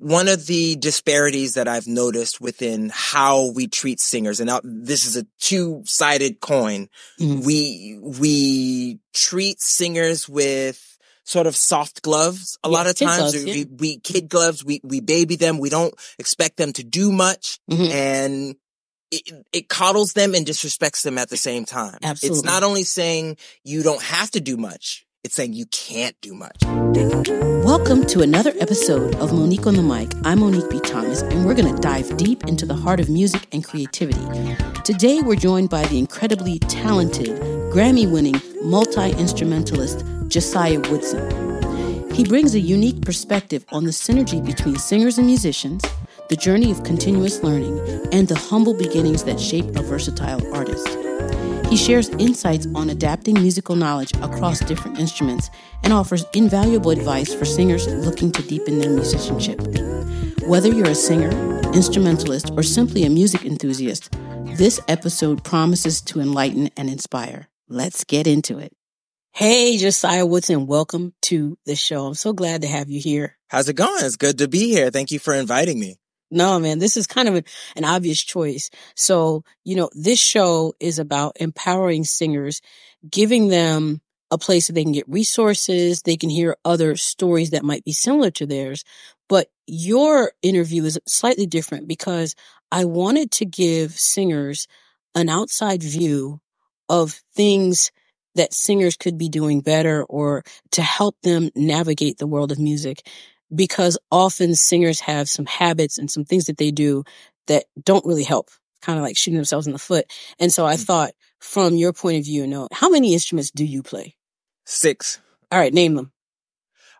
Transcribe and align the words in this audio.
one 0.00 0.28
of 0.28 0.46
the 0.46 0.76
disparities 0.76 1.54
that 1.54 1.68
I've 1.68 1.86
noticed 1.86 2.40
within 2.40 2.90
how 2.92 3.52
we 3.52 3.68
treat 3.68 4.00
singers, 4.00 4.40
and 4.40 4.48
now 4.48 4.60
this 4.64 5.04
is 5.04 5.16
a 5.16 5.26
two-sided 5.40 6.40
coin. 6.40 6.88
Mm-hmm. 7.20 7.44
We, 7.44 7.98
we 8.02 8.98
treat 9.12 9.60
singers 9.60 10.26
with 10.26 10.98
sort 11.24 11.46
of 11.46 11.54
soft 11.54 12.02
gloves 12.02 12.58
a 12.64 12.68
yeah, 12.68 12.76
lot 12.76 12.86
of 12.86 12.96
times. 12.96 13.18
Gloves, 13.18 13.44
yeah. 13.44 13.54
we, 13.54 13.64
we, 13.64 13.98
kid 13.98 14.28
gloves, 14.28 14.64
we, 14.64 14.80
we 14.82 15.00
baby 15.00 15.36
them. 15.36 15.58
We 15.58 15.68
don't 15.68 15.94
expect 16.18 16.56
them 16.56 16.72
to 16.72 16.82
do 16.82 17.12
much. 17.12 17.60
Mm-hmm. 17.70 17.92
And 17.92 18.56
it, 19.10 19.46
it, 19.52 19.68
coddles 19.68 20.14
them 20.14 20.34
and 20.34 20.46
disrespects 20.46 21.02
them 21.02 21.18
at 21.18 21.28
the 21.28 21.36
same 21.36 21.66
time. 21.66 21.98
Absolutely. 22.02 22.38
It's 22.38 22.44
not 22.44 22.62
only 22.62 22.84
saying 22.84 23.36
you 23.64 23.82
don't 23.82 24.02
have 24.02 24.30
to 24.32 24.40
do 24.40 24.56
much. 24.56 25.04
It's 25.22 25.34
saying 25.34 25.52
you 25.52 25.66
can't 25.66 26.18
do 26.22 26.32
much. 26.32 26.56
Welcome 26.64 28.06
to 28.06 28.22
another 28.22 28.54
episode 28.58 29.14
of 29.16 29.34
Monique 29.34 29.66
on 29.66 29.74
the 29.74 29.82
Mic. 29.82 30.10
I'm 30.24 30.40
Monique 30.40 30.70
B. 30.70 30.80
Thomas, 30.80 31.20
and 31.20 31.44
we're 31.44 31.52
going 31.52 31.74
to 31.74 31.78
dive 31.78 32.16
deep 32.16 32.44
into 32.44 32.64
the 32.64 32.74
heart 32.74 33.00
of 33.00 33.10
music 33.10 33.46
and 33.52 33.62
creativity. 33.62 34.26
Today, 34.82 35.20
we're 35.20 35.36
joined 35.36 35.68
by 35.68 35.84
the 35.88 35.98
incredibly 35.98 36.58
talented, 36.60 37.38
Grammy 37.70 38.10
winning 38.10 38.40
multi 38.62 39.10
instrumentalist 39.10 40.06
Josiah 40.28 40.80
Woodson. 40.88 42.10
He 42.12 42.24
brings 42.24 42.54
a 42.54 42.60
unique 42.60 43.02
perspective 43.02 43.66
on 43.72 43.84
the 43.84 43.90
synergy 43.90 44.42
between 44.42 44.76
singers 44.76 45.18
and 45.18 45.26
musicians, 45.26 45.84
the 46.30 46.36
journey 46.36 46.70
of 46.70 46.82
continuous 46.82 47.42
learning, 47.42 47.78
and 48.10 48.26
the 48.26 48.38
humble 48.38 48.72
beginnings 48.72 49.24
that 49.24 49.38
shape 49.38 49.66
a 49.76 49.82
versatile 49.82 50.40
artist. 50.56 51.09
He 51.70 51.76
shares 51.76 52.08
insights 52.18 52.66
on 52.74 52.90
adapting 52.90 53.34
musical 53.34 53.76
knowledge 53.76 54.12
across 54.14 54.58
different 54.58 54.98
instruments 54.98 55.50
and 55.84 55.92
offers 55.92 56.24
invaluable 56.34 56.90
advice 56.90 57.32
for 57.32 57.44
singers 57.44 57.86
looking 57.86 58.32
to 58.32 58.42
deepen 58.42 58.80
their 58.80 58.90
musicianship. 58.90 59.60
Whether 60.48 60.68
you're 60.68 60.88
a 60.88 60.96
singer, 60.96 61.30
instrumentalist, 61.72 62.50
or 62.56 62.64
simply 62.64 63.04
a 63.04 63.08
music 63.08 63.44
enthusiast, 63.44 64.10
this 64.56 64.80
episode 64.88 65.44
promises 65.44 66.00
to 66.02 66.18
enlighten 66.18 66.70
and 66.76 66.90
inspire. 66.90 67.48
Let's 67.68 68.02
get 68.02 68.26
into 68.26 68.58
it. 68.58 68.72
Hey, 69.30 69.76
Josiah 69.76 70.26
Woodson, 70.26 70.66
welcome 70.66 71.14
to 71.22 71.56
the 71.66 71.76
show. 71.76 72.06
I'm 72.06 72.14
so 72.14 72.32
glad 72.32 72.62
to 72.62 72.68
have 72.68 72.90
you 72.90 73.00
here. 73.00 73.38
How's 73.46 73.68
it 73.68 73.74
going? 73.74 74.04
It's 74.04 74.16
good 74.16 74.38
to 74.38 74.48
be 74.48 74.70
here. 74.70 74.90
Thank 74.90 75.12
you 75.12 75.20
for 75.20 75.34
inviting 75.34 75.78
me. 75.78 75.99
No, 76.30 76.58
man, 76.60 76.78
this 76.78 76.96
is 76.96 77.06
kind 77.06 77.28
of 77.28 77.34
an, 77.34 77.44
an 77.76 77.84
obvious 77.84 78.22
choice. 78.22 78.70
So, 78.94 79.44
you 79.64 79.74
know, 79.76 79.90
this 79.92 80.20
show 80.20 80.74
is 80.78 80.98
about 80.98 81.36
empowering 81.40 82.04
singers, 82.04 82.60
giving 83.08 83.48
them 83.48 84.00
a 84.30 84.38
place 84.38 84.68
that 84.68 84.74
they 84.74 84.84
can 84.84 84.92
get 84.92 85.08
resources, 85.08 86.02
they 86.02 86.16
can 86.16 86.30
hear 86.30 86.56
other 86.64 86.96
stories 86.96 87.50
that 87.50 87.64
might 87.64 87.84
be 87.84 87.92
similar 87.92 88.30
to 88.30 88.46
theirs. 88.46 88.84
But 89.28 89.48
your 89.66 90.32
interview 90.42 90.84
is 90.84 91.00
slightly 91.06 91.46
different 91.46 91.88
because 91.88 92.36
I 92.70 92.84
wanted 92.84 93.32
to 93.32 93.44
give 93.44 93.98
singers 93.98 94.68
an 95.16 95.28
outside 95.28 95.82
view 95.82 96.40
of 96.88 97.20
things 97.34 97.90
that 98.36 98.54
singers 98.54 98.96
could 98.96 99.18
be 99.18 99.28
doing 99.28 99.60
better 99.60 100.04
or 100.04 100.44
to 100.72 100.82
help 100.82 101.16
them 101.22 101.50
navigate 101.56 102.18
the 102.18 102.26
world 102.26 102.52
of 102.52 102.58
music 102.60 103.06
because 103.54 103.98
often 104.10 104.54
singers 104.54 105.00
have 105.00 105.28
some 105.28 105.46
habits 105.46 105.98
and 105.98 106.10
some 106.10 106.24
things 106.24 106.46
that 106.46 106.56
they 106.58 106.70
do 106.70 107.04
that 107.46 107.64
don't 107.84 108.06
really 108.06 108.24
help, 108.24 108.50
kind 108.82 108.98
of 108.98 109.04
like 109.04 109.16
shooting 109.16 109.36
themselves 109.36 109.66
in 109.66 109.72
the 109.72 109.78
foot. 109.78 110.06
And 110.38 110.52
so 110.52 110.66
I 110.66 110.74
mm-hmm. 110.74 110.82
thought 110.82 111.12
from 111.40 111.76
your 111.76 111.92
point 111.92 112.18
of 112.18 112.24
view, 112.24 112.42
you 112.42 112.46
know, 112.46 112.68
how 112.72 112.88
many 112.88 113.12
instruments 113.12 113.50
do 113.50 113.64
you 113.64 113.82
play? 113.82 114.14
Six. 114.64 115.20
All 115.50 115.58
right, 115.58 115.74
name 115.74 115.94
them. 115.94 116.12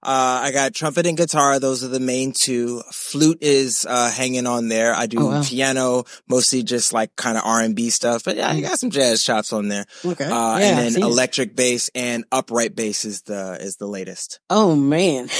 Uh, 0.03 0.41
I 0.45 0.51
got 0.53 0.75
trumpet 0.75 1.06
and 1.06 1.17
guitar. 1.17 1.59
Those 1.59 1.84
are 1.84 1.89
the 1.89 2.01
main 2.01 2.33
two. 2.33 2.83
Flute 2.91 3.39
is, 3.43 3.87
uh, 3.89 4.11
hanging 4.11 4.47
on 4.47 4.69
there. 4.69 4.95
I 4.95 5.06
do 5.06 5.19
oh, 5.20 5.27
wow. 5.27 5.43
piano, 5.45 6.05
mostly 6.29 6.62
just 6.62 6.93
like 6.93 7.15
kind 7.17 7.37
of 7.37 7.45
R 7.45 7.61
and 7.61 7.77
B 7.77 7.91
stuff, 7.91 8.25
but 8.25 8.37
yeah, 8.37 8.51
I 8.51 8.56
mm. 8.56 8.62
got 8.62 8.78
some 8.78 8.91
jazz 8.91 9.23
chops 9.23 9.53
on 9.53 9.69
there. 9.69 9.84
Okay. 10.05 10.25
Uh, 10.25 10.59
yeah, 10.59 10.81
and 10.81 10.94
then 10.94 11.03
electric 11.03 11.55
bass 11.55 11.91
and 11.94 12.25
upright 12.33 12.75
bass 12.75 13.05
is 13.05 13.22
the, 13.22 13.59
is 13.60 13.77
the 13.77 13.87
latest. 13.87 14.41
Oh 14.49 14.75
man. 14.75 15.28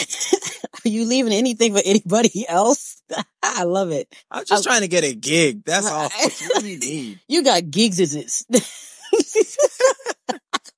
Are 0.84 0.88
you 0.88 1.04
leaving 1.04 1.32
anything 1.32 1.75
for 1.75 1.82
anybody 1.84 2.47
else? 2.49 3.03
I 3.43 3.65
love 3.65 3.91
it. 3.91 4.15
I'm 4.31 4.44
just 4.44 4.66
I, 4.66 4.70
trying 4.70 4.82
to 4.82 4.88
get 4.88 5.04
a 5.04 5.15
gig. 5.15 5.65
That's 5.65 5.87
all. 5.91 6.09
what 6.09 6.60
do 6.60 6.69
you 6.69 6.78
need? 6.78 7.20
You 7.28 7.43
got 7.43 7.70
gigs, 7.70 8.00
is 8.00 8.15
it? 8.15 8.65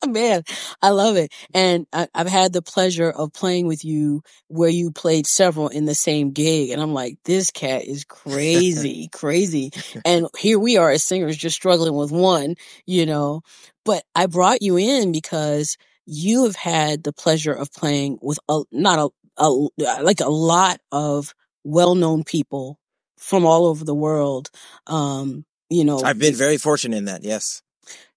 Man, 0.09 0.43
I 0.81 0.91
love 0.91 1.17
it. 1.17 1.33
And 1.55 1.87
I, 1.93 2.09
have 2.15 2.29
had 2.29 2.53
the 2.53 2.63
pleasure 2.63 3.11
of 3.11 3.33
playing 3.33 3.67
with 3.67 3.85
you 3.85 4.23
where 4.49 4.69
you 4.69 4.91
played 4.91 5.27
several 5.27 5.69
in 5.69 5.85
the 5.85 5.95
same 5.95 6.33
gig. 6.33 6.71
And 6.71 6.81
I'm 6.81 6.95
like, 6.95 7.19
this 7.25 7.51
cat 7.51 7.85
is 7.85 8.05
crazy, 8.09 9.09
crazy. 9.13 9.71
And 10.05 10.27
here 10.39 10.59
we 10.59 10.77
are 10.77 10.91
as 10.91 11.03
singers 11.03 11.37
just 11.37 11.57
struggling 11.57 11.95
with 11.95 12.11
one, 12.11 12.57
you 12.87 13.07
know, 13.07 13.43
but 13.85 14.05
I 14.15 14.27
brought 14.27 14.63
you 14.63 14.77
in 14.77 15.13
because 15.13 15.77
you 16.07 16.45
have 16.45 16.57
had 16.57 17.05
the 17.05 17.13
pleasure 17.13 17.53
of 17.53 17.73
playing 17.73 18.19
with 18.21 18.39
a, 18.49 18.63
not 18.73 18.99
a, 18.99 19.43
a 19.43 19.49
like 20.03 20.21
a 20.21 20.29
lot 20.29 20.81
of 20.91 21.35
well-known 21.65 22.25
people 22.25 22.79
from 23.17 23.47
all 23.47 23.67
over 23.67 23.85
the 23.85 23.95
world. 23.95 24.51
Um, 24.87 25.45
you 25.71 25.85
know, 25.85 26.01
I've 26.03 26.19
been 26.19 26.35
very 26.35 26.59
fortunate 26.59 26.97
in 26.97 27.05
that. 27.07 27.23
Yes. 27.25 27.63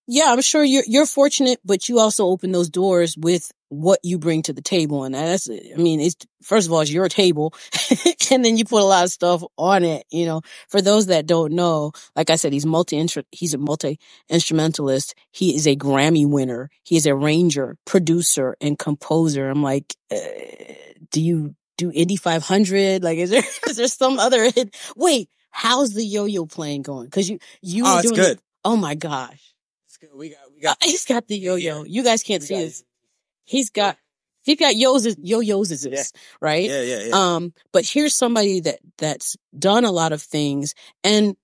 Yeah, 0.07 0.25
I'm 0.27 0.41
sure 0.41 0.63
you're 0.63 0.83
you're 0.85 1.07
fortunate, 1.07 1.59
but 1.65 1.89
you 1.89 1.99
also 1.99 2.25
open 2.25 2.51
those 2.51 2.69
doors 2.69 3.17
with 3.17 3.51
what 3.69 3.99
you 4.03 4.19
bring 4.19 4.43
to 4.43 4.53
the 4.53 4.61
table, 4.61 5.03
and 5.03 5.15
that's 5.15 5.49
I 5.49 5.77
mean, 5.77 5.99
it's 5.99 6.15
first 6.43 6.67
of 6.67 6.73
all, 6.73 6.81
it's 6.81 6.91
your 6.91 7.09
table, 7.09 7.55
and 8.31 8.45
then 8.45 8.55
you 8.55 8.65
put 8.65 8.83
a 8.83 8.85
lot 8.85 9.05
of 9.05 9.09
stuff 9.09 9.43
on 9.57 9.83
it. 9.83 10.05
You 10.11 10.27
know, 10.27 10.41
for 10.69 10.79
those 10.79 11.07
that 11.07 11.25
don't 11.25 11.53
know, 11.53 11.91
like 12.15 12.29
I 12.29 12.35
said, 12.35 12.53
he's 12.53 12.67
multi 12.67 13.03
he's 13.31 13.55
a 13.55 13.57
multi 13.57 13.99
instrumentalist. 14.29 15.15
He 15.31 15.55
is 15.55 15.65
a 15.65 15.75
Grammy 15.75 16.29
winner. 16.29 16.69
He 16.83 16.97
is 16.97 17.07
a 17.07 17.13
arranger, 17.13 17.75
producer, 17.85 18.55
and 18.61 18.77
composer. 18.77 19.49
I'm 19.49 19.63
like, 19.63 19.95
uh, 20.11 20.17
do 21.11 21.19
you 21.19 21.55
do 21.79 21.91
Indy 21.91 22.15
500? 22.15 23.03
Like, 23.03 23.17
is 23.17 23.31
there 23.31 23.43
is 23.67 23.77
there 23.77 23.87
some 23.87 24.19
other? 24.19 24.51
Wait, 24.95 25.29
how's 25.49 25.95
the 25.95 26.05
yo-yo 26.05 26.45
playing 26.45 26.83
going? 26.83 27.05
Because 27.05 27.27
you 27.27 27.39
you 27.63 27.85
oh, 27.87 27.97
it's 27.97 28.11
good. 28.11 28.37
It, 28.37 28.41
oh 28.63 28.77
my 28.77 28.93
gosh 28.93 29.54
we 30.13 30.29
got, 30.29 30.39
we 30.53 30.61
got. 30.61 30.77
he's 30.83 31.05
got 31.05 31.27
the 31.27 31.37
yo-yo. 31.37 31.83
You 31.83 32.03
guys 32.03 32.23
can't 32.23 32.43
see 32.43 32.55
this. 32.55 32.83
He's 33.43 33.69
got, 33.69 33.97
he's 34.41 34.59
got 34.59 34.75
yo's, 34.75 35.15
yo-yos 35.19 35.71
is 35.71 35.83
this, 35.83 36.11
yeah. 36.13 36.21
right? 36.41 36.69
Yeah, 36.69 36.81
yeah, 36.81 36.99
yeah. 37.03 37.13
Um, 37.13 37.53
but 37.71 37.85
here's 37.85 38.15
somebody 38.15 38.59
that, 38.61 38.79
that's 38.97 39.35
done 39.57 39.85
a 39.85 39.91
lot 39.91 40.13
of 40.13 40.21
things. 40.21 40.73
And 41.03 41.35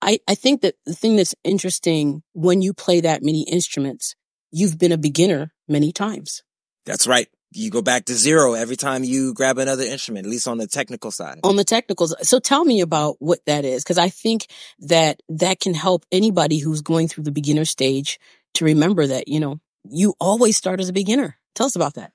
I, 0.00 0.20
I 0.28 0.34
think 0.34 0.62
that 0.62 0.74
the 0.84 0.94
thing 0.94 1.16
that's 1.16 1.34
interesting 1.44 2.22
when 2.32 2.62
you 2.62 2.72
play 2.74 3.00
that 3.00 3.22
many 3.22 3.42
instruments, 3.42 4.14
you've 4.50 4.78
been 4.78 4.92
a 4.92 4.98
beginner 4.98 5.52
many 5.68 5.92
times. 5.92 6.42
That's 6.84 7.06
right 7.06 7.28
you 7.52 7.70
go 7.70 7.82
back 7.82 8.06
to 8.06 8.14
zero 8.14 8.54
every 8.54 8.76
time 8.76 9.04
you 9.04 9.32
grab 9.32 9.58
another 9.58 9.84
instrument, 9.84 10.26
at 10.26 10.30
least 10.30 10.48
on 10.48 10.58
the 10.58 10.66
technical 10.66 11.10
side. 11.10 11.38
On 11.44 11.56
the 11.56 11.64
technicals. 11.64 12.14
So 12.22 12.38
tell 12.38 12.64
me 12.64 12.80
about 12.80 13.16
what 13.18 13.40
that 13.46 13.64
is. 13.64 13.84
Cause 13.84 13.98
I 13.98 14.08
think 14.08 14.46
that 14.80 15.22
that 15.28 15.60
can 15.60 15.74
help 15.74 16.04
anybody 16.10 16.58
who's 16.58 16.82
going 16.82 17.08
through 17.08 17.24
the 17.24 17.32
beginner 17.32 17.64
stage 17.64 18.18
to 18.54 18.64
remember 18.64 19.06
that, 19.06 19.28
you 19.28 19.40
know, 19.40 19.60
you 19.88 20.14
always 20.20 20.56
start 20.56 20.80
as 20.80 20.88
a 20.88 20.92
beginner. 20.92 21.38
Tell 21.54 21.66
us 21.66 21.76
about 21.76 21.94
that. 21.94 22.12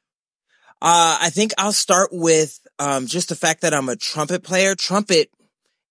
Uh, 0.81 1.17
I 1.21 1.29
think 1.29 1.53
I'll 1.57 1.73
start 1.73 2.09
with, 2.11 2.59
um, 2.79 3.05
just 3.05 3.29
the 3.29 3.35
fact 3.35 3.61
that 3.61 3.73
I'm 3.73 3.89
a 3.89 3.95
trumpet 3.95 4.43
player. 4.43 4.73
Trumpet, 4.73 5.29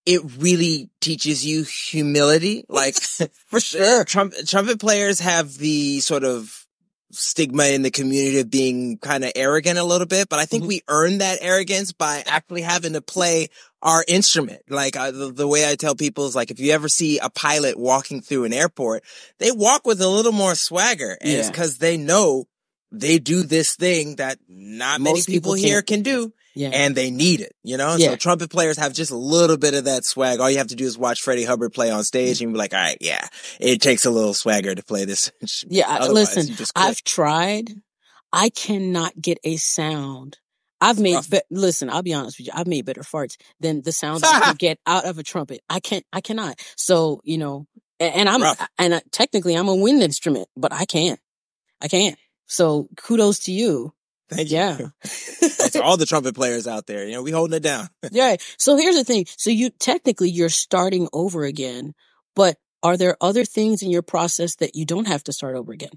it 0.05 0.21
really 0.39 0.91
teaches 1.01 1.47
you 1.47 1.63
humility. 1.63 2.65
Like, 2.69 2.97
for 3.47 3.61
sure. 3.61 4.05
Trumpet, 4.05 4.49
trumpet 4.49 4.81
players 4.81 5.21
have 5.21 5.57
the 5.59 6.01
sort 6.01 6.25
of, 6.25 6.60
stigma 7.11 7.65
in 7.65 7.83
the 7.83 7.91
community 7.91 8.41
of 8.41 8.51
being 8.51 8.99
kind 8.99 9.25
of 9.25 9.33
arrogant 9.35 9.79
a 9.79 9.85
little 9.85 10.07
bit, 10.07 10.29
but 10.29 10.39
I 10.39 10.45
think 10.45 10.63
mm-hmm. 10.63 10.69
we 10.69 10.83
earn 10.89 11.19
that 11.19 11.39
arrogance 11.41 11.93
by 11.93 12.23
actually 12.27 12.63
having 12.63 12.93
to 12.93 13.01
play 13.01 13.49
our 13.83 14.05
instrument. 14.07 14.63
Like 14.69 14.97
uh, 14.97 15.11
the, 15.11 15.33
the, 15.33 15.49
way 15.49 15.69
I 15.69 15.75
tell 15.75 15.95
people 15.95 16.27
is 16.27 16.37
like, 16.37 16.51
if 16.51 16.61
you 16.61 16.73
ever 16.73 16.89
see 16.89 17.19
a 17.19 17.31
pilot 17.31 17.79
walking 17.79 18.21
through 18.21 18.45
an 18.45 18.53
airport, 18.53 19.03
they 19.39 19.51
walk 19.51 19.87
with 19.87 20.01
a 20.01 20.09
little 20.09 20.33
more 20.33 20.55
swagger 20.55 21.17
and 21.21 21.31
yeah. 21.31 21.39
it's 21.39 21.51
cause 21.51 21.79
they 21.79 21.97
know 21.97 22.47
they 22.93 23.19
do 23.19 23.43
this 23.43 23.75
thing 23.77 24.17
that 24.17 24.39
not 24.49 25.01
Most 25.01 25.05
many 25.05 25.39
people, 25.39 25.55
people 25.55 25.69
here 25.69 25.83
can 25.83 26.03
do. 26.03 26.33
Yeah. 26.55 26.71
And 26.73 26.95
they 26.95 27.11
need 27.11 27.41
it, 27.41 27.53
you 27.63 27.77
know? 27.77 27.97
Yeah. 27.97 28.11
So 28.11 28.17
trumpet 28.17 28.51
players 28.51 28.77
have 28.79 28.93
just 28.93 29.11
a 29.11 29.17
little 29.17 29.57
bit 29.57 29.75
of 29.75 29.85
that 29.85 30.05
swag. 30.05 30.41
All 30.41 30.51
you 30.51 30.59
have 30.59 30.69
to 30.69 30.77
do 30.77 30.85
is 30.85 30.99
watch 30.99 31.23
Freddie 31.23 31.45
Hubbard 31.45 31.73
play 31.73 31.91
on 31.91 32.03
stage 32.03 32.39
mm-hmm. 32.39 32.47
and 32.47 32.55
be 32.55 32.59
like, 32.59 32.75
all 32.75 32.81
right, 32.81 32.99
yeah, 33.01 33.27
it 33.61 33.81
takes 33.81 34.05
a 34.05 34.11
little 34.11 34.35
swagger 34.35 34.75
to 34.75 34.83
play 34.83 35.05
this. 35.05 35.31
yeah. 35.69 36.07
listen, 36.07 36.55
I've 36.75 37.03
tried. 37.05 37.71
I 38.33 38.51
cannot 38.51 39.21
get 39.21 39.39
a 39.45 39.57
sound. 39.57 40.39
I've 40.81 40.99
made, 40.99 41.19
be- 41.31 41.43
listen, 41.51 41.91
I'll 41.91 42.03
be 42.03 42.15
honest 42.15 42.39
with 42.39 42.47
you. 42.47 42.53
I've 42.57 42.67
made 42.67 42.87
better 42.87 43.03
farts 43.03 43.37
than 43.61 43.83
the 43.83 43.93
sounds 43.93 44.23
I 44.23 44.41
can 44.41 44.55
get 44.55 44.79
out 44.87 45.05
of 45.05 45.19
a 45.19 45.23
trumpet. 45.23 45.61
I 45.69 45.79
can't, 45.81 46.05
I 46.13 46.21
cannot. 46.21 46.59
So, 46.77 47.21
you 47.23 47.39
know, 47.39 47.67
and, 47.99 48.15
and 48.15 48.29
I'm, 48.29 48.43
Rough. 48.43 48.69
and 48.79 48.95
I, 48.95 49.03
technically 49.13 49.55
I'm 49.55 49.69
a 49.69 49.75
wind 49.75 50.03
instrument, 50.03 50.49
but 50.57 50.73
I 50.73 50.87
can't. 50.87 51.21
I 51.83 51.89
can't. 51.89 52.19
So 52.47 52.89
kudos 52.97 53.41
to 53.41 53.53
you. 53.53 53.93
Thank 54.31 54.51
you. 54.51 54.57
yeah. 54.57 54.79
out 55.77 55.81
to 55.81 55.87
all 55.87 55.97
the 55.97 56.07
trumpet 56.07 56.35
players 56.35 56.67
out 56.67 56.87
there. 56.87 57.07
You 57.07 57.15
know, 57.15 57.23
we 57.23 57.31
holding 57.31 57.57
it 57.57 57.63
down. 57.63 57.89
yeah. 58.11 58.37
So 58.59 58.77
here's 58.77 58.97
the 58.97 59.05
thing. 59.05 59.27
So 59.37 59.51
you 59.51 59.71
technically 59.71 60.31
you're 60.31 60.49
starting 60.49 61.09
over 61.13 61.45
again, 61.45 61.95
but 62.35 62.57
are 62.83 62.97
there 62.97 63.17
other 63.21 63.45
things 63.45 63.83
in 63.83 63.91
your 63.91 64.03
process 64.03 64.57
that 64.57 64.75
you 64.75 64.85
don't 64.85 65.09
have 65.09 65.25
to 65.25 65.33
start 65.33 65.57
over 65.57 65.73
again? 65.73 65.91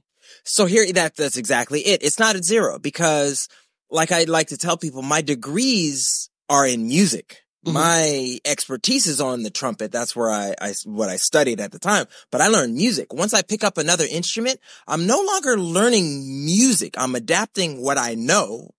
So 0.44 0.66
here, 0.66 0.92
that, 0.94 1.16
that's 1.16 1.38
exactly 1.38 1.82
it. 1.82 2.04
It's 2.04 2.20
not 2.20 2.36
at 2.36 2.44
zero 2.44 2.80
because 2.80 3.48
like 3.90 4.12
I 4.12 4.24
like 4.24 4.48
to 4.48 4.58
tell 4.58 4.78
people, 4.78 5.02
my 5.02 5.22
degrees 5.22 6.30
are 6.50 6.66
in 6.68 6.88
music. 6.88 7.44
Mm-hmm. 7.66 7.74
My 7.76 8.40
expertise 8.44 9.08
is 9.08 9.22
on 9.22 9.44
the 9.44 9.50
trumpet. 9.50 9.92
That's 9.92 10.16
where 10.16 10.30
I, 10.30 10.54
I, 10.60 10.74
what 10.86 11.10
I 11.10 11.16
studied 11.16 11.62
at 11.62 11.72
the 11.72 11.80
time, 11.80 12.08
but 12.30 12.42
I 12.42 12.48
learned 12.48 12.76
music. 12.76 13.14
Once 13.14 13.34
I 13.34 13.42
pick 13.42 13.64
up 13.64 13.78
another 13.78 14.06
instrument, 14.10 14.60
I'm 14.86 15.08
no 15.08 15.22
longer 15.22 15.58
learning 15.58 16.46
music. 16.46 16.96
I'm 16.98 17.16
adapting 17.16 17.82
what 17.82 17.98
I 17.98 18.16
know 18.16 18.72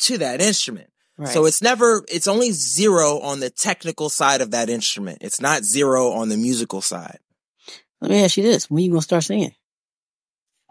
to 0.00 0.18
that 0.18 0.40
instrument. 0.40 0.90
Right. 1.16 1.28
So 1.28 1.46
it's 1.46 1.62
never, 1.62 2.04
it's 2.08 2.26
only 2.26 2.50
zero 2.50 3.20
on 3.20 3.40
the 3.40 3.50
technical 3.50 4.08
side 4.08 4.40
of 4.40 4.50
that 4.50 4.68
instrument. 4.68 5.18
It's 5.20 5.40
not 5.40 5.64
zero 5.64 6.10
on 6.10 6.28
the 6.28 6.36
musical 6.36 6.80
side. 6.80 7.18
Let 8.00 8.10
me 8.10 8.24
ask 8.24 8.36
you 8.36 8.42
this. 8.42 8.68
When 8.68 8.80
are 8.80 8.84
you 8.84 8.90
going 8.90 9.00
to 9.00 9.04
start 9.04 9.22
singing? 9.22 9.54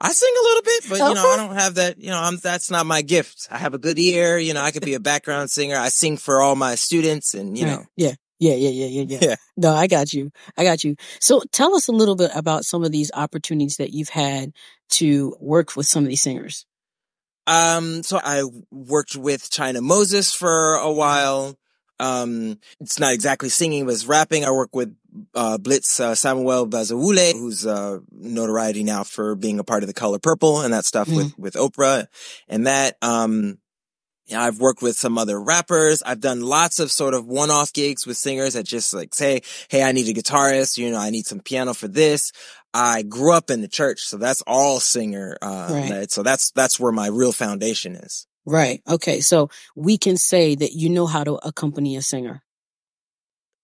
I 0.01 0.11
sing 0.11 0.33
a 0.37 0.43
little 0.43 0.61
bit, 0.63 0.83
but 0.89 0.97
you 0.97 1.13
know, 1.13 1.29
I 1.29 1.37
don't 1.37 1.55
have 1.55 1.75
that, 1.75 1.97
you 1.97 2.09
know, 2.09 2.19
I'm, 2.19 2.37
that's 2.37 2.69
not 2.69 2.85
my 2.85 3.01
gift. 3.01 3.47
I 3.49 3.57
have 3.57 3.73
a 3.73 3.77
good 3.77 3.97
ear. 3.97 4.37
You 4.37 4.53
know, 4.53 4.61
I 4.61 4.71
could 4.71 4.83
be 4.83 4.95
a 4.95 4.99
background 4.99 5.49
singer. 5.49 5.77
I 5.77 5.87
sing 5.87 6.17
for 6.17 6.41
all 6.41 6.55
my 6.55 6.75
students 6.75 7.33
and, 7.33 7.57
you 7.57 7.65
know. 7.65 7.85
Yeah. 7.95 8.15
Yeah, 8.39 8.55
yeah, 8.55 8.69
yeah, 8.69 8.87
yeah, 8.87 9.05
yeah. 9.07 9.19
yeah. 9.21 9.35
No, 9.55 9.73
I 9.73 9.87
got 9.87 10.11
you. 10.11 10.29
I 10.57 10.65
got 10.65 10.83
you. 10.83 10.97
So 11.21 11.41
tell 11.53 11.75
us 11.75 11.87
a 11.87 11.93
little 11.93 12.17
bit 12.17 12.31
about 12.35 12.65
some 12.65 12.83
of 12.83 12.91
these 12.91 13.09
opportunities 13.13 13.77
that 13.77 13.93
you've 13.93 14.09
had 14.09 14.51
to 14.89 15.37
work 15.39 15.77
with 15.77 15.85
some 15.85 16.03
of 16.03 16.09
these 16.09 16.21
singers. 16.21 16.65
Um, 17.47 18.03
so 18.03 18.19
I 18.23 18.43
worked 18.71 19.15
with 19.15 19.49
China 19.51 19.81
Moses 19.81 20.33
for 20.33 20.75
a 20.75 20.91
while. 20.91 21.57
Um, 21.99 22.59
it's 22.79 22.99
not 22.99 23.13
exactly 23.13 23.49
singing, 23.49 23.85
but 23.85 23.93
it's 23.93 24.05
rapping. 24.05 24.45
I 24.45 24.51
work 24.51 24.75
with 24.75 24.95
uh, 25.35 25.57
Blitz 25.57 25.99
uh, 25.99 26.15
Samuel 26.15 26.67
Bazawule, 26.67 27.33
who's 27.33 27.65
uh, 27.65 27.99
notoriety 28.11 28.83
now 28.83 29.03
for 29.03 29.35
being 29.35 29.59
a 29.59 29.63
part 29.63 29.83
of 29.83 29.87
the 29.87 29.93
Color 29.93 30.19
Purple 30.19 30.61
and 30.61 30.73
that 30.73 30.85
stuff 30.85 31.07
mm-hmm. 31.07 31.17
with 31.17 31.37
with 31.37 31.53
Oprah, 31.53 32.07
and 32.47 32.67
that. 32.67 32.97
Um, 33.01 33.57
I've 34.35 34.59
worked 34.59 34.81
with 34.81 34.97
some 34.97 35.17
other 35.17 35.39
rappers. 35.39 36.03
I've 36.03 36.19
done 36.19 36.41
lots 36.41 36.79
of 36.79 36.91
sort 36.91 37.13
of 37.13 37.27
one-off 37.27 37.73
gigs 37.73 38.05
with 38.05 38.17
singers 38.17 38.53
that 38.53 38.65
just 38.65 38.93
like 38.93 39.13
say, 39.13 39.41
"Hey, 39.69 39.83
I 39.83 39.91
need 39.91 40.07
a 40.07 40.19
guitarist. 40.19 40.77
You 40.77 40.91
know, 40.91 40.99
I 40.99 41.09
need 41.09 41.25
some 41.25 41.39
piano 41.39 41.73
for 41.73 41.87
this." 41.87 42.31
I 42.73 43.03
grew 43.03 43.33
up 43.33 43.51
in 43.51 43.61
the 43.61 43.67
church, 43.67 44.01
so 44.01 44.17
that's 44.17 44.41
all 44.47 44.79
singer. 44.79 45.37
Uh, 45.41 45.67
right. 45.69 46.11
So 46.11 46.23
that's 46.23 46.51
that's 46.51 46.79
where 46.79 46.91
my 46.91 47.07
real 47.07 47.31
foundation 47.31 47.95
is. 47.95 48.27
Right. 48.45 48.81
Okay. 48.87 49.21
So 49.21 49.49
we 49.75 49.97
can 49.97 50.17
say 50.17 50.55
that 50.55 50.73
you 50.73 50.89
know 50.89 51.05
how 51.05 51.23
to 51.23 51.35
accompany 51.47 51.95
a 51.95 52.01
singer. 52.01 52.43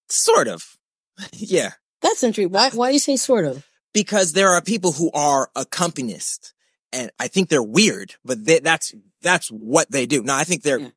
Sort 0.09 0.47
of. 0.47 0.77
yeah. 1.33 1.71
That's 2.01 2.23
interesting. 2.23 2.51
Why, 2.51 2.69
why 2.69 2.89
do 2.89 2.93
you 2.93 2.99
say 2.99 3.17
sort 3.17 3.45
of? 3.45 3.65
Because 3.93 4.33
there 4.33 4.49
are 4.49 4.61
people 4.61 4.93
who 4.93 5.11
are 5.11 5.49
accompanists 5.55 6.53
and 6.91 7.11
I 7.19 7.27
think 7.27 7.49
they're 7.49 7.61
weird, 7.61 8.15
but 8.25 8.45
they, 8.45 8.59
that's, 8.59 8.93
that's 9.21 9.49
what 9.49 9.91
they 9.91 10.05
do. 10.05 10.23
Now 10.23 10.37
I 10.37 10.43
think 10.43 10.63
they're 10.63 10.79
yeah 10.79 10.89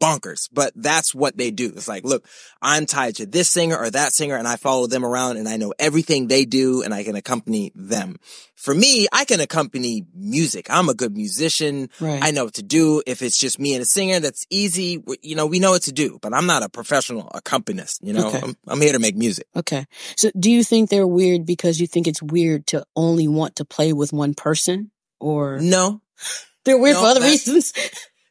bonkers, 0.00 0.48
but 0.52 0.72
that's 0.76 1.14
what 1.14 1.36
they 1.36 1.50
do. 1.50 1.72
It's 1.74 1.88
like, 1.88 2.04
look, 2.04 2.26
I'm 2.60 2.86
tied 2.86 3.16
to 3.16 3.26
this 3.26 3.48
singer 3.48 3.76
or 3.76 3.90
that 3.90 4.12
singer 4.12 4.36
and 4.36 4.46
I 4.46 4.56
follow 4.56 4.86
them 4.86 5.04
around 5.04 5.36
and 5.36 5.48
I 5.48 5.56
know 5.56 5.72
everything 5.78 6.28
they 6.28 6.44
do 6.44 6.82
and 6.82 6.92
I 6.92 7.04
can 7.04 7.16
accompany 7.16 7.72
them. 7.74 8.16
For 8.54 8.74
me, 8.74 9.06
I 9.12 9.24
can 9.24 9.40
accompany 9.40 10.04
music. 10.14 10.66
I'm 10.70 10.88
a 10.88 10.94
good 10.94 11.16
musician. 11.16 11.90
Right. 12.00 12.22
I 12.22 12.30
know 12.30 12.44
what 12.44 12.54
to 12.54 12.62
do. 12.62 13.02
If 13.06 13.22
it's 13.22 13.38
just 13.38 13.58
me 13.58 13.74
and 13.74 13.82
a 13.82 13.86
singer, 13.86 14.20
that's 14.20 14.46
easy. 14.50 15.02
You 15.22 15.36
know, 15.36 15.46
we 15.46 15.58
know 15.58 15.70
what 15.70 15.82
to 15.82 15.92
do, 15.92 16.18
but 16.20 16.34
I'm 16.34 16.46
not 16.46 16.62
a 16.62 16.68
professional 16.68 17.30
accompanist. 17.34 18.00
You 18.02 18.12
know, 18.12 18.28
okay. 18.28 18.40
I'm, 18.42 18.56
I'm 18.66 18.80
here 18.80 18.92
to 18.92 18.98
make 18.98 19.16
music. 19.16 19.46
Okay. 19.54 19.86
So 20.16 20.30
do 20.38 20.50
you 20.50 20.64
think 20.64 20.90
they're 20.90 21.06
weird 21.06 21.46
because 21.46 21.80
you 21.80 21.86
think 21.86 22.06
it's 22.06 22.22
weird 22.22 22.66
to 22.68 22.84
only 22.94 23.28
want 23.28 23.56
to 23.56 23.64
play 23.64 23.92
with 23.92 24.12
one 24.12 24.34
person 24.34 24.90
or? 25.20 25.58
No. 25.58 26.02
They're 26.66 26.76
weird 26.76 26.96
no, 26.96 27.00
for 27.00 27.06
other 27.08 27.22
reasons. 27.22 27.72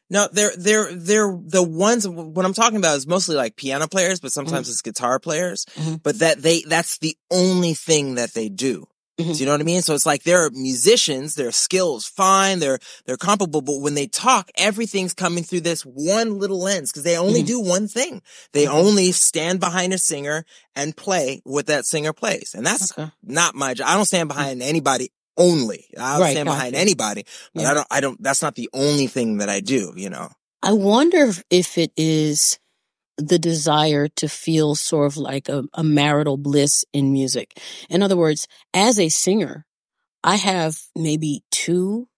No, 0.08 0.28
they're, 0.32 0.52
they're, 0.56 0.94
they're 0.94 1.36
the 1.36 1.62
ones, 1.62 2.06
what 2.06 2.44
I'm 2.44 2.54
talking 2.54 2.78
about 2.78 2.96
is 2.96 3.06
mostly 3.06 3.34
like 3.34 3.56
piano 3.56 3.88
players, 3.88 4.20
but 4.20 4.30
sometimes 4.30 4.66
mm-hmm. 4.66 4.72
it's 4.72 4.82
guitar 4.82 5.18
players, 5.18 5.64
mm-hmm. 5.74 5.96
but 5.96 6.20
that 6.20 6.42
they, 6.42 6.62
that's 6.62 6.98
the 6.98 7.16
only 7.30 7.74
thing 7.74 8.14
that 8.14 8.32
they 8.32 8.48
do. 8.48 8.86
Mm-hmm. 9.18 9.32
Do 9.32 9.38
you 9.38 9.46
know 9.46 9.52
what 9.52 9.60
I 9.60 9.64
mean? 9.64 9.82
So 9.82 9.94
it's 9.94 10.06
like 10.06 10.22
they're 10.22 10.50
musicians, 10.50 11.34
their 11.34 11.50
skills 11.50 12.06
fine, 12.06 12.60
they're, 12.60 12.78
they're 13.06 13.16
comparable, 13.16 13.62
but 13.62 13.80
when 13.80 13.94
they 13.94 14.06
talk, 14.06 14.48
everything's 14.56 15.14
coming 15.14 15.42
through 15.42 15.62
this 15.62 15.82
one 15.82 16.38
little 16.38 16.60
lens 16.60 16.92
because 16.92 17.02
they 17.02 17.16
only 17.16 17.40
mm-hmm. 17.40 17.46
do 17.46 17.60
one 17.60 17.88
thing. 17.88 18.22
They 18.52 18.66
mm-hmm. 18.66 18.76
only 18.76 19.10
stand 19.10 19.58
behind 19.58 19.92
a 19.92 19.98
singer 19.98 20.44
and 20.76 20.96
play 20.96 21.40
what 21.42 21.66
that 21.66 21.84
singer 21.86 22.12
plays. 22.12 22.54
And 22.54 22.64
that's 22.64 22.96
okay. 22.96 23.10
not 23.24 23.56
my 23.56 23.74
job. 23.74 23.88
I 23.88 23.96
don't 23.96 24.04
stand 24.04 24.28
behind 24.28 24.62
anybody 24.62 25.10
only. 25.36 25.86
I'll 25.98 26.20
right, 26.20 26.32
stand 26.32 26.46
behind 26.46 26.74
anybody, 26.74 27.24
but 27.54 27.62
yeah. 27.62 27.70
I 27.70 27.74
don't, 27.74 27.86
I 27.90 28.00
don't, 28.00 28.22
that's 28.22 28.42
not 28.42 28.54
the 28.54 28.68
only 28.72 29.06
thing 29.06 29.38
that 29.38 29.48
I 29.48 29.60
do, 29.60 29.92
you 29.96 30.10
know? 30.10 30.28
I 30.62 30.72
wonder 30.72 31.30
if 31.50 31.78
it 31.78 31.92
is 31.96 32.58
the 33.18 33.38
desire 33.38 34.08
to 34.08 34.28
feel 34.28 34.74
sort 34.74 35.06
of 35.06 35.16
like 35.16 35.48
a, 35.48 35.64
a 35.74 35.82
marital 35.82 36.36
bliss 36.36 36.84
in 36.92 37.12
music. 37.12 37.58
In 37.88 38.02
other 38.02 38.16
words, 38.16 38.46
as 38.74 38.98
a 38.98 39.08
singer, 39.08 39.64
I 40.22 40.36
have 40.36 40.78
maybe 40.94 41.42
two, 41.50 42.08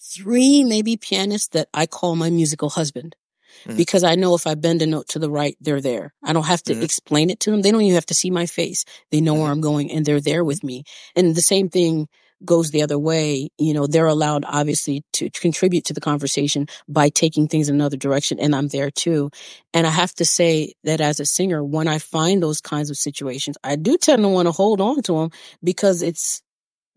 three, 0.00 0.64
maybe 0.64 0.96
pianists 0.96 1.48
that 1.48 1.68
I 1.74 1.86
call 1.86 2.16
my 2.16 2.30
musical 2.30 2.70
husband. 2.70 3.16
Mm-hmm. 3.64 3.76
Because 3.76 4.04
I 4.04 4.14
know 4.14 4.36
if 4.36 4.46
I 4.46 4.54
bend 4.54 4.82
a 4.82 4.86
note 4.86 5.08
to 5.08 5.18
the 5.18 5.30
right, 5.30 5.56
they're 5.60 5.80
there. 5.80 6.14
I 6.22 6.32
don't 6.32 6.46
have 6.46 6.62
to 6.64 6.74
mm-hmm. 6.74 6.82
explain 6.82 7.28
it 7.28 7.40
to 7.40 7.50
them. 7.50 7.62
They 7.62 7.72
don't 7.72 7.82
even 7.82 7.96
have 7.96 8.06
to 8.06 8.14
see 8.14 8.30
my 8.30 8.46
face. 8.46 8.84
They 9.10 9.20
know 9.20 9.32
mm-hmm. 9.32 9.42
where 9.42 9.50
I'm 9.50 9.60
going 9.60 9.90
and 9.90 10.06
they're 10.06 10.20
there 10.20 10.44
with 10.44 10.62
me. 10.62 10.84
And 11.16 11.34
the 11.34 11.42
same 11.42 11.68
thing 11.68 12.08
goes 12.44 12.70
the 12.70 12.82
other 12.82 12.98
way, 12.98 13.48
you 13.58 13.74
know, 13.74 13.86
they're 13.86 14.06
allowed 14.06 14.44
obviously 14.46 15.02
to 15.14 15.30
contribute 15.30 15.84
to 15.86 15.94
the 15.94 16.00
conversation 16.00 16.66
by 16.88 17.08
taking 17.08 17.48
things 17.48 17.68
in 17.68 17.74
another 17.74 17.96
direction. 17.96 18.38
And 18.38 18.54
I'm 18.54 18.68
there 18.68 18.90
too. 18.90 19.30
And 19.74 19.86
I 19.86 19.90
have 19.90 20.14
to 20.14 20.24
say 20.24 20.74
that 20.84 21.00
as 21.00 21.20
a 21.20 21.26
singer, 21.26 21.64
when 21.64 21.88
I 21.88 21.98
find 21.98 22.42
those 22.42 22.60
kinds 22.60 22.90
of 22.90 22.96
situations, 22.96 23.56
I 23.64 23.76
do 23.76 23.96
tend 23.98 24.22
to 24.22 24.28
want 24.28 24.46
to 24.46 24.52
hold 24.52 24.80
on 24.80 25.02
to 25.02 25.14
them 25.14 25.30
because 25.62 26.02
it's, 26.02 26.42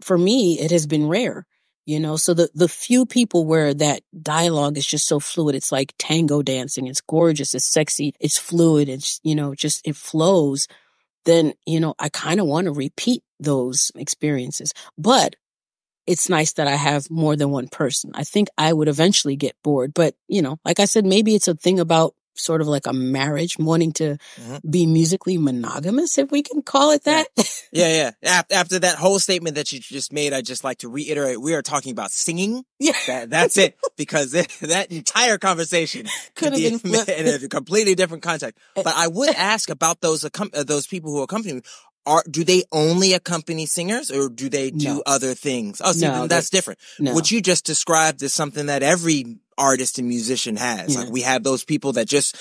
for 0.01 0.17
me, 0.17 0.59
it 0.59 0.71
has 0.71 0.87
been 0.87 1.07
rare. 1.07 1.45
You 1.87 1.99
know, 1.99 2.15
so 2.15 2.35
the, 2.35 2.47
the 2.53 2.69
few 2.69 3.07
people 3.07 3.45
where 3.45 3.73
that 3.73 4.03
dialogue 4.21 4.77
is 4.77 4.85
just 4.85 5.07
so 5.07 5.19
fluid, 5.19 5.55
it's 5.55 5.71
like 5.71 5.95
tango 5.97 6.43
dancing. 6.43 6.85
It's 6.85 7.01
gorgeous. 7.01 7.55
It's 7.55 7.65
sexy. 7.65 8.13
It's 8.19 8.37
fluid. 8.37 8.87
It's, 8.87 9.19
you 9.23 9.33
know, 9.33 9.55
just, 9.55 9.81
it 9.85 9.95
flows 9.95 10.67
then, 11.25 11.53
you 11.65 11.79
know, 11.79 11.95
I 11.99 12.09
kind 12.09 12.39
of 12.39 12.47
want 12.47 12.65
to 12.65 12.71
repeat 12.71 13.23
those 13.39 13.91
experiences. 13.95 14.73
But 14.97 15.35
it's 16.07 16.29
nice 16.29 16.53
that 16.53 16.67
I 16.67 16.75
have 16.75 17.09
more 17.09 17.35
than 17.35 17.51
one 17.51 17.67
person. 17.67 18.11
I 18.13 18.23
think 18.23 18.47
I 18.57 18.73
would 18.73 18.87
eventually 18.87 19.35
get 19.35 19.55
bored. 19.63 19.93
But, 19.93 20.15
you 20.27 20.41
know, 20.41 20.57
like 20.65 20.79
I 20.79 20.85
said, 20.85 21.05
maybe 21.05 21.35
it's 21.35 21.47
a 21.47 21.55
thing 21.55 21.79
about 21.79 22.15
sort 22.35 22.61
of 22.61 22.67
like 22.67 22.87
a 22.87 22.93
marriage, 22.93 23.57
wanting 23.57 23.91
to 23.93 24.17
mm-hmm. 24.39 24.69
be 24.69 24.85
musically 24.85 25.37
monogamous, 25.37 26.17
if 26.17 26.31
we 26.31 26.41
can 26.43 26.61
call 26.61 26.91
it 26.91 27.03
that. 27.05 27.27
Yeah, 27.73 28.11
yeah. 28.21 28.41
After 28.51 28.79
that 28.79 28.95
whole 28.95 29.17
statement 29.17 29.55
that 29.55 29.71
you 29.71 29.79
just 29.79 30.11
made, 30.11 30.33
I 30.33 30.41
just 30.41 30.65
like 30.65 30.79
to 30.79 30.89
reiterate: 30.89 31.39
we 31.39 31.53
are 31.53 31.61
talking 31.61 31.93
about 31.93 32.11
singing. 32.11 32.65
Yeah, 32.79 32.91
that, 33.07 33.29
that's 33.29 33.57
it. 33.57 33.77
Because 33.95 34.31
that 34.61 34.91
entire 34.91 35.37
conversation 35.37 36.07
could 36.35 36.51
have 36.51 36.61
been 36.61 36.93
in 37.07 37.43
a 37.43 37.47
completely 37.47 37.95
different 37.95 38.23
context. 38.23 38.59
Eh. 38.75 38.81
But 38.83 38.93
I 38.97 39.07
would 39.07 39.29
ask 39.29 39.69
about 39.69 40.01
those 40.01 40.25
uh, 40.25 40.63
those 40.63 40.85
people 40.85 41.11
who 41.11 41.21
accompany 41.21 41.53
me 41.53 41.61
are 42.05 42.23
do 42.29 42.43
they 42.43 42.63
only 42.71 43.13
accompany 43.13 43.65
singers 43.65 44.11
or 44.11 44.29
do 44.29 44.49
they 44.49 44.71
do 44.71 44.95
no. 44.95 45.03
other 45.05 45.33
things? 45.33 45.81
Oh, 45.83 45.91
see, 45.91 46.01
no, 46.07 46.27
that's 46.27 46.49
different. 46.49 46.79
No. 46.99 47.13
What 47.13 47.31
you 47.31 47.41
just 47.41 47.65
described 47.65 48.21
is 48.23 48.33
something 48.33 48.65
that 48.67 48.83
every 48.83 49.37
artist 49.61 49.99
and 49.99 50.07
musician 50.07 50.55
has. 50.55 50.93
Yeah. 50.93 51.01
Like 51.01 51.11
we 51.11 51.21
have 51.21 51.43
those 51.43 51.63
people 51.63 51.93
that 51.93 52.07
just, 52.07 52.35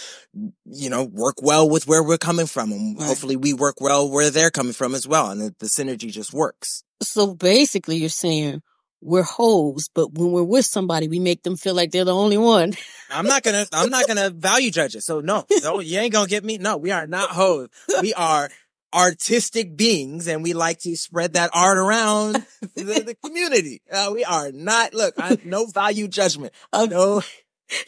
you 0.65 0.89
know, 0.91 1.05
work 1.05 1.37
well 1.43 1.69
with 1.69 1.87
where 1.87 2.03
we're 2.03 2.19
coming 2.19 2.47
from 2.47 2.73
and 2.73 2.99
right. 2.99 3.07
hopefully 3.07 3.37
we 3.37 3.53
work 3.53 3.81
well 3.81 4.11
where 4.11 4.31
they're 4.31 4.51
coming 4.51 4.73
from 4.73 4.95
as 4.95 5.07
well. 5.07 5.31
And 5.31 5.41
the, 5.41 5.55
the 5.59 5.67
synergy 5.67 6.11
just 6.11 6.33
works. 6.33 6.83
So 7.03 7.35
basically 7.35 7.97
you're 7.97 8.09
saying 8.09 8.63
we're 9.03 9.23
hoes, 9.23 9.89
but 9.95 10.13
when 10.13 10.33
we're 10.33 10.43
with 10.43 10.67
somebody, 10.67 11.09
we 11.09 11.19
make 11.19 11.43
them 11.43 11.57
feel 11.57 11.75
like 11.75 11.91
they're 11.91 12.05
the 12.05 12.15
only 12.15 12.37
one. 12.37 12.75
I'm 13.11 13.27
not 13.27 13.43
gonna, 13.43 13.67
I'm 13.73 13.91
not 13.91 14.07
gonna 14.07 14.31
value 14.31 14.71
judge 14.71 14.95
it. 14.95 15.03
So 15.03 15.21
no, 15.21 15.47
no, 15.63 15.81
you 15.81 15.99
ain't 15.99 16.13
gonna 16.13 16.29
get 16.29 16.45
me. 16.45 16.59
No, 16.59 16.77
we 16.77 16.91
are 16.91 17.07
not 17.07 17.31
hoes. 17.31 17.69
We 18.03 18.15
are 18.15 18.51
artistic 18.93 19.77
beings 19.77 20.27
and 20.27 20.43
we 20.43 20.53
like 20.53 20.81
to 20.81 20.97
spread 20.97 21.35
that 21.35 21.51
art 21.55 21.79
around 21.79 22.35
the, 22.75 22.83
the, 22.83 23.17
community. 23.23 23.83
Uh, 23.91 24.11
we 24.13 24.25
are 24.25 24.51
not, 24.53 24.95
look, 24.95 25.15
I, 25.19 25.39
no 25.45 25.67
value 25.67 26.09
judgment. 26.09 26.53
No, 26.73 27.23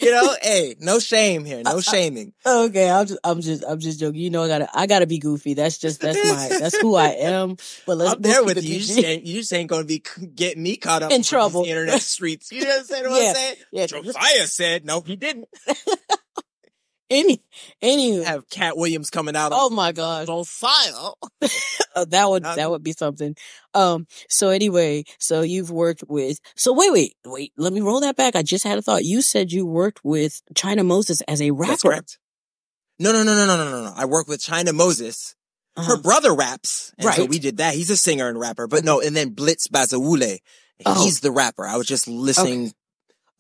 you 0.01 0.11
know, 0.11 0.35
hey, 0.43 0.77
no 0.81 0.99
shame 0.99 1.45
here, 1.45 1.63
no 1.65 1.81
shaming. 1.81 2.33
Okay, 2.47 2.91
I'm 2.91 3.07
just, 3.07 3.21
I'm 3.25 3.41
just, 3.41 3.65
I'm 3.67 3.79
just 3.79 4.01
joking. 4.01 4.21
You 4.21 4.31
know, 4.31 4.45
I 4.45 4.49
gotta, 4.49 4.69
I 4.73 4.87
gotta 4.87 5.07
be 5.07 5.19
goofy. 5.19 5.55
That's 5.55 5.79
just, 5.79 6.01
that's 6.01 6.19
my, 6.25 6.59
that's 6.59 6.79
who 6.79 6.95
I 6.95 7.09
am. 7.19 7.57
But 7.87 7.99
let's. 7.99 8.15
I'm 8.15 8.23
there 8.23 8.45
with 8.45 8.63
you. 8.63 8.75
You 8.75 8.81
just, 8.81 8.99
ain't, 8.99 9.25
you 9.25 9.41
just 9.41 9.53
ain't 9.53 9.69
gonna 9.69 9.85
be 9.85 10.03
getting 10.35 10.63
me 10.63 10.77
caught 10.77 11.03
up 11.03 11.13
in 11.13 11.23
trouble. 11.23 11.65
internet 11.65 12.03
streets. 12.03 12.53
You 12.53 12.63
know 12.63 12.69
what 12.69 12.79
I'm 12.79 12.85
saying? 12.85 13.11
What 13.11 13.23
yeah, 13.23 13.29
I'm 13.29 13.35
saying? 13.35 13.57
Yeah. 13.73 13.87
Josiah 13.87 14.47
said, 14.47 14.85
no, 14.85 15.01
he 15.01 15.17
didn't. 15.17 15.49
Any, 17.13 17.43
any 17.83 18.25
have 18.25 18.49
Katt 18.49 18.79
Williams 18.79 19.11
coming 19.11 19.37
out. 19.37 19.53
Oh 19.55 19.69
my 19.69 19.93
god, 19.93 20.27
Josiah. 20.27 21.11
Uh, 21.95 22.07
that 22.07 22.31
would 22.31 22.43
that 22.43 22.71
would 22.71 22.83
be 22.83 22.93
something. 22.93 23.37
Um. 23.75 24.07
So 24.31 24.49
anyway, 24.49 25.05
so 25.19 25.43
you've 25.43 25.71
worked 25.71 26.03
with. 26.09 26.39
So 26.57 26.73
wait, 26.73 26.91
wait, 26.91 27.17
wait. 27.27 27.53
Let 27.59 27.75
me 27.75 27.83
roll 27.83 28.01
that 28.01 28.17
back. 28.17 28.35
I 28.35 28.43
just 28.43 28.65
had 28.65 28.79
a 28.79 28.83
thought. 28.83 29.05
You 29.05 29.21
said 29.21 29.53
you 29.53 29.67
worked 29.67 30.01
with 30.03 30.41
China 30.55 30.85
Moses 30.85 31.21
as 31.29 31.43
a 31.43 31.51
rapper. 31.51 32.01
No, 32.99 33.13
no, 33.13 33.23
no, 33.23 33.35
no, 33.35 33.45
no, 33.45 33.57
no, 33.59 33.71
no, 33.71 33.85
no. 33.85 33.93
I 33.95 34.07
work 34.07 34.27
with 34.27 34.41
China 34.41 34.73
Moses. 34.73 35.35
Uh-huh. 35.77 35.97
Her 35.97 36.01
brother 36.01 36.35
raps. 36.35 36.95
And 36.97 37.05
right. 37.09 37.17
So 37.17 37.27
we 37.27 37.39
did 37.39 37.59
that. 37.59 37.75
He's 37.75 37.91
a 37.91 37.97
singer 37.99 38.27
and 38.27 38.41
rapper, 38.41 38.67
but 38.67 38.85
no, 38.85 39.03
and 39.03 39.15
then 39.15 39.35
Blitz 39.35 39.69
Bazawule. 39.69 40.39
Oh. 40.87 41.05
He's 41.05 41.21
the 41.21 41.31
rapper. 41.31 41.67
I 41.67 41.77
was 41.77 41.87
just 41.87 42.09
listening 42.09 42.69
okay. 42.69 42.73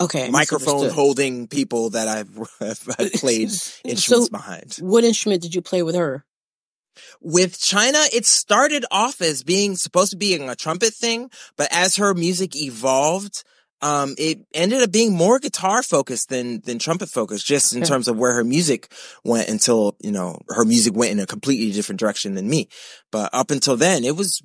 Okay. 0.02 0.30
Microphone 0.30 0.90
holding 0.90 1.46
people 1.46 1.90
that 1.90 2.08
I've, 2.08 2.38
I've 2.60 3.12
played 3.14 3.50
instruments 3.84 4.06
so 4.06 4.28
behind. 4.28 4.76
What 4.80 5.04
instrument 5.04 5.42
did 5.42 5.54
you 5.54 5.62
play 5.62 5.82
with 5.82 5.94
her? 5.94 6.24
With 7.20 7.58
China, 7.58 7.98
it 8.12 8.26
started 8.26 8.84
off 8.90 9.22
as 9.22 9.42
being 9.42 9.76
supposed 9.76 10.10
to 10.10 10.16
be 10.16 10.34
a 10.34 10.56
trumpet 10.56 10.92
thing, 10.92 11.30
but 11.56 11.68
as 11.70 11.96
her 11.96 12.12
music 12.12 12.54
evolved, 12.54 13.44
um, 13.80 14.14
it 14.18 14.40
ended 14.54 14.82
up 14.82 14.92
being 14.92 15.12
more 15.12 15.38
guitar 15.38 15.82
focused 15.82 16.28
than, 16.28 16.60
than 16.60 16.78
trumpet 16.78 17.08
focused, 17.08 17.46
just 17.46 17.74
in 17.74 17.82
terms 17.82 18.08
of 18.08 18.16
where 18.16 18.34
her 18.34 18.44
music 18.44 18.92
went 19.24 19.48
until, 19.48 19.96
you 20.00 20.12
know, 20.12 20.38
her 20.50 20.64
music 20.64 20.94
went 20.94 21.12
in 21.12 21.18
a 21.18 21.26
completely 21.26 21.72
different 21.72 21.98
direction 21.98 22.34
than 22.34 22.48
me. 22.48 22.68
But 23.10 23.30
up 23.32 23.50
until 23.50 23.76
then, 23.76 24.04
it 24.04 24.16
was, 24.16 24.40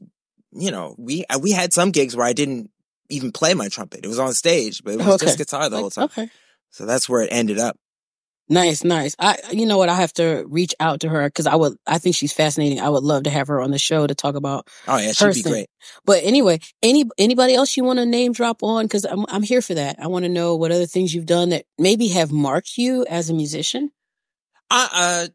you 0.54 0.72
know, 0.72 0.96
we, 0.98 1.24
we 1.40 1.52
had 1.52 1.72
some 1.72 1.92
gigs 1.92 2.16
where 2.16 2.26
I 2.26 2.34
didn't 2.34 2.72
even 3.10 3.32
play 3.32 3.54
my 3.54 3.70
trumpet. 3.70 4.04
It 4.04 4.08
was 4.08 4.20
on 4.20 4.34
stage, 4.34 4.84
but 4.84 4.94
it 4.94 4.98
was 4.98 5.08
okay. 5.08 5.26
just 5.26 5.38
guitar 5.38 5.70
the 5.70 5.78
whole 5.78 5.90
time. 5.90 6.06
Okay. 6.06 6.30
So 6.72 6.86
that's 6.86 7.08
where 7.08 7.22
it 7.22 7.30
ended 7.32 7.60
up. 7.60 7.78
Nice, 8.50 8.86
nice. 8.86 9.14
I, 9.20 9.38
you 9.52 9.66
know 9.66 9.78
what? 9.78 9.90
I 9.90 9.96
have 9.96 10.14
to 10.14 10.46
reach 10.48 10.74
out 10.80 11.02
to 11.02 11.10
her 11.10 11.28
because 11.28 11.48
I 11.48 11.56
would, 11.56 11.76
I 11.86 11.98
think 11.98 12.16
she's 12.16 12.32
fascinating. 12.32 12.80
I 12.80 12.88
would 12.88 13.04
love 13.04 13.24
to 13.24 13.30
have 13.30 13.50
her 13.50 13.60
on 13.60 13.72
the 13.72 13.78
show 13.78 14.08
to 14.08 14.16
talk 14.16 14.36
about. 14.36 14.70
Oh 14.88 14.98
yeah, 14.98 15.12
she'd 15.12 15.34
be 15.34 15.42
thing. 15.42 15.52
great. 15.52 15.70
But 16.06 16.24
anyway, 16.24 16.60
any, 16.82 17.06
anybody 17.18 17.56
else 17.56 17.76
you 17.76 17.84
want 17.84 18.00
to 18.00 18.06
name 18.06 18.32
drop 18.32 18.64
on? 18.64 18.88
Cause 18.88 19.04
I'm, 19.04 19.26
I'm 19.28 19.44
here 19.44 19.62
for 19.62 19.74
that. 19.74 19.98
I 20.00 20.08
want 20.08 20.24
to 20.24 20.30
know 20.30 20.56
what 20.56 20.72
other 20.72 20.86
things 20.86 21.14
you've 21.14 21.26
done 21.26 21.50
that 21.50 21.66
maybe 21.78 22.08
have 22.10 22.32
marked 22.32 22.78
you 22.78 23.06
as 23.10 23.30
a 23.30 23.34
musician. 23.34 23.92
I, 24.70 24.90
uh, 24.94 25.28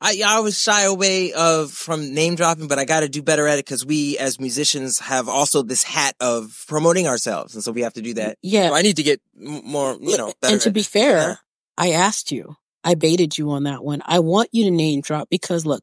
I, 0.00 0.22
I 0.24 0.36
always 0.36 0.58
shy 0.58 0.82
away 0.82 1.32
of 1.32 1.70
from 1.70 2.14
name 2.14 2.34
dropping, 2.34 2.68
but 2.68 2.78
I 2.78 2.84
got 2.84 3.00
to 3.00 3.08
do 3.08 3.22
better 3.22 3.46
at 3.46 3.58
it 3.58 3.66
because 3.66 3.84
we 3.84 4.16
as 4.18 4.40
musicians 4.40 4.98
have 4.98 5.28
also 5.28 5.62
this 5.62 5.82
hat 5.82 6.14
of 6.20 6.64
promoting 6.68 7.06
ourselves. 7.06 7.54
And 7.54 7.62
so 7.62 7.70
we 7.70 7.82
have 7.82 7.92
to 7.94 8.02
do 8.02 8.14
that. 8.14 8.38
Yeah. 8.42 8.68
So 8.68 8.74
I 8.74 8.82
need 8.82 8.96
to 8.96 9.02
get 9.02 9.20
more, 9.34 9.96
you 10.00 10.16
know, 10.16 10.32
better. 10.40 10.54
And 10.54 10.62
to 10.62 10.70
be 10.70 10.82
fair, 10.82 11.18
yeah. 11.18 11.34
I 11.76 11.90
asked 11.90 12.32
you, 12.32 12.56
I 12.82 12.94
baited 12.94 13.36
you 13.36 13.50
on 13.50 13.64
that 13.64 13.84
one. 13.84 14.02
I 14.06 14.20
want 14.20 14.48
you 14.52 14.64
to 14.64 14.70
name 14.70 15.02
drop 15.02 15.28
because 15.28 15.66
look, 15.66 15.82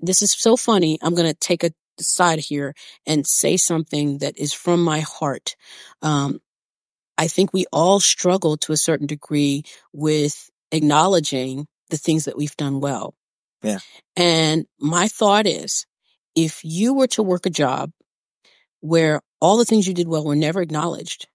this 0.00 0.22
is 0.22 0.32
so 0.32 0.56
funny. 0.56 0.98
I'm 1.00 1.14
going 1.14 1.30
to 1.30 1.38
take 1.38 1.62
a 1.62 1.70
side 2.00 2.40
here 2.40 2.74
and 3.06 3.26
say 3.26 3.56
something 3.56 4.18
that 4.18 4.36
is 4.38 4.52
from 4.52 4.82
my 4.82 5.00
heart. 5.00 5.54
Um, 6.00 6.40
I 7.16 7.28
think 7.28 7.52
we 7.52 7.66
all 7.72 8.00
struggle 8.00 8.56
to 8.58 8.72
a 8.72 8.76
certain 8.76 9.06
degree 9.06 9.64
with 9.92 10.50
acknowledging 10.72 11.68
the 11.90 11.98
things 11.98 12.24
that 12.24 12.36
we've 12.36 12.56
done 12.56 12.80
well. 12.80 13.14
Yeah. 13.62 13.78
And 14.16 14.66
my 14.78 15.08
thought 15.08 15.46
is 15.46 15.86
if 16.34 16.60
you 16.64 16.94
were 16.94 17.06
to 17.08 17.22
work 17.22 17.46
a 17.46 17.50
job 17.50 17.92
where 18.80 19.22
all 19.40 19.56
the 19.56 19.64
things 19.64 19.86
you 19.86 19.94
did 19.94 20.08
well 20.08 20.24
were 20.24 20.36
never 20.36 20.60
acknowledged, 20.60 21.28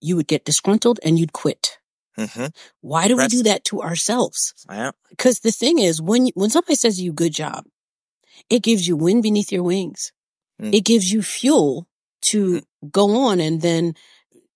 you 0.00 0.16
would 0.16 0.26
get 0.26 0.44
disgruntled 0.44 1.00
and 1.02 1.18
you'd 1.18 1.32
quit. 1.32 1.78
Mm-hmm. 2.18 2.46
Why 2.80 3.08
do 3.08 3.16
we 3.16 3.26
do 3.28 3.42
that 3.44 3.64
to 3.66 3.80
ourselves? 3.82 4.54
Yeah. 4.68 4.90
Because 5.08 5.40
the 5.40 5.52
thing 5.52 5.78
is, 5.78 6.02
when 6.02 6.28
when 6.34 6.50
somebody 6.50 6.74
says 6.74 6.96
to 6.96 7.02
you 7.02 7.12
"good 7.12 7.32
job," 7.32 7.64
it 8.50 8.62
gives 8.62 8.86
you 8.86 8.96
wind 8.96 9.22
beneath 9.22 9.52
your 9.52 9.62
wings. 9.62 10.12
Mm. 10.60 10.74
It 10.74 10.84
gives 10.84 11.10
you 11.10 11.22
fuel 11.22 11.86
to 12.22 12.60
mm. 12.60 12.90
go 12.90 13.16
on 13.16 13.40
and 13.40 13.62
then 13.62 13.94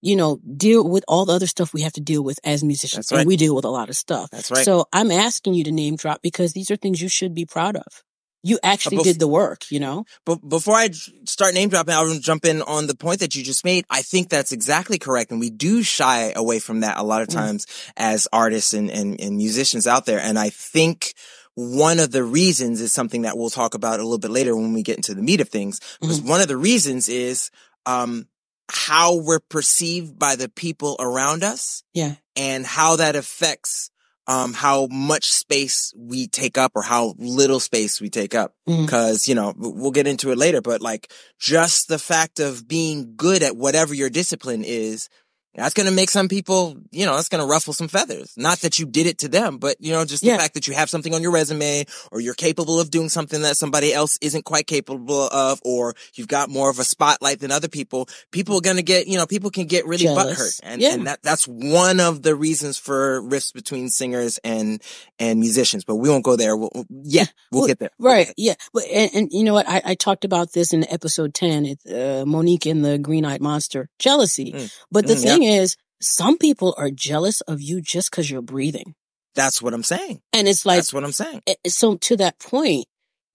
you 0.05 0.17
know, 0.17 0.39
deal 0.57 0.87
with 0.87 1.03
all 1.09 1.25
the 1.25 1.33
other 1.33 1.47
stuff 1.47 1.73
we 1.73 1.81
have 1.81 1.95
to 1.95 2.01
deal 2.01 2.23
with 2.23 2.39
as 2.45 2.63
musicians. 2.63 3.11
Right. 3.11 3.21
And 3.21 3.27
we 3.27 3.37
deal 3.37 3.57
with 3.57 3.65
a 3.65 3.71
lot 3.71 3.89
of 3.89 3.97
stuff. 3.97 4.29
That's 4.31 4.51
right. 4.51 4.65
So 4.65 4.87
I'm 4.93 5.11
asking 5.11 5.55
you 5.55 5.65
to 5.65 5.73
name 5.73 5.97
drop 5.97 6.21
because 6.21 6.53
these 6.53 6.71
are 6.71 6.77
things 6.77 7.01
you 7.01 7.09
should 7.09 7.35
be 7.35 7.47
proud 7.47 7.75
of. 7.75 8.05
You 8.43 8.59
actually 8.63 8.99
bef- 8.99 9.05
did 9.05 9.19
the 9.19 9.27
work, 9.27 9.63
you 9.71 9.81
know? 9.81 10.05
But 10.27 10.47
before 10.47 10.75
I 10.75 10.91
start 10.91 11.55
name 11.55 11.71
dropping, 11.71 11.95
I'll 11.95 12.19
jump 12.19 12.45
in 12.45 12.61
on 12.61 12.87
the 12.87 12.95
point 12.95 13.21
that 13.21 13.35
you 13.35 13.43
just 13.43 13.65
made. 13.65 13.87
I 13.89 14.03
think 14.03 14.29
that's 14.29 14.53
exactly 14.53 14.99
correct. 14.99 15.31
And 15.31 15.41
we 15.41 15.49
do 15.49 15.83
shy 15.83 16.35
away 16.37 16.59
from 16.59 16.81
that 16.81 16.99
a 16.99 17.03
lot 17.03 17.23
of 17.23 17.29
mm. 17.29 17.35
times 17.35 17.65
mm. 17.65 17.93
as 17.97 18.29
artists 18.31 18.75
and, 18.75 18.91
and, 18.91 19.19
and 19.19 19.39
musicians 19.39 19.87
out 19.87 20.05
there. 20.05 20.21
And 20.21 20.39
I 20.39 20.51
think 20.51 21.15
one 21.55 21.99
of 21.99 22.11
the 22.11 22.25
reasons 22.25 22.83
is 22.83 22.93
something 22.93 23.23
that 23.23 23.39
we'll 23.39 23.49
talk 23.49 23.73
about 23.73 24.01
a 24.01 24.03
little 24.03 24.19
bit 24.19 24.31
later 24.31 24.55
when 24.55 24.75
we 24.75 24.83
get 24.83 24.97
into 24.97 25.15
the 25.15 25.23
meat 25.23 25.41
of 25.41 25.49
things. 25.49 25.81
Because 26.03 26.21
mm-hmm. 26.21 26.29
one 26.29 26.43
of 26.43 26.49
the 26.49 26.59
reasons 26.59 27.09
is, 27.09 27.51
um, 27.87 28.29
how 28.71 29.17
we're 29.17 29.41
perceived 29.41 30.19
by 30.19 30.37
the 30.37 30.49
people 30.49 30.97
around 30.99 31.43
us. 31.45 31.83
Yeah. 31.93 32.15
And 32.37 32.67
how 32.67 32.97
that 32.97 33.17
affects 33.17 33.91
um, 34.27 34.55
how 34.55 34.87
much 34.91 35.33
space 35.33 35.93
we 35.97 36.27
take 36.27 36.57
up 36.57 36.73
or 36.75 36.83
how 36.83 37.15
little 37.19 37.61
space 37.61 38.01
we 38.01 38.09
take 38.09 38.35
up. 38.35 38.55
Mm-hmm. 38.69 38.87
Cause, 38.87 39.29
you 39.29 39.35
know, 39.35 39.53
we'll 39.57 39.91
get 39.91 40.07
into 40.07 40.33
it 40.33 40.39
later, 40.39 40.63
but 40.63 40.81
like 40.81 41.13
just 41.39 41.89
the 41.89 41.99
fact 41.99 42.41
of 42.41 42.67
being 42.67 43.17
good 43.17 43.43
at 43.43 43.57
whatever 43.57 43.95
your 43.95 44.11
discipline 44.11 44.63
is 44.65 45.09
that's 45.55 45.75
going 45.75 45.89
to 45.89 45.95
make 45.95 46.11
some 46.11 46.29
people, 46.29 46.77
you 46.91 47.07
know, 47.07 47.15
that's 47.15 47.29
going 47.29 47.43
to 47.43 47.49
ruffle 47.49 47.73
some 47.73 47.89
feathers. 47.89 48.35
Not 48.37 48.59
that 48.61 48.79
you 48.79 48.87
did 48.87 49.07
it 49.07 49.19
to 49.19 49.29
them, 49.29 49.59
but 49.59 49.77
you 49.81 49.93
know, 49.93 50.05
just 50.05 50.23
the 50.23 50.29
yeah. 50.29 50.37
fact 50.37 50.55
that 50.55 50.67
you 50.67 50.75
have 50.75 50.91
something 50.91 51.15
on 51.15 51.23
your 51.23 51.31
resume 51.31 51.85
or 52.11 52.21
you're 52.21 52.35
capable 52.35 52.81
of 52.81 52.91
doing 52.91 53.09
something 53.09 53.43
that 53.43 53.57
somebody 53.57 53.93
else 53.95 54.19
isn't 54.21 54.45
quite 54.45 54.67
capable 54.67 55.29
of, 55.29 55.61
or 55.65 55.95
you've 56.15 56.29
got 56.29 56.51
more 56.51 56.71
of 56.71 56.79
a 56.79 56.85
spotlight 56.85 57.39
than 57.41 57.53
other 57.53 57.69
people. 57.69 58.09
People 58.33 58.57
are 58.57 58.61
going 58.61 58.77
to 58.77 58.83
get, 58.83 59.07
you 59.07 59.17
know, 59.17 59.27
people 59.27 59.51
can 59.51 59.67
get 59.67 59.87
really 59.87 60.05
Jealous. 60.05 60.61
butthurt. 60.61 60.61
And, 60.65 60.83
yeah. 60.83 60.95
and 60.95 61.07
that, 61.07 61.23
that's 61.23 61.47
one 61.47 62.01
of 62.01 62.23
the 62.23 62.35
reasons 62.35 62.77
for 62.77 63.23
rifts 63.23 63.53
between 63.53 63.89
singers 63.91 64.39
and, 64.43 64.83
and 65.21 65.39
musicians, 65.39 65.85
but 65.85 65.97
we 65.97 66.09
won't 66.09 66.25
go 66.25 66.35
there. 66.35 66.57
We'll, 66.57 66.71
yeah, 66.91 67.27
we'll, 67.53 67.63
well, 67.63 67.69
get 67.69 67.79
there. 67.79 67.91
Right. 67.99 68.33
Yeah. 68.37 68.55
But, 68.73 68.85
and, 68.93 69.11
and, 69.15 69.33
you 69.33 69.45
know 69.45 69.55
what? 69.55 69.69
I, 69.69 69.83
I 69.85 69.95
talked 69.95 70.25
about 70.25 70.53
this 70.53 70.73
in 70.73 70.85
episode 70.91 71.33
10, 71.33 71.67
it's, 71.67 71.87
uh, 71.87 72.25
Monique 72.27 72.67
and 72.67 72.85
the 72.85 72.99
green 72.99 73.25
eyed 73.25 73.41
monster 73.41 73.89
jealousy. 73.99 74.53
Mm. 74.53 74.79
But 74.91 75.07
the 75.07 75.15
mm, 75.15 75.23
thing 75.23 75.44
is, 75.45 75.77
some 76.01 76.39
people 76.39 76.75
are 76.77 76.91
jealous 76.91 77.41
of 77.43 77.61
you 77.61 77.81
just 77.81 78.11
because 78.11 78.31
you're 78.31 78.43
breathing. 78.43 78.95
That's 79.35 79.61
what 79.61 79.75
I'm 79.75 79.83
saying. 79.83 80.21
And 80.33 80.47
it's 80.47 80.65
like, 80.65 80.79
that's 80.79 80.93
what 80.93 81.05
I'm 81.05 81.13
saying. 81.13 81.43
So 81.67 81.97
to 81.97 82.17
that 82.19 82.39
point, 82.39 82.87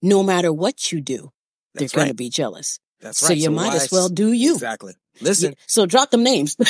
no 0.02 0.22
matter 0.22 0.52
what 0.52 0.92
you 0.92 1.00
do, 1.00 1.30
they're 1.74 1.88
going 1.88 2.08
to 2.08 2.14
be 2.14 2.30
jealous. 2.30 2.78
That's 3.00 3.22
right. 3.22 3.28
So 3.28 3.34
you 3.34 3.44
so 3.44 3.50
might 3.50 3.74
as 3.74 3.90
well 3.92 4.08
do 4.08 4.32
you. 4.32 4.54
Exactly. 4.54 4.94
Listen. 5.20 5.54
So 5.66 5.86
drop 5.86 6.10
them 6.10 6.22
names. 6.22 6.56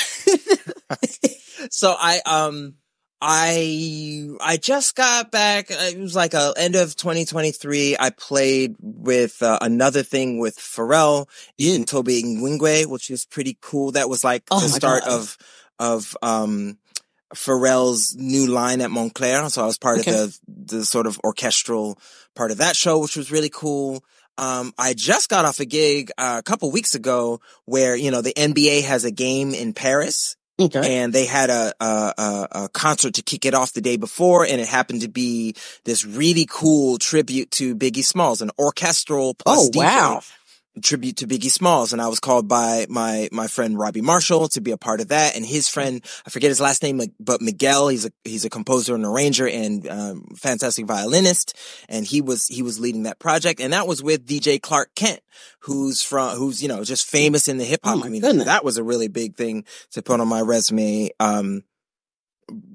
so 1.71 1.95
I, 1.99 2.21
um, 2.27 2.75
I, 3.23 4.29
I 4.41 4.57
just 4.57 4.97
got 4.97 5.31
back. 5.31 5.71
Uh, 5.71 5.91
it 5.93 5.99
was 5.99 6.17
like 6.17 6.33
a 6.33 6.55
end 6.57 6.75
of 6.75 6.97
2023. 6.97 7.97
I 7.99 8.11
played 8.11 8.77
with 8.81 9.43
uh, 9.43 9.59
another 9.61 10.03
thing 10.03 10.39
with 10.39 10.57
Pharrell 10.57 11.29
in 11.59 11.85
Tobe 11.85 12.09
Nwigwe, 12.09 12.87
which 12.87 13.11
is 13.11 13.27
pretty 13.27 13.59
cool. 13.61 13.93
That 13.93 14.09
was 14.09 14.25
like 14.25 14.45
oh 14.51 14.61
the 14.61 14.69
start 14.69 15.05
God. 15.05 15.13
of 15.13 15.39
of 15.79 16.17
um, 16.23 16.79
Pharrell's 17.35 18.17
new 18.17 18.47
line 18.47 18.81
at 18.81 18.91
Moncler. 18.91 19.51
So 19.51 19.63
I 19.63 19.67
was 19.67 19.79
part 19.79 20.01
okay. 20.01 20.19
of 20.19 20.39
the 20.49 20.79
the 20.79 20.85
sort 20.85 21.07
of 21.07 21.21
orchestral 21.23 21.99
part 22.35 22.51
of 22.51 22.59
that 22.59 22.75
show, 22.75 22.99
which 23.01 23.17
was 23.17 23.31
really 23.31 23.51
cool. 23.51 24.03
Um, 24.39 24.73
I 24.79 24.95
just 24.95 25.29
got 25.29 25.45
off 25.45 25.61
a 25.61 25.67
gig 25.67 26.11
uh, 26.17 26.37
a 26.39 26.43
couple 26.43 26.71
weeks 26.73 26.95
ago 26.95 27.41
where 27.67 27.95
you 27.95 28.11
know 28.11 28.23
the 28.23 28.33
NBA 28.33 28.85
has 28.85 29.05
a 29.05 29.11
game 29.11 29.53
in 29.53 29.75
Paris. 29.75 30.37
Okay. 30.61 31.01
And 31.01 31.13
they 31.13 31.27
had 31.27 31.51
a, 31.51 31.73
a, 31.81 32.49
a 32.53 32.69
concert 32.73 33.15
to 33.15 33.23
kick 33.23 33.47
it 33.47 33.55
off 33.55 33.73
the 33.73 33.81
day 33.81 33.97
before, 33.97 34.45
and 34.45 34.61
it 34.61 34.69
happened 34.69 35.03
to 35.03 35.09
be 35.09 35.55
this 35.85 36.05
really 36.05 36.47
cool 36.49 36.99
tribute 36.99 37.51
to 37.53 37.75
Biggie 37.75 38.05
Smalls, 38.05 38.43
an 38.43 38.51
orchestral 38.59 39.29
oh, 39.29 39.35
plus 39.35 39.69
oh, 39.69 39.71
DJ. 39.71 39.77
wow 39.79 40.23
tribute 40.83 41.17
to 41.17 41.27
Biggie 41.27 41.51
Smalls. 41.51 41.93
And 41.93 42.01
I 42.01 42.09
was 42.09 42.21
called 42.21 42.49
by 42.49 42.87
my, 42.89 43.29
my 43.33 43.47
friend 43.47 43.79
Robbie 43.79 44.01
Marshall 44.01 44.49
to 44.49 44.61
be 44.61 44.71
a 44.71 44.77
part 44.77 45.01
of 45.01 45.09
that. 45.09 45.37
And 45.37 45.45
his 45.45 45.69
friend, 45.69 46.05
I 46.27 46.31
forget 46.31 46.49
his 46.49 46.61
last 46.61 46.83
name, 46.83 47.01
but 47.19 47.41
Miguel, 47.41 47.89
he's 47.89 48.07
a, 48.07 48.13
he's 48.25 48.45
a 48.45 48.51
composer 48.51 48.95
and 48.95 49.05
arranger 49.05 49.49
and, 49.49 49.89
um, 49.89 50.29
fantastic 50.37 50.87
violinist. 50.87 51.57
And 51.89 52.07
he 52.07 52.21
was, 52.21 52.47
he 52.47 52.63
was 52.63 52.79
leading 52.79 53.05
that 53.05 53.19
project. 53.19 53.61
And 53.61 53.73
that 53.73 53.87
was 53.87 54.03
with 54.03 54.27
DJ 54.27 54.61
Clark 54.61 54.95
Kent, 54.95 55.21
who's 55.61 56.03
from, 56.03 56.37
who's, 56.37 56.63
you 56.63 56.69
know, 56.69 56.85
just 56.85 57.07
famous 57.07 57.49
in 57.49 57.59
the 57.59 57.65
hip 57.65 57.81
hop 57.85 57.99
oh 57.99 58.03
community. 58.03 58.29
Goodness. 58.29 58.47
That 58.47 58.65
was 58.65 58.79
a 58.79 58.85
really 58.85 59.09
big 59.09 59.37
thing 59.37 59.65
to 59.93 60.03
put 60.03 60.21
on 60.21 60.29
my 60.29 60.41
resume. 60.41 61.11
Um, 61.19 61.65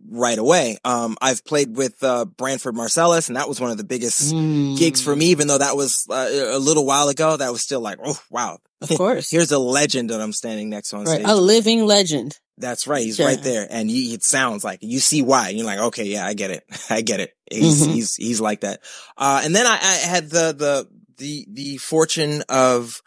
right 0.09 0.37
away. 0.37 0.77
Um, 0.85 1.17
I've 1.21 1.43
played 1.45 1.75
with, 1.75 2.03
uh, 2.03 2.25
Branford 2.25 2.75
Marsalis 2.75 3.27
and 3.27 3.35
that 3.37 3.47
was 3.49 3.59
one 3.59 3.71
of 3.71 3.77
the 3.77 3.83
biggest 3.83 4.33
Mm. 4.33 4.77
gigs 4.77 5.01
for 5.01 5.15
me, 5.15 5.27
even 5.27 5.47
though 5.47 5.57
that 5.57 5.75
was 5.75 6.05
uh, 6.09 6.29
a 6.51 6.59
little 6.59 6.85
while 6.85 7.09
ago. 7.09 7.37
That 7.37 7.51
was 7.51 7.61
still 7.61 7.81
like, 7.81 7.97
oh, 8.03 8.19
wow. 8.29 8.59
Of 8.81 8.89
course. 8.97 9.29
Here's 9.31 9.51
a 9.51 9.59
legend 9.59 10.09
that 10.09 10.21
I'm 10.21 10.33
standing 10.33 10.69
next 10.69 10.89
to 10.89 10.97
on 10.97 11.05
right. 11.05 11.15
stage. 11.15 11.25
A 11.27 11.35
living 11.35 11.85
legend. 11.85 12.37
That's 12.57 12.87
right. 12.87 13.03
He's 13.03 13.19
Yeah. 13.19 13.25
right 13.25 13.41
there. 13.41 13.67
And 13.69 13.89
you, 13.91 14.13
it 14.13 14.23
sounds 14.23 14.63
like 14.63 14.79
you 14.81 14.99
see 14.99 15.21
why. 15.21 15.49
You're 15.49 15.65
like, 15.65 15.79
okay, 15.79 16.05
yeah, 16.05 16.25
I 16.25 16.33
get 16.33 16.51
it. 16.51 16.63
I 16.89 17.01
get 17.01 17.19
it. 17.19 17.31
He's, 17.51 17.85
Mhm. 17.85 17.93
he's, 17.93 18.15
he's 18.15 18.41
like 18.41 18.61
that. 18.61 18.81
Uh, 19.17 19.41
and 19.43 19.55
then 19.55 19.65
I, 19.65 19.73
I 19.75 19.93
had 20.07 20.29
the, 20.29 20.53
the, 20.53 20.87
the, 21.17 21.45
the 21.51 21.77
fortune 21.77 22.43
of, 22.49 23.01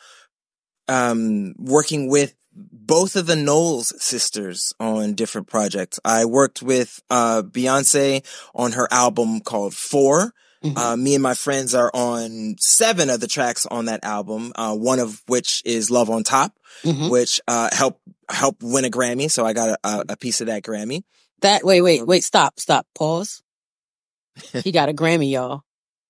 um, 0.88 1.54
working 1.58 2.08
with 2.08 2.34
both 2.88 3.14
of 3.14 3.26
the 3.26 3.36
Knowles 3.36 3.92
sisters 4.02 4.72
on 4.80 5.14
different 5.14 5.46
projects. 5.46 6.00
I 6.04 6.24
worked 6.24 6.60
with, 6.62 7.00
uh, 7.10 7.42
Beyonce 7.42 8.24
on 8.54 8.72
her 8.72 8.88
album 8.90 9.40
called 9.40 9.74
4 9.74 10.32
Mhm. 10.64 10.76
Uh, 10.76 10.96
me 10.96 11.14
and 11.14 11.22
my 11.22 11.34
friends 11.34 11.72
are 11.72 11.90
on 11.94 12.56
seven 12.58 13.10
of 13.10 13.20
the 13.20 13.28
tracks 13.28 13.64
on 13.66 13.84
that 13.84 14.02
album, 14.02 14.50
uh, 14.56 14.74
one 14.74 14.98
of 14.98 15.22
which 15.28 15.62
is 15.64 15.88
Love 15.88 16.10
on 16.10 16.24
Top 16.24 16.58
Mhm. 16.82 17.08
which 17.10 17.40
uh 17.46 17.68
helped 17.72 18.00
helped 18.28 18.62
win 18.64 18.84
a 18.84 18.90
Grammy. 18.90 19.30
So 19.30 19.46
I 19.46 19.52
got 19.52 19.68
a, 19.68 19.78
a, 19.84 20.04
a 20.10 20.16
piece 20.16 20.40
of 20.40 20.48
that 20.48 20.64
Grammy. 20.64 21.04
That 21.42 21.62
wait, 21.64 21.82
wait, 21.82 22.04
wait, 22.04 22.24
stop, 22.24 22.58
stop, 22.58 22.88
pause. 22.96 23.40
He 24.64 24.72
got 24.72 24.88
a 24.88 24.92
Grammy, 24.92 25.30
y'all. 25.30 25.62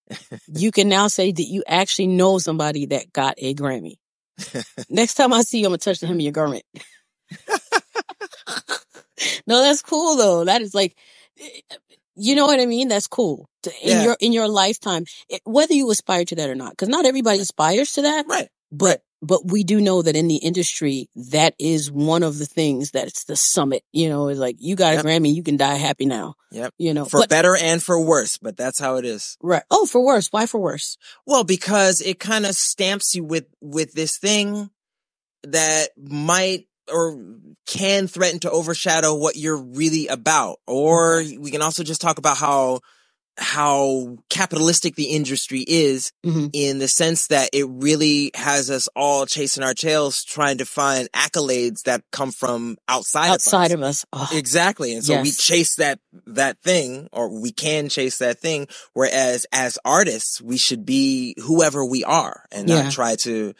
You 0.48 0.70
can 0.70 0.88
now 0.88 1.08
say 1.08 1.30
that 1.30 1.42
you 1.54 1.62
actually 1.66 2.06
know 2.06 2.38
somebody 2.38 2.86
that 2.86 3.12
got 3.12 3.34
a 3.36 3.54
Grammy. 3.54 3.96
Next 4.90 5.14
time 5.14 5.32
I 5.32 5.42
see 5.42 5.60
you, 5.60 5.66
I'm 5.66 5.70
gonna 5.70 5.78
touch 5.78 6.00
the 6.00 6.06
hem 6.06 6.16
of 6.16 6.20
your 6.22 6.32
garment. 6.32 6.64
no, 9.46 9.62
that's 9.62 9.82
cool 9.82 10.16
though. 10.16 10.44
That 10.44 10.62
is 10.62 10.74
like, 10.74 10.96
you 12.16 12.34
know 12.36 12.46
what 12.46 12.60
I 12.60 12.66
mean? 12.66 12.88
That's 12.88 13.06
cool 13.06 13.48
in 13.82 13.98
Yeah. 13.98 14.02
your 14.02 14.16
in 14.20 14.32
your 14.32 14.48
lifetime, 14.48 15.04
whether 15.44 15.74
you 15.74 15.90
aspire 15.90 16.24
to 16.26 16.34
that 16.36 16.50
or 16.50 16.54
not. 16.54 16.70
Because 16.72 16.88
not 16.88 17.06
everybody 17.06 17.40
aspires 17.40 17.92
to 17.94 18.02
that, 18.02 18.26
Right. 18.26 18.48
but 18.72 19.02
but 19.20 19.50
we 19.50 19.64
do 19.64 19.80
know 19.80 20.02
that 20.02 20.16
in 20.16 20.28
the 20.28 20.36
industry, 20.36 21.08
that 21.14 21.54
is 21.58 21.90
one 21.90 22.22
of 22.22 22.38
the 22.38 22.46
things 22.46 22.90
that's 22.90 23.24
the 23.24 23.36
summit. 23.36 23.82
You 23.92 24.08
know, 24.08 24.28
is 24.28 24.38
like 24.38 24.56
you 24.58 24.76
got 24.76 24.94
a 24.94 24.98
Grammy, 24.98 25.34
you 25.34 25.42
can 25.42 25.56
die 25.56 25.74
happy 25.74 26.06
now. 26.06 26.34
Yep. 26.52 26.74
You 26.78 26.94
know, 26.94 27.04
For 27.04 27.20
but 27.20 27.28
better 27.28 27.56
and 27.56 27.82
for 27.82 28.00
worse, 28.00 28.38
but 28.38 28.56
that's 28.56 28.78
how 28.78 28.96
it 28.96 29.04
is. 29.04 29.36
right. 29.42 29.62
Oh, 29.70 29.86
for 29.86 30.04
worse. 30.04 30.28
Why 30.30 30.46
for 30.46 30.60
worse? 30.60 30.96
Well, 31.26 31.44
because 31.44 32.00
it 32.00 32.18
kind 32.18 32.46
of 32.46 32.54
stamps 32.54 33.14
you 33.14 33.24
with 33.24 33.46
with 33.60 33.92
this 33.92 34.18
thing 34.18 34.70
that 35.44 35.90
might 35.96 36.66
or 36.90 37.22
can 37.66 38.06
threaten 38.06 38.40
to 38.40 38.50
overshadow 38.50 39.14
what 39.14 39.36
you're 39.36 39.62
really 39.62 40.06
about. 40.06 40.58
Or 40.66 41.22
mm-hmm. 41.22 41.42
we 41.42 41.50
can 41.50 41.62
also 41.62 41.82
just 41.82 42.00
talk 42.00 42.18
about 42.18 42.36
how 42.36 42.80
how 43.38 44.16
capitalistic 44.30 44.96
the 44.96 45.04
industry 45.10 45.64
is 45.66 46.10
Mhm. 46.26 46.50
in 46.52 46.78
the 46.78 46.88
sense 46.88 47.28
that 47.28 47.50
it 47.52 47.64
really 47.68 48.30
has 48.34 48.68
us 48.68 48.88
all 48.96 49.26
chasing 49.26 49.62
our 49.62 49.74
tails 49.74 50.24
trying 50.24 50.58
to 50.58 50.66
find 50.66 51.08
accolades 51.12 51.82
that 51.84 52.02
come 52.10 52.32
from 52.32 52.76
outside 52.88 53.30
Outside 53.30 53.70
of 53.72 53.78
of 53.80 53.84
us. 53.84 54.04
Oh, 54.12 54.28
Exactly. 54.32 54.92
And 54.94 55.04
so 55.04 55.22
we 55.22 55.30
chase 55.30 55.76
that, 55.76 56.00
that 56.26 56.60
thing, 56.62 57.08
or 57.12 57.28
we 57.40 57.52
can 57.52 57.88
chase 57.88 58.18
that 58.18 58.40
thing. 58.40 58.66
Whereas 58.92 59.46
as 59.52 59.78
artists, 59.84 60.40
we 60.40 60.56
should 60.58 60.84
be 60.84 61.34
whoever 61.40 61.84
we 61.84 62.02
are 62.04 62.44
and 62.50 62.68
Yeah. 62.68 62.82
not 62.82 62.92
try 62.92 63.14
to 63.16 63.54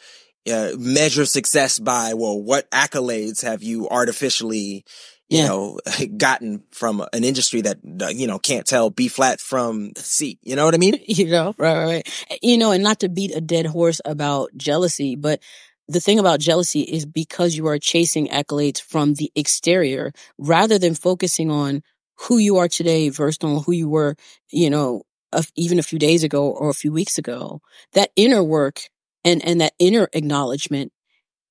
uh, 0.49 0.71
measure 0.79 1.25
success 1.25 1.77
by, 1.79 2.13
well, 2.15 2.41
what 2.41 2.69
accolades 2.71 3.43
have 3.43 3.61
you 3.61 3.87
artificially, 3.89 4.83
you 5.29 5.39
Yeah. 5.39 5.47
know, 5.47 5.79
gotten 6.17 6.63
from 6.71 7.05
an 7.13 7.23
industry 7.23 7.61
that, 7.61 7.77
uh, 8.01 8.07
you 8.07 8.27
know, 8.27 8.39
can't 8.39 8.65
tell 8.65 8.89
B 8.89 9.07
flat 9.07 9.39
from 9.39 9.91
C. 9.97 10.39
You 10.43 10.55
know 10.55 10.65
what 10.65 10.73
I 10.73 10.77
mean? 10.77 10.99
you 11.07 11.27
know, 11.29 11.53
right, 11.57 11.77
right, 11.77 11.85
right. 12.29 12.39
You 12.41 12.57
know, 12.57 12.71
and 12.71 12.83
not 12.83 12.99
to 13.01 13.09
beat 13.09 13.35
a 13.35 13.41
dead 13.41 13.65
horse 13.65 14.01
about 14.05 14.49
jealousy, 14.57 15.15
but 15.15 15.39
the 15.87 15.99
thing 15.99 16.19
about 16.19 16.39
jealousy 16.39 16.81
is 16.81 17.05
because 17.05 17.55
you 17.55 17.67
are 17.67 17.79
chasing 17.79 18.27
accolades 18.27 18.79
from 18.81 19.15
the 19.15 19.31
exterior 19.35 20.11
rather 20.37 20.77
than 20.77 20.93
focusing 20.95 21.49
on 21.49 21.81
who 22.15 22.37
you 22.37 22.57
are 22.57 22.67
today 22.67 23.09
versus 23.09 23.39
on 23.43 23.63
who 23.63 23.71
you 23.71 23.89
were, 23.89 24.15
you 24.51 24.69
know, 24.69 25.03
a, 25.31 25.43
even 25.55 25.79
a 25.79 25.83
few 25.83 25.97
days 25.99 26.23
ago 26.23 26.49
or 26.49 26.69
a 26.69 26.73
few 26.75 26.91
weeks 26.91 27.17
ago. 27.17 27.61
That 27.93 28.11
inner 28.15 28.43
work 28.43 28.81
and, 29.23 29.43
and 29.45 29.61
that 29.61 29.73
inner 29.79 30.09
acknowledgement, 30.13 30.91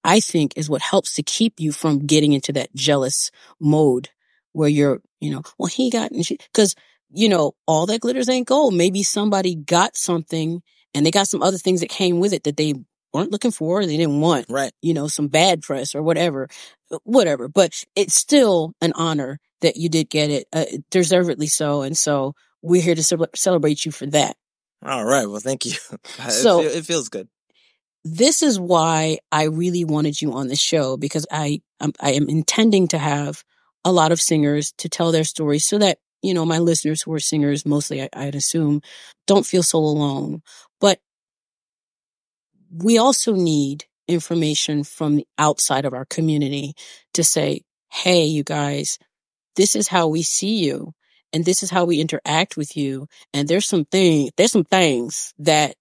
I 0.05 0.21
think 0.21 0.53
is 0.57 0.71
what 0.71 0.81
helps 0.83 1.15
to 1.15 1.23
keep 1.23 1.55
you 1.59 1.73
from 1.73 2.01
getting 2.07 2.33
into 2.33 2.53
that 2.55 2.75
jealous 2.75 3.31
mode 3.61 4.09
where 4.53 4.69
you're, 4.69 5.01
you 5.21 5.31
know, 5.31 5.43
well, 5.59 5.67
he 5.69 5.91
got, 5.91 6.11
cause 6.55 6.75
you 7.11 7.29
know, 7.29 7.53
all 7.67 7.87
that 7.87 8.01
glitters 8.01 8.29
ain't 8.29 8.47
gold. 8.49 8.75
Maybe 8.75 9.03
somebody 9.03 9.55
got 9.55 9.97
something 9.97 10.63
and 10.95 11.05
they 11.07 11.11
got 11.11 11.27
some 11.29 11.43
other 11.43 11.59
things 11.59 11.81
that 11.81 11.89
came 11.91 12.21
with 12.21 12.33
it 12.33 12.45
that 12.45 12.57
they 12.57 12.75
weren't 13.15 13.33
looking 13.33 13.51
for, 13.51 13.85
they 13.87 13.97
didn't 13.97 14.21
want, 14.21 14.47
Right. 14.51 14.73
you 14.83 14.93
know, 14.95 15.09
some 15.09 15.29
bad 15.29 15.63
press 15.63 15.95
or 15.95 16.03
whatever, 16.03 16.49
whatever. 17.05 17.49
But 17.49 17.83
it's 17.97 18.15
still 18.15 18.75
an 18.83 18.93
honor 18.95 19.39
that 19.63 19.77
you 19.77 19.89
did 19.89 20.11
get 20.11 20.31
it, 20.31 20.47
uh, 20.53 20.65
deservedly 20.91 21.47
so. 21.47 21.81
And 21.83 21.97
so 21.97 22.35
we're 22.63 22.83
here 22.83 22.95
to 22.95 23.03
ce- 23.03 23.15
celebrate 23.35 23.85
you 23.87 23.93
for 23.93 24.07
that. 24.07 24.37
All 24.85 25.05
right. 25.05 25.27
Well, 25.27 25.41
thank 25.41 25.65
you. 25.65 25.73
It 26.19 26.31
So- 26.31 26.63
feel- 26.63 26.71
it 26.71 26.85
feels 26.87 27.09
good. 27.09 27.29
This 28.05 28.43
is 28.43 28.59
why 28.59 29.19
I 29.31 29.45
really 29.45 29.85
wanted 29.85 30.21
you 30.21 30.33
on 30.33 30.49
the 30.49 30.57
show 30.57 30.97
because 30.97 31.27
I, 31.31 31.61
I'm, 31.81 31.93
I 32.01 32.13
am 32.13 32.29
intending 32.29 32.89
to 32.89 32.99
have 32.99 33.45
a 33.85 33.93
lot 33.93 34.13
of 34.13 34.21
singers 34.21 34.73
to 34.79 34.89
tell 34.89 35.13
their 35.13 35.25
stories 35.25 35.67
so 35.67 35.79
that, 35.79 35.99
you 36.23 36.35
know, 36.35 36.45
my 36.45 36.59
listeners 36.59 37.03
who 37.03 37.13
are 37.13 37.21
singers, 37.21 37.67
mostly 37.67 38.03
I, 38.03 38.09
I'd 38.13 38.35
assume, 38.35 38.83
don't 39.27 39.47
feel 39.47 39.63
so 39.63 39.79
alone. 39.79 40.43
But 40.81 41.01
we 42.71 42.99
also 42.99 43.35
need 43.35 43.85
information 44.07 44.85
from 44.85 45.17
the 45.17 45.27
outside 45.39 45.85
of 45.85 45.95
our 45.95 46.05
community 46.05 46.75
to 47.15 47.25
say, 47.25 47.63
Hey, 47.91 48.25
you 48.25 48.43
guys, 48.45 48.99
this 49.57 49.75
is 49.75 49.89
how 49.89 50.09
we 50.09 50.23
see 50.23 50.65
you 50.65 50.93
and 51.33 51.45
this 51.45 51.63
is 51.63 51.71
how 51.71 51.85
we 51.85 52.01
interact 52.01 52.57
with 52.57 52.77
you. 52.77 53.07
And 53.35 53.49
there's 53.49 53.67
some 53.67 53.85
thing, 53.85 54.31
there's 54.37 54.53
some 54.53 54.65
things 54.65 55.35
that 55.39 55.77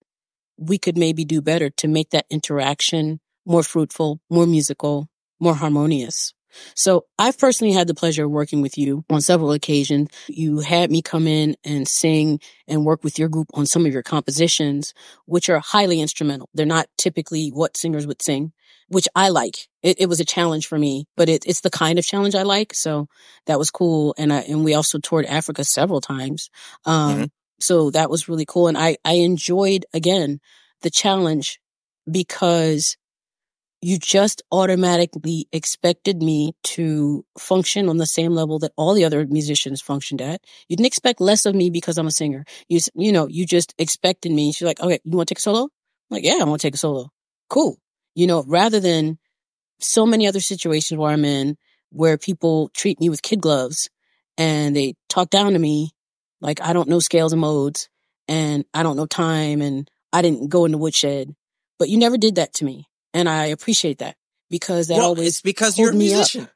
we 0.57 0.77
could 0.77 0.97
maybe 0.97 1.25
do 1.25 1.41
better 1.41 1.69
to 1.69 1.87
make 1.87 2.09
that 2.11 2.25
interaction 2.29 3.19
more 3.45 3.63
fruitful, 3.63 4.19
more 4.29 4.45
musical, 4.45 5.09
more 5.39 5.55
harmonious. 5.55 6.33
So 6.75 7.05
I've 7.19 7.37
personally 7.37 7.73
had 7.73 7.87
the 7.87 7.93
pleasure 7.93 8.25
of 8.25 8.31
working 8.31 8.61
with 8.61 8.77
you 8.77 9.05
on 9.09 9.21
several 9.21 9.51
occasions. 9.51 10.09
You 10.27 10.59
had 10.59 10.89
me 10.89 11.01
come 11.01 11.27
in 11.27 11.55
and 11.63 11.87
sing 11.87 12.39
and 12.67 12.85
work 12.85 13.03
with 13.03 13.19
your 13.19 13.29
group 13.29 13.47
on 13.53 13.65
some 13.65 13.85
of 13.85 13.93
your 13.93 14.01
compositions, 14.01 14.93
which 15.25 15.49
are 15.49 15.59
highly 15.59 16.01
instrumental. 16.01 16.49
They're 16.53 16.65
not 16.65 16.87
typically 16.97 17.49
what 17.49 17.77
singers 17.77 18.07
would 18.07 18.21
sing, 18.21 18.53
which 18.87 19.07
I 19.15 19.29
like. 19.29 19.67
It, 19.83 19.99
it 19.99 20.07
was 20.07 20.19
a 20.19 20.25
challenge 20.25 20.67
for 20.67 20.79
me, 20.79 21.05
but 21.15 21.29
it, 21.29 21.45
it's 21.45 21.61
the 21.61 21.69
kind 21.69 21.99
of 21.99 22.05
challenge 22.05 22.33
I 22.33 22.43
like. 22.43 22.73
So 22.73 23.07
that 23.45 23.59
was 23.59 23.69
cool. 23.69 24.15
And 24.17 24.33
I, 24.33 24.39
and 24.39 24.63
we 24.63 24.73
also 24.73 24.97
toured 24.99 25.25
Africa 25.25 25.63
several 25.63 26.01
times. 26.01 26.49
Um, 26.85 27.17
Mhm. 27.17 27.29
So 27.59 27.91
that 27.91 28.09
was 28.09 28.27
really 28.27 28.45
cool. 28.45 28.67
And 28.67 28.77
I, 28.77 28.97
I 29.03 29.13
enjoyed 29.13 29.85
again 29.93 30.39
the 30.81 30.89
challenge 30.89 31.59
because 32.09 32.97
you 33.81 33.99
just 33.99 34.41
automatically 34.51 35.47
expected 35.51 36.21
me 36.21 36.53
to 36.63 37.23
function 37.37 37.89
on 37.89 37.97
the 37.97 38.07
same 38.07 38.31
level 38.31 38.57
that 38.59 38.71
all 38.75 38.93
the 38.93 39.05
other 39.05 39.25
musicians 39.27 39.81
functioned 39.81 40.21
at. 40.21 40.41
You 40.67 40.75
didn't 40.75 40.87
expect 40.87 41.21
less 41.21 41.45
of 41.45 41.53
me 41.53 41.69
because 41.69 41.97
I'm 41.97 42.07
a 42.07 42.11
singer. 42.11 42.43
You, 42.67 42.79
you 42.95 43.11
know, 43.11 43.27
you 43.27 43.45
just 43.45 43.75
expected 43.77 44.31
me. 44.31 44.51
She's 44.51 44.65
like, 44.65 44.79
okay, 44.79 44.99
you 45.03 45.15
want 45.15 45.27
to 45.27 45.33
take 45.35 45.39
a 45.39 45.41
solo? 45.41 45.63
I'm 45.63 45.69
like, 46.09 46.23
yeah, 46.23 46.37
I 46.41 46.43
want 46.45 46.59
to 46.61 46.67
take 46.67 46.75
a 46.75 46.79
solo. 46.79 47.11
Cool. 47.49 47.77
You 48.15 48.25
know, 48.25 48.43
rather 48.47 48.79
than 48.79 49.19
so 49.79 50.05
many 50.05 50.27
other 50.27 50.39
situations 50.39 50.97
where 50.97 51.11
I'm 51.11 51.25
in 51.25 51.55
where 51.89 52.17
people 52.17 52.69
treat 52.69 52.99
me 52.99 53.09
with 53.09 53.21
kid 53.21 53.41
gloves 53.41 53.89
and 54.37 54.75
they 54.75 54.95
talk 55.07 55.29
down 55.29 55.53
to 55.53 55.59
me 55.59 55.91
like 56.41 56.61
I 56.61 56.73
don't 56.73 56.89
know 56.89 56.99
scales 56.99 57.33
and 57.33 57.41
modes 57.41 57.89
and 58.27 58.65
I 58.73 58.83
don't 58.83 58.97
know 58.97 59.05
time 59.05 59.61
and 59.61 59.89
I 60.13 60.21
didn't 60.21 60.49
go 60.49 60.65
in 60.65 60.71
the 60.71 60.77
woodshed. 60.77 61.35
But 61.79 61.89
you 61.89 61.97
never 61.97 62.17
did 62.17 62.35
that 62.35 62.53
to 62.55 62.65
me. 62.65 62.87
And 63.13 63.29
I 63.29 63.45
appreciate 63.45 63.99
that 63.99 64.15
because 64.49 64.87
that 64.87 64.97
well, 64.97 65.07
always 65.07 65.27
it's 65.27 65.41
because 65.41 65.77
you're 65.77 65.91
a 65.91 65.95
musician. 65.95 66.49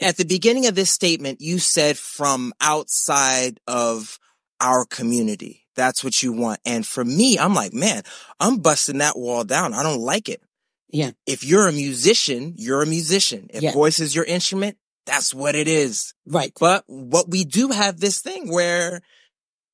At 0.00 0.16
the 0.16 0.24
beginning 0.24 0.66
of 0.66 0.74
this 0.74 0.90
statement, 0.90 1.40
you 1.40 1.58
said 1.58 1.98
from 1.98 2.52
outside 2.60 3.58
of 3.66 4.18
our 4.60 4.84
community. 4.84 5.66
That's 5.74 6.04
what 6.04 6.22
you 6.22 6.32
want. 6.32 6.60
And 6.64 6.86
for 6.86 7.04
me, 7.04 7.38
I'm 7.38 7.54
like, 7.54 7.72
man, 7.72 8.02
I'm 8.38 8.58
busting 8.58 8.98
that 8.98 9.18
wall 9.18 9.44
down. 9.44 9.74
I 9.74 9.82
don't 9.82 10.00
like 10.00 10.28
it. 10.28 10.42
Yeah. 10.88 11.12
If 11.26 11.42
you're 11.44 11.66
a 11.66 11.72
musician, 11.72 12.54
you're 12.56 12.82
a 12.82 12.86
musician. 12.86 13.48
If 13.52 13.62
Yeah. 13.62 13.72
voice 13.72 13.98
is 13.98 14.14
your 14.14 14.24
instrument, 14.24 14.76
that's 15.06 15.34
what 15.34 15.54
it 15.54 15.68
is. 15.68 16.14
right. 16.26 16.52
But 16.58 16.84
what 16.86 17.28
we 17.28 17.44
do 17.44 17.68
have 17.68 17.98
this 18.00 18.20
thing 18.20 18.50
where 18.52 19.00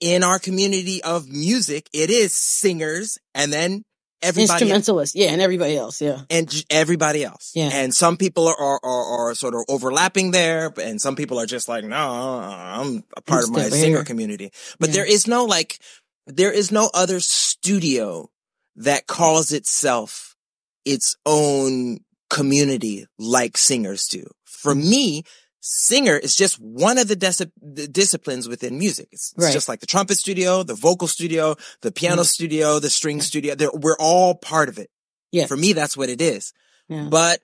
in 0.00 0.22
our 0.22 0.38
community 0.38 1.02
of 1.02 1.28
music, 1.28 1.88
it 1.92 2.10
is 2.10 2.34
singers 2.34 3.18
and 3.34 3.52
then 3.52 3.82
everybody 4.22 4.64
instrumentalists, 4.64 5.14
yeah, 5.16 5.30
and 5.30 5.40
everybody 5.40 5.76
else, 5.76 6.00
yeah, 6.00 6.20
and 6.30 6.48
j- 6.50 6.64
everybody 6.70 7.24
else. 7.24 7.52
Yeah. 7.54 7.70
And 7.72 7.94
some 7.94 8.16
people 8.16 8.48
are, 8.48 8.56
are, 8.58 8.80
are, 8.82 9.30
are 9.30 9.34
sort 9.34 9.54
of 9.54 9.62
overlapping 9.68 10.30
there, 10.32 10.72
and 10.80 11.00
some 11.00 11.14
people 11.16 11.38
are 11.38 11.46
just 11.46 11.68
like, 11.68 11.84
no, 11.84 11.96
uh, 11.96 12.80
I'm 12.80 13.04
a 13.16 13.20
part 13.22 13.44
of 13.44 13.50
my 13.50 13.68
singer 13.68 13.96
here. 13.98 14.04
community. 14.04 14.50
But 14.78 14.88
Yeah. 14.88 14.94
there 14.96 15.06
is 15.06 15.26
no 15.26 15.44
like, 15.44 15.78
there 16.26 16.52
is 16.52 16.72
no 16.72 16.90
other 16.94 17.20
studio 17.20 18.28
that 18.76 19.06
calls 19.06 19.52
itself 19.52 20.36
its 20.84 21.16
own 21.26 21.98
community 22.30 23.06
like 23.18 23.56
singers 23.56 24.06
do. 24.06 24.26
For 24.62 24.74
Mm-hmm. 24.74 24.90
me, 24.90 25.22
singer 25.60 26.16
is 26.16 26.34
just 26.36 26.56
one 26.60 26.98
of 26.98 27.08
the, 27.08 27.16
dis- 27.16 27.42
the 27.60 27.88
disciplines 27.88 28.48
within 28.48 28.78
music. 28.78 29.08
It's, 29.12 29.34
it's 29.36 29.52
just 29.52 29.68
like 29.68 29.80
the 29.80 29.86
trumpet 29.86 30.16
studio, 30.18 30.62
the 30.62 30.74
vocal 30.74 31.08
studio, 31.08 31.56
the 31.82 31.92
piano 31.92 32.24
studio, 32.24 32.78
the 32.78 32.90
string 32.90 33.20
studio. 33.20 33.54
They're, 33.54 33.70
we're 33.72 33.96
all 33.98 34.34
part 34.34 34.68
of 34.68 34.78
it. 34.78 34.88
Yeah. 35.32 35.46
For 35.46 35.56
me, 35.56 35.72
that's 35.74 35.96
what 35.96 36.08
it 36.08 36.20
is. 36.20 36.52
yeah, 36.88 37.08
But 37.10 37.40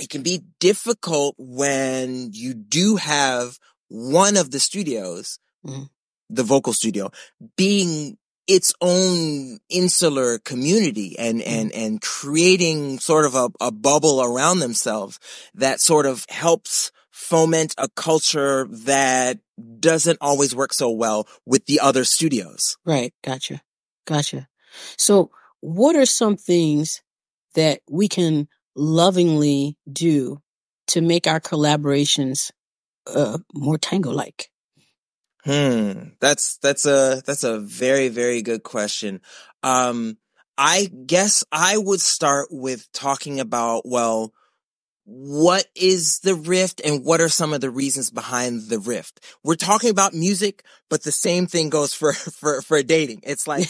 it 0.00 0.08
can 0.10 0.22
be 0.22 0.42
difficult 0.60 1.34
when 1.38 2.30
you 2.32 2.52
do 2.54 2.96
have 2.96 3.58
one 3.88 4.36
of 4.36 4.50
the 4.50 4.58
studios, 4.58 5.38
Mhm. 5.64 5.88
the 6.28 6.42
vocal 6.42 6.72
studio, 6.72 7.10
being 7.56 8.18
its 8.46 8.72
own 8.80 9.58
insular 9.68 10.38
community 10.38 11.18
and, 11.18 11.42
and, 11.42 11.72
and 11.72 12.00
creating 12.00 12.98
sort 12.98 13.24
of 13.24 13.34
a, 13.34 13.50
a 13.60 13.72
bubble 13.72 14.22
around 14.22 14.60
themselves 14.60 15.18
that 15.54 15.80
sort 15.80 16.06
of 16.06 16.24
helps 16.28 16.92
foment 17.10 17.74
a 17.78 17.88
culture 17.96 18.66
that 18.70 19.38
doesn't 19.80 20.18
always 20.20 20.54
work 20.54 20.72
so 20.72 20.90
well 20.90 21.26
with 21.44 21.64
the 21.66 21.80
other 21.80 22.04
studios. 22.04 22.76
right, 22.84 23.12
gotcha, 23.24 23.62
gotcha. 24.06 24.48
So, 24.98 25.30
what 25.60 25.96
are 25.96 26.06
some 26.06 26.36
things 26.36 27.02
that 27.54 27.80
we 27.90 28.08
can 28.08 28.48
lovingly 28.76 29.78
do 29.90 30.42
to 30.88 31.00
make 31.00 31.26
our 31.26 31.40
collaborations 31.40 32.52
uh, 33.06 33.38
more 33.54 33.78
tango-like? 33.78 34.50
Hmm. 35.46 36.08
That's, 36.20 36.58
that's 36.58 36.86
a, 36.86 37.22
that's 37.24 37.44
a 37.44 37.60
very, 37.60 38.08
very 38.08 38.42
good 38.42 38.64
question. 38.64 39.20
Um, 39.62 40.18
I 40.58 40.90
guess 41.06 41.44
I 41.52 41.78
would 41.78 42.00
start 42.00 42.48
with 42.50 42.90
talking 42.92 43.38
about, 43.38 43.82
well, 43.86 44.32
what 45.08 45.66
is 45.76 46.18
the 46.20 46.34
rift 46.34 46.80
and 46.84 47.04
what 47.04 47.20
are 47.20 47.28
some 47.28 47.52
of 47.52 47.60
the 47.60 47.70
reasons 47.70 48.10
behind 48.10 48.62
the 48.68 48.80
rift? 48.80 49.20
We're 49.44 49.54
talking 49.54 49.90
about 49.90 50.14
music, 50.14 50.64
but 50.90 51.04
the 51.04 51.12
same 51.12 51.46
thing 51.46 51.70
goes 51.70 51.94
for, 51.94 52.12
for, 52.12 52.60
for 52.60 52.82
dating. 52.82 53.20
It's 53.22 53.46
like, 53.46 53.68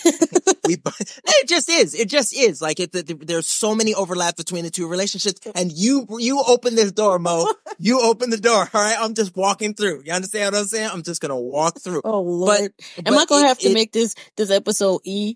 we, 0.66 0.76
it 1.26 1.46
just 1.46 1.68
is. 1.68 1.94
It 1.94 2.08
just 2.08 2.34
is. 2.34 2.62
Like 2.62 2.80
it, 2.80 2.94
it, 2.94 3.26
there's 3.26 3.46
so 3.46 3.74
many 3.74 3.92
overlaps 3.94 4.42
between 4.42 4.64
the 4.64 4.70
two 4.70 4.88
relationships 4.88 5.40
and 5.54 5.70
you, 5.70 6.06
you 6.18 6.42
open 6.46 6.74
this 6.74 6.90
door, 6.92 7.18
Mo. 7.18 7.52
You 7.78 8.00
open 8.00 8.30
the 8.30 8.38
door. 8.38 8.68
All 8.72 8.82
right. 8.82 8.96
I'm 8.98 9.12
just 9.12 9.36
walking 9.36 9.74
through. 9.74 10.04
You 10.06 10.12
understand 10.14 10.54
what 10.54 10.60
I'm 10.62 10.66
saying? 10.68 10.88
I'm 10.90 11.02
just 11.02 11.20
going 11.20 11.30
to 11.30 11.36
walk 11.36 11.80
through. 11.80 12.00
Oh 12.02 12.22
Lord, 12.22 12.60
am 12.96 13.04
but 13.04 13.12
I 13.14 13.24
gonna 13.26 13.44
it- 13.44 13.48
have 13.48 13.58
to 13.58 13.68
it- 13.68 13.74
make 13.74 13.92
this 13.92 14.14
this 14.36 14.50
episode 14.50 15.02
E 15.04 15.34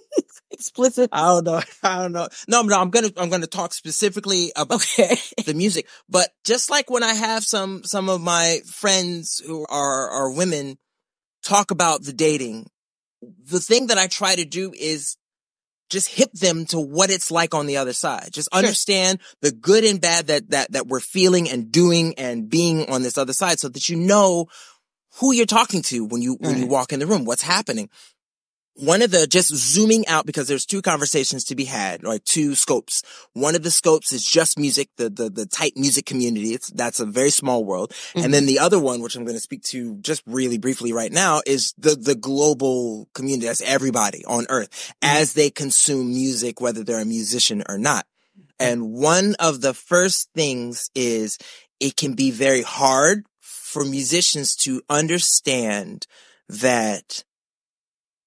explicit? 0.50 1.10
I 1.12 1.26
don't 1.26 1.44
know. 1.44 1.60
I 1.82 2.02
don't 2.02 2.12
know. 2.12 2.28
No, 2.48 2.62
no, 2.62 2.80
I'm 2.80 2.90
gonna, 2.90 3.10
I'm 3.16 3.30
gonna 3.30 3.46
talk 3.46 3.74
specifically 3.74 4.52
about 4.56 4.82
Okay. 4.82 5.16
the 5.44 5.54
music. 5.54 5.86
But 6.08 6.30
just 6.44 6.70
like 6.70 6.90
when 6.90 7.02
I 7.02 7.14
have 7.14 7.44
some, 7.44 7.84
some 7.84 8.08
of 8.08 8.20
my 8.20 8.60
friends 8.66 9.42
who 9.44 9.66
are, 9.68 10.08
are 10.10 10.32
women 10.32 10.78
talk 11.42 11.70
about 11.70 12.02
the 12.02 12.12
dating, 12.12 12.68
the 13.22 13.60
thing 13.60 13.88
that 13.88 13.98
I 13.98 14.06
try 14.06 14.34
to 14.34 14.44
do 14.44 14.72
is 14.78 15.16
just 15.90 16.08
hip 16.08 16.32
them 16.32 16.64
to 16.66 16.80
what 16.80 17.10
it's 17.10 17.30
like 17.30 17.54
on 17.54 17.66
the 17.66 17.76
other 17.76 17.92
side. 17.92 18.30
Just 18.32 18.48
understand 18.52 19.20
the 19.42 19.52
good 19.52 19.84
and 19.84 20.00
bad 20.00 20.28
that, 20.28 20.50
that, 20.50 20.72
that 20.72 20.86
we're 20.86 21.00
feeling 21.00 21.50
and 21.50 21.70
doing 21.70 22.14
and 22.16 22.48
being 22.48 22.88
on 22.90 23.02
this 23.02 23.18
other 23.18 23.34
side 23.34 23.60
so 23.60 23.68
that 23.68 23.88
you 23.90 23.96
know 23.96 24.46
who 25.20 25.34
you're 25.34 25.44
talking 25.44 25.82
to 25.82 26.06
when 26.06 26.22
you, 26.22 26.38
when 26.40 26.56
you 26.56 26.66
walk 26.66 26.92
in 26.94 27.00
the 27.00 27.06
room, 27.06 27.26
what's 27.26 27.42
happening. 27.42 27.90
One 28.74 29.02
of 29.02 29.10
the, 29.10 29.26
just 29.26 29.54
zooming 29.54 30.06
out 30.08 30.24
because 30.24 30.48
there's 30.48 30.64
two 30.64 30.80
conversations 30.80 31.44
to 31.44 31.54
be 31.54 31.66
had, 31.66 32.06
or 32.06 32.18
two 32.18 32.54
scopes. 32.54 33.02
One 33.34 33.54
of 33.54 33.62
the 33.62 33.70
scopes 33.70 34.12
is 34.12 34.24
just 34.24 34.58
music, 34.58 34.88
the, 34.96 35.10
the, 35.10 35.28
the 35.28 35.46
tight 35.46 35.74
music 35.76 36.06
community. 36.06 36.54
It's, 36.54 36.70
that's 36.70 36.98
a 36.98 37.04
very 37.04 37.30
small 37.30 37.64
world. 37.64 37.92
And 38.14 38.24
mm-hmm. 38.24 38.32
then 38.32 38.46
the 38.46 38.58
other 38.58 38.78
one, 38.78 39.02
which 39.02 39.14
I'm 39.14 39.24
going 39.24 39.36
to 39.36 39.40
speak 39.40 39.62
to 39.64 39.96
just 39.96 40.22
really 40.26 40.56
briefly 40.56 40.92
right 40.92 41.12
now, 41.12 41.42
is 41.46 41.74
the, 41.76 41.94
the 41.94 42.14
global 42.14 43.08
community. 43.14 43.46
That's 43.46 43.60
everybody 43.60 44.24
on 44.24 44.46
earth 44.48 44.70
mm-hmm. 44.70 45.18
as 45.20 45.34
they 45.34 45.50
consume 45.50 46.08
music, 46.08 46.60
whether 46.60 46.82
they're 46.82 47.02
a 47.02 47.04
musician 47.04 47.62
or 47.68 47.76
not. 47.76 48.06
And 48.58 48.92
one 48.92 49.34
of 49.38 49.60
the 49.60 49.74
first 49.74 50.30
things 50.34 50.88
is 50.94 51.36
it 51.78 51.96
can 51.96 52.14
be 52.14 52.30
very 52.30 52.62
hard 52.62 53.26
for 53.40 53.84
musicians 53.84 54.54
to 54.56 54.82
understand 54.88 56.06
that 56.48 57.24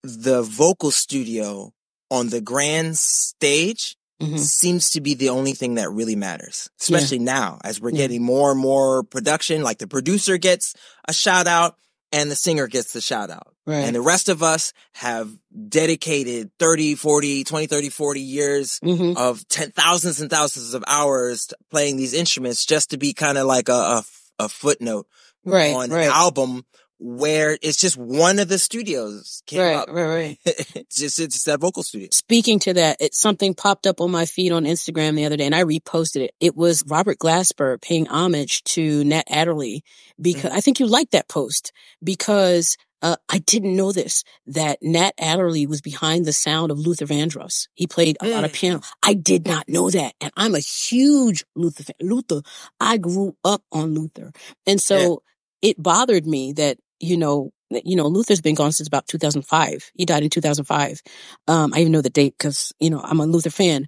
the 0.06 0.42
vocal 0.44 0.92
studio 0.92 1.72
on 2.12 2.30
the 2.30 2.42
grand 2.42 2.98
stage 2.98 3.96
Mhm. 4.22 4.40
seems 4.40 4.92
to 4.92 5.02
be 5.02 5.14
the 5.14 5.28
only 5.30 5.52
thing 5.54 5.76
that 5.76 5.92
really 5.92 6.16
matters, 6.16 6.70
especially 6.80 7.20
now 7.20 7.60
as 7.66 7.82
we're 7.82 7.90
Yeah. 7.90 7.98
getting 7.98 8.24
more 8.24 8.52
and 8.52 8.60
more 8.60 9.04
production. 9.04 9.62
Like 9.62 9.80
the 9.80 9.88
producer 9.88 10.38
gets 10.38 10.74
a 11.08 11.12
shout 11.14 11.48
out 11.48 11.76
and 12.14 12.32
the 12.32 12.36
singer 12.36 12.68
gets 12.68 12.94
the 12.94 13.02
shout 13.02 13.30
out. 13.30 13.54
Right. 13.68 13.80
And 13.84 13.94
the 13.96 14.00
rest 14.02 14.30
of 14.30 14.42
us 14.42 14.72
have 14.94 15.30
dedicated 15.70 16.52
30, 16.60 16.96
40, 16.96 17.44
20, 17.44 17.68
30, 17.68 17.90
40 17.90 18.22
years 18.22 18.80
hmm 18.82 19.14
of 19.18 19.46
ten 19.50 19.72
thousands 19.72 20.22
and 20.22 20.30
thousands 20.30 20.74
of 20.74 20.84
hours 20.88 21.50
playing 21.70 21.98
these 21.98 22.14
instruments 22.14 22.66
just 22.66 22.92
to 22.92 22.98
be 22.98 23.12
kind 23.14 23.38
of 23.38 23.46
like 23.48 23.68
a, 23.68 23.74
a, 23.74 24.06
a 24.40 24.50
footnote 24.50 25.08
Right. 25.44 25.76
on 25.76 25.90
right. 25.90 26.06
an 26.06 26.12
album 26.12 26.66
where 26.98 27.58
it's 27.62 27.78
just 27.78 27.98
one 27.98 28.40
of 28.40 28.48
the 28.48 28.58
studios 28.58 29.44
came 29.46 29.60
Right. 29.60 29.76
up. 29.76 29.90
Right. 29.90 30.06
Right. 30.06 30.38
it's 30.46 30.98
just, 30.98 31.20
it's 31.20 31.44
that 31.44 31.60
vocal 31.60 31.84
studio. 31.84 32.08
Speaking 32.12 32.60
to 32.60 32.74
that, 32.74 32.98
it 33.00 33.14
something 33.14 33.54
popped 33.54 33.86
up 33.86 34.00
on 34.02 34.12
my 34.12 34.26
feed 34.26 34.52
on 34.52 34.64
Instagram 34.64 35.16
the 35.16 35.26
other 35.26 35.38
day, 35.38 35.46
and 35.46 35.56
I 35.56 35.64
reposted 35.64 36.22
it. 36.22 36.32
It 36.40 36.56
was 36.56 36.84
Robert 36.88 37.18
Glasper 37.20 37.82
paying 37.82 38.08
homage 38.08 38.64
to 38.66 39.04
Nat 39.04 39.24
Adderley 39.30 39.84
because 40.22 40.52
I 40.52 40.62
think 40.62 40.80
you 40.80 40.88
liked 40.88 41.12
that 41.12 41.28
post 41.28 41.72
because 42.04 42.78
uh, 43.02 43.18
I 43.30 43.40
didn't 43.40 43.76
know 43.76 43.92
this 43.92 44.24
that 44.48 44.80
Nat 44.82 45.12
Adderley 45.20 45.68
was 45.68 45.82
behind 45.82 46.26
the 46.26 46.34
sound 46.34 46.72
of 46.72 46.80
Luther 46.80 47.06
Vandross. 47.06 47.68
He 47.74 47.88
played 47.88 48.18
a 48.22 48.28
lot 48.30 48.46
of 48.46 48.52
Mm. 48.52 48.56
piano. 48.56 48.82
I 49.04 49.14
did 49.16 49.46
not 49.46 49.68
know 49.68 49.90
that, 49.90 50.14
and 50.22 50.32
I'm 50.38 50.56
a 50.56 50.60
huge 50.60 51.44
Luther 51.56 51.84
fan. 51.84 51.96
Luther. 52.02 52.42
I 52.80 52.98
grew 52.98 53.36
up 53.44 53.64
on 53.72 53.94
Luther, 53.94 54.32
and 54.66 54.80
so 54.82 55.22
it 55.62 55.82
bothered 55.82 56.26
me 56.26 56.54
that 56.54 56.78
you 57.00 57.18
know. 57.18 57.52
You 57.72 57.96
know, 57.96 58.06
Luther's 58.08 58.42
been 58.42 58.54
gone 58.54 58.72
since 58.72 58.88
about 58.88 59.08
2005. 59.08 59.90
He 59.96 60.06
died 60.06 60.22
in 60.22 60.30
2005 60.30 61.02
um, 61.48 61.74
I 61.74 61.80
even 61.80 61.92
know 61.92 62.02
the 62.02 62.12
date 62.12 62.36
because, 62.38 62.72
you 62.80 62.92
know, 62.92 63.02
I'm 63.02 63.20
a 63.20 63.26
Luther 63.26 63.50
fan, 63.50 63.88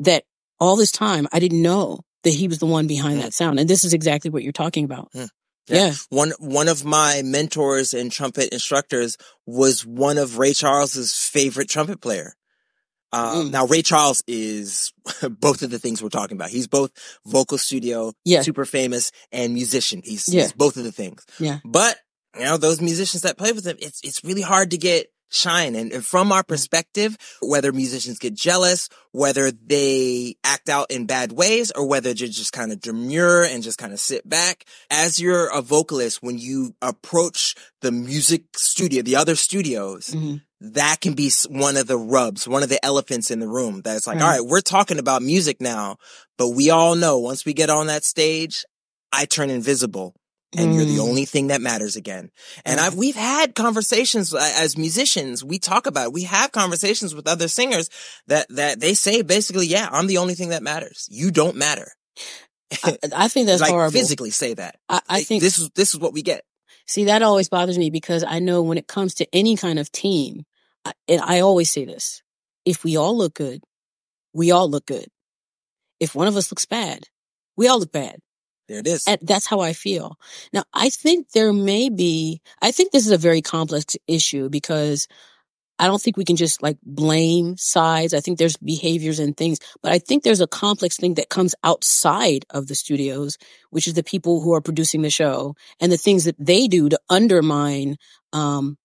that 0.00 0.24
all 0.58 0.76
this 0.76 0.90
time 0.90 1.28
I 1.30 1.38
didn't 1.38 1.60
know 1.60 2.00
that 2.24 2.30
he 2.30 2.48
was 2.48 2.58
the 2.58 2.64
one 2.66 2.86
behind 2.86 3.18
Mm. 3.18 3.22
that 3.24 3.34
sound. 3.34 3.60
And 3.60 3.68
this 3.68 3.84
is 3.84 3.92
exactly 3.92 4.30
what 4.30 4.42
you're 4.42 4.50
talking 4.52 4.86
about. 4.86 5.10
Yeah. 5.12 5.26
Yeah. 5.68 5.92
One, 6.08 6.32
one 6.38 6.68
of 6.68 6.86
my 6.86 7.20
mentors 7.22 7.92
and 7.92 8.10
trumpet 8.10 8.48
instructors 8.48 9.18
was 9.46 9.84
one 9.84 10.16
of 10.16 10.38
Ray 10.38 10.54
Charles's 10.54 11.14
favorite 11.14 11.68
trumpet 11.68 12.00
player. 12.00 12.32
Uh, 13.12 13.34
Mm. 13.42 13.50
now 13.50 13.66
Ray 13.66 13.82
Charles 13.82 14.22
is 14.26 14.90
both 15.38 15.60
of 15.62 15.70
the 15.70 15.78
things 15.78 16.02
we're 16.02 16.08
talking 16.08 16.38
about. 16.38 16.48
He's 16.48 16.66
both 16.66 16.92
vocal 17.26 17.58
studio, 17.58 18.14
Yeah. 18.24 18.40
super 18.40 18.64
famous 18.64 19.12
and 19.30 19.52
musician. 19.52 20.00
He's, 20.02 20.28
Yeah. 20.32 20.42
he's 20.44 20.52
both 20.54 20.78
of 20.78 20.84
the 20.84 20.92
things. 20.92 21.26
Yeah. 21.38 21.58
But, 21.62 21.98
you 22.38 22.44
know, 22.44 22.56
those 22.56 22.80
musicians 22.80 23.22
that 23.22 23.38
play 23.38 23.52
with 23.52 23.66
him, 23.66 23.76
it's, 23.80 24.00
it's 24.02 24.24
really 24.24 24.42
hard 24.42 24.70
to 24.70 24.78
get 24.78 25.06
shine. 25.30 25.74
And, 25.74 25.92
and 25.92 26.04
from 26.04 26.30
our 26.30 26.42
perspective, 26.42 27.16
whether 27.40 27.72
musicians 27.72 28.18
get 28.18 28.34
jealous, 28.34 28.88
whether 29.12 29.50
they 29.50 30.36
act 30.44 30.68
out 30.68 30.90
in 30.90 31.06
bad 31.06 31.32
ways, 31.32 31.72
or 31.74 31.86
whether 31.86 32.10
they 32.12 32.28
just 32.28 32.52
kind 32.52 32.70
of 32.70 32.80
demure 32.80 33.42
and 33.44 33.62
just 33.62 33.78
kind 33.78 33.92
of 33.94 34.00
sit 34.00 34.28
back, 34.28 34.64
as 34.90 35.18
you're 35.20 35.50
a 35.50 35.62
vocalist, 35.62 36.22
when 36.22 36.38
you 36.38 36.74
approach 36.82 37.54
the 37.80 37.90
music 37.92 38.42
studio, 38.56 39.02
the 39.02 39.16
other 39.16 39.34
studios, 39.34 40.08
Mhm. 40.08 40.42
that 40.60 41.00
can 41.00 41.14
be 41.14 41.30
one 41.48 41.76
of 41.78 41.86
the 41.86 41.98
rubs, 41.98 42.46
one 42.46 42.62
of 42.62 42.68
the 42.68 42.84
elephants 42.84 43.30
in 43.30 43.40
the 43.40 43.48
room. 43.48 43.80
That's 43.82 44.06
like, 44.06 44.20
all 44.20 44.28
right, 44.28 44.44
we're 44.44 44.60
talking 44.60 44.98
about 44.98 45.22
music 45.22 45.60
now, 45.60 45.96
but 46.36 46.48
we 46.50 46.68
all 46.70 46.94
know 46.94 47.18
once 47.18 47.44
we 47.46 47.52
get 47.54 47.70
on 47.70 47.86
that 47.86 48.04
stage, 48.04 48.64
I 49.12 49.24
turn 49.24 49.50
invisible 49.50 50.14
and 50.56 50.74
you're 50.74 50.84
the 50.84 50.96
Mm. 50.98 51.08
only 51.08 51.24
thing 51.24 51.46
that 51.48 51.60
matters 51.60 51.96
again. 51.96 52.30
And. 52.64 52.78
I've, 52.80 52.94
we've 52.94 53.16
had 53.16 53.54
conversations 53.54 54.34
uh, 54.34 54.52
as 54.56 54.76
musicians. 54.76 55.42
We 55.44 55.58
talk 55.58 55.86
about 55.86 56.06
it. 56.08 56.12
We 56.12 56.22
have 56.24 56.52
conversations 56.52 57.14
with 57.14 57.26
other 57.26 57.48
singers 57.48 57.88
that, 58.26 58.46
that 58.50 58.80
they 58.80 58.94
say 58.94 59.22
basically, 59.22 59.66
yeah, 59.66 59.88
I'm 59.90 60.06
the 60.06 60.18
only 60.18 60.34
thing 60.34 60.50
that 60.50 60.62
matters. 60.62 61.08
You 61.10 61.30
don't 61.30 61.56
matter. 61.56 61.90
I, 62.84 62.98
I 63.16 63.28
think 63.28 63.46
that's 63.46 63.60
like 63.60 63.70
horrible. 63.70 63.92
physically 63.92 64.30
say 64.30 64.54
that. 64.54 64.76
I, 64.88 65.00
I 65.08 65.16
Like, 65.18 65.26
think, 65.26 65.42
this 65.42 65.58
is, 65.58 65.70
this 65.74 65.94
is 65.94 66.00
what 66.00 66.12
we 66.12 66.22
get. 66.22 66.42
see, 66.86 67.04
that 67.04 67.22
always 67.22 67.48
bothers 67.48 67.78
me 67.78 67.90
because 67.90 68.22
I 68.24 68.38
know 68.38 68.62
when 68.62 68.78
it 68.78 68.86
comes 68.86 69.14
to 69.14 69.26
any 69.34 69.56
kind 69.56 69.78
of 69.78 69.90
team, 69.92 70.44
I, 70.84 70.92
and 71.08 71.20
I 71.20 71.40
always 71.40 71.70
say 71.70 71.84
this, 71.84 72.22
if 72.64 72.84
we 72.84 72.96
all 72.96 73.16
look 73.16 73.34
good, 73.34 73.62
we 74.34 74.50
all 74.50 74.68
look 74.68 74.86
good. 74.86 75.06
If 76.00 76.14
one 76.14 76.26
of 76.26 76.36
us 76.36 76.50
looks 76.50 76.64
bad, 76.66 77.04
we 77.56 77.68
all 77.68 77.78
look 77.78 77.92
bad. 77.92 78.16
There 78.68 78.78
it 78.78 78.86
is. 78.86 79.04
And 79.06 79.18
that's 79.22 79.46
how 79.46 79.60
I 79.60 79.72
feel. 79.72 80.18
Now, 80.52 80.64
I 80.72 80.88
think 80.88 81.30
there 81.30 81.52
may 81.52 81.88
be, 81.88 82.40
I 82.60 82.70
think 82.70 82.92
this 82.92 83.06
is 83.06 83.12
a 83.12 83.18
very 83.18 83.42
complex 83.42 83.96
issue 84.06 84.48
because 84.48 85.08
I 85.78 85.86
don't 85.86 86.00
think 86.00 86.16
we 86.16 86.24
can 86.24 86.36
just 86.36 86.62
like 86.62 86.78
blame 86.84 87.56
sides. 87.56 88.14
I 88.14 88.20
think 88.20 88.38
there's 88.38 88.56
behaviors 88.56 89.18
and 89.18 89.36
things, 89.36 89.58
but 89.82 89.90
I 89.90 89.98
think 89.98 90.22
there's 90.22 90.40
a 90.40 90.46
complex 90.46 90.96
thing 90.96 91.14
that 91.14 91.28
comes 91.28 91.54
outside 91.64 92.44
of 92.50 92.68
the 92.68 92.76
studios, 92.76 93.36
which 93.70 93.88
is 93.88 93.94
the 93.94 94.04
people 94.04 94.40
who 94.40 94.52
are 94.54 94.60
producing 94.60 95.02
the 95.02 95.10
show 95.10 95.54
and 95.80 95.90
the 95.90 95.96
things 95.96 96.24
that 96.24 96.36
they 96.38 96.68
do 96.68 96.88
to 96.88 97.00
undermine, 97.10 97.96
um, 98.32 98.78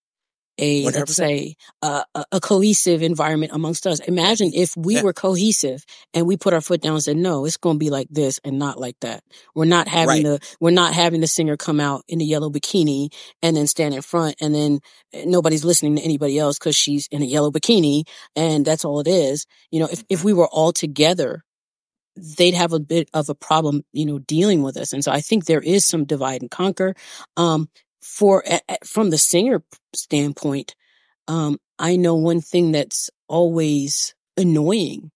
a 0.57 0.83
100%. 0.83 0.95
let's 0.95 1.13
say 1.15 1.55
a, 1.81 2.03
a, 2.15 2.25
a 2.33 2.39
cohesive 2.39 3.01
environment 3.01 3.51
amongst 3.53 3.85
us. 3.87 3.99
Imagine 4.01 4.51
if 4.53 4.75
we 4.77 4.95
Yeah. 4.95 5.03
were 5.03 5.13
cohesive 5.13 5.85
and 6.13 6.25
we 6.25 6.37
put 6.37 6.53
our 6.53 6.61
foot 6.61 6.81
down 6.81 6.93
and 6.95 7.03
said, 7.03 7.17
"No, 7.17 7.45
it's 7.45 7.57
going 7.57 7.75
to 7.75 7.79
be 7.79 7.89
like 7.89 8.07
this 8.09 8.39
and 8.43 8.57
not 8.57 8.79
like 8.79 8.95
that." 9.01 9.23
We're 9.55 9.65
not 9.65 9.87
having 9.87 10.07
Right. 10.07 10.23
the 10.23 10.39
we're 10.59 10.71
not 10.71 10.93
having 10.93 11.21
the 11.21 11.27
singer 11.27 11.57
come 11.57 11.79
out 11.79 12.03
in 12.07 12.21
a 12.21 12.23
yellow 12.23 12.49
bikini 12.49 13.09
and 13.41 13.55
then 13.55 13.67
stand 13.67 13.93
in 13.93 14.01
front 14.01 14.35
and 14.41 14.53
then 14.55 14.79
eh, 15.13 15.23
nobody's 15.27 15.63
listening 15.65 15.95
to 15.97 16.01
anybody 16.01 16.39
else 16.39 16.57
because 16.57 16.75
she's 16.75 17.07
in 17.11 17.21
a 17.21 17.25
yellow 17.25 17.51
bikini 17.51 18.03
and 18.35 18.65
that's 18.65 18.85
all 18.85 18.99
it 18.99 19.07
is. 19.07 19.45
You 19.71 19.79
know, 19.81 19.87
if 19.91 20.03
if 20.09 20.23
we 20.23 20.33
were 20.33 20.47
all 20.47 20.71
together. 20.73 21.43
They'd 22.37 22.55
have 22.55 22.73
a 22.73 22.79
bit 22.79 23.09
of 23.13 23.29
a 23.29 23.35
problem, 23.35 23.83
you 23.93 24.03
know, 24.03 24.17
dealing 24.17 24.63
with 24.63 24.75
us. 24.75 24.91
And 24.91 25.03
so 25.03 25.11
I 25.11 25.21
think 25.21 25.45
there 25.45 25.61
is 25.61 25.85
some 25.85 26.03
divide 26.03 26.41
and 26.41 26.49
conquer. 26.49 26.95
Um, 27.37 27.69
for 28.07 28.43
from 28.85 29.09
the 29.09 29.17
singer 29.17 29.63
standpoint, 29.95 30.75
um, 31.27 31.59
I 31.77 31.97
know 31.97 32.15
one 32.15 32.41
thing 32.41 32.71
that's 32.71 33.09
always 33.27 34.15
annoying 34.37 35.11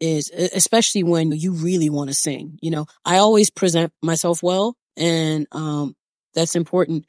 is, 0.00 0.30
especially 0.30 1.02
when 1.02 1.32
you 1.32 1.52
really 1.52 1.90
want 1.90 2.08
to 2.10 2.14
sing. 2.14 2.58
You 2.62 2.70
know, 2.70 2.86
I 3.04 3.18
always 3.18 3.50
present 3.50 3.92
myself 4.02 4.42
well, 4.42 4.76
and 4.96 5.46
um, 5.52 5.94
that's 6.34 6.54
important. 6.56 7.06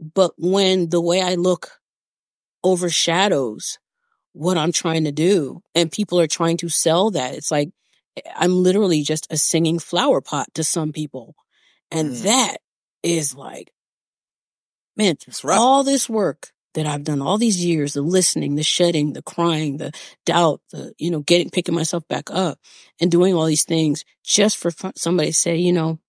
But 0.00 0.32
when 0.36 0.88
the 0.90 1.00
way 1.00 1.22
I 1.22 1.34
look 1.36 1.70
overshadows 2.62 3.78
what 4.32 4.58
I'm 4.58 4.72
trying 4.72 5.04
to 5.04 5.12
do, 5.12 5.60
and 5.74 5.92
people 5.92 6.18
are 6.18 6.26
trying 6.26 6.56
to 6.58 6.68
sell 6.68 7.10
that, 7.12 7.34
it's 7.34 7.50
like 7.50 7.70
eh, 8.16 8.20
I'm 8.34 8.52
literally 8.62 9.02
just 9.02 9.26
a 9.30 9.36
singing 9.36 9.78
flower 9.78 10.20
pot 10.20 10.48
to 10.54 10.64
some 10.64 10.92
people, 10.92 11.34
and 11.90 12.10
Mm. 12.10 12.22
that 12.22 12.56
is 13.02 13.34
like, 13.34 13.70
man, 14.96 15.16
rough. 15.42 15.58
all 15.58 15.84
this 15.84 16.08
work 16.08 16.50
that 16.74 16.86
I've 16.86 17.04
done 17.04 17.22
all 17.22 17.38
these 17.38 17.64
years, 17.64 17.92
the 17.94 18.02
listening, 18.02 18.56
the 18.56 18.62
shedding, 18.64 19.12
the 19.12 19.22
crying, 19.22 19.76
the 19.76 19.92
doubt, 20.26 20.60
the, 20.72 20.92
you 20.98 21.10
know, 21.10 21.20
getting, 21.20 21.50
picking 21.50 21.74
myself 21.74 22.06
back 22.08 22.30
up 22.30 22.58
and 23.00 23.10
doing 23.10 23.34
all 23.34 23.46
these 23.46 23.64
things 23.64 24.04
just 24.24 24.56
for 24.56 24.70
fun- 24.72 24.96
somebody 24.96 25.28
to 25.30 25.34
say, 25.34 25.56
you 25.56 25.72
know, 25.72 26.00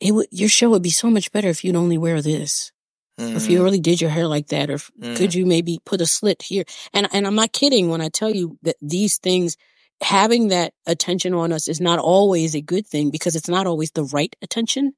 it 0.00 0.12
would, 0.12 0.26
your 0.30 0.48
show 0.50 0.68
would 0.70 0.82
be 0.82 0.90
so 0.90 1.08
much 1.10 1.32
better 1.32 1.48
if 1.48 1.64
you'd 1.64 1.76
only 1.76 1.96
wear 1.98 2.20
this. 2.20 2.72
Or 3.18 3.26
if 3.36 3.48
you 3.48 3.62
really 3.62 3.78
did 3.78 4.00
your 4.00 4.10
hair 4.10 4.26
like 4.26 4.48
that, 4.48 4.68
or 4.70 4.74
if, 4.74 4.90
Mhm. 5.00 5.16
could 5.16 5.34
you 5.34 5.46
maybe 5.46 5.78
put 5.84 6.00
a 6.00 6.06
slit 6.06 6.42
here? 6.42 6.64
And, 6.92 7.08
and 7.12 7.26
I'm 7.26 7.34
not 7.36 7.52
kidding 7.52 7.88
when 7.88 8.00
I 8.00 8.08
tell 8.08 8.30
you 8.34 8.58
that 8.62 8.76
these 8.82 9.18
things, 9.18 9.56
having 10.00 10.48
that 10.48 10.74
attention 10.86 11.32
on 11.34 11.52
us 11.52 11.68
is 11.68 11.80
not 11.80 11.98
always 12.00 12.54
a 12.56 12.60
good 12.60 12.86
thing 12.86 13.10
because 13.10 13.36
it's 13.36 13.48
not 13.48 13.66
always 13.66 13.92
the 13.92 14.04
right 14.04 14.34
attention. 14.42 14.94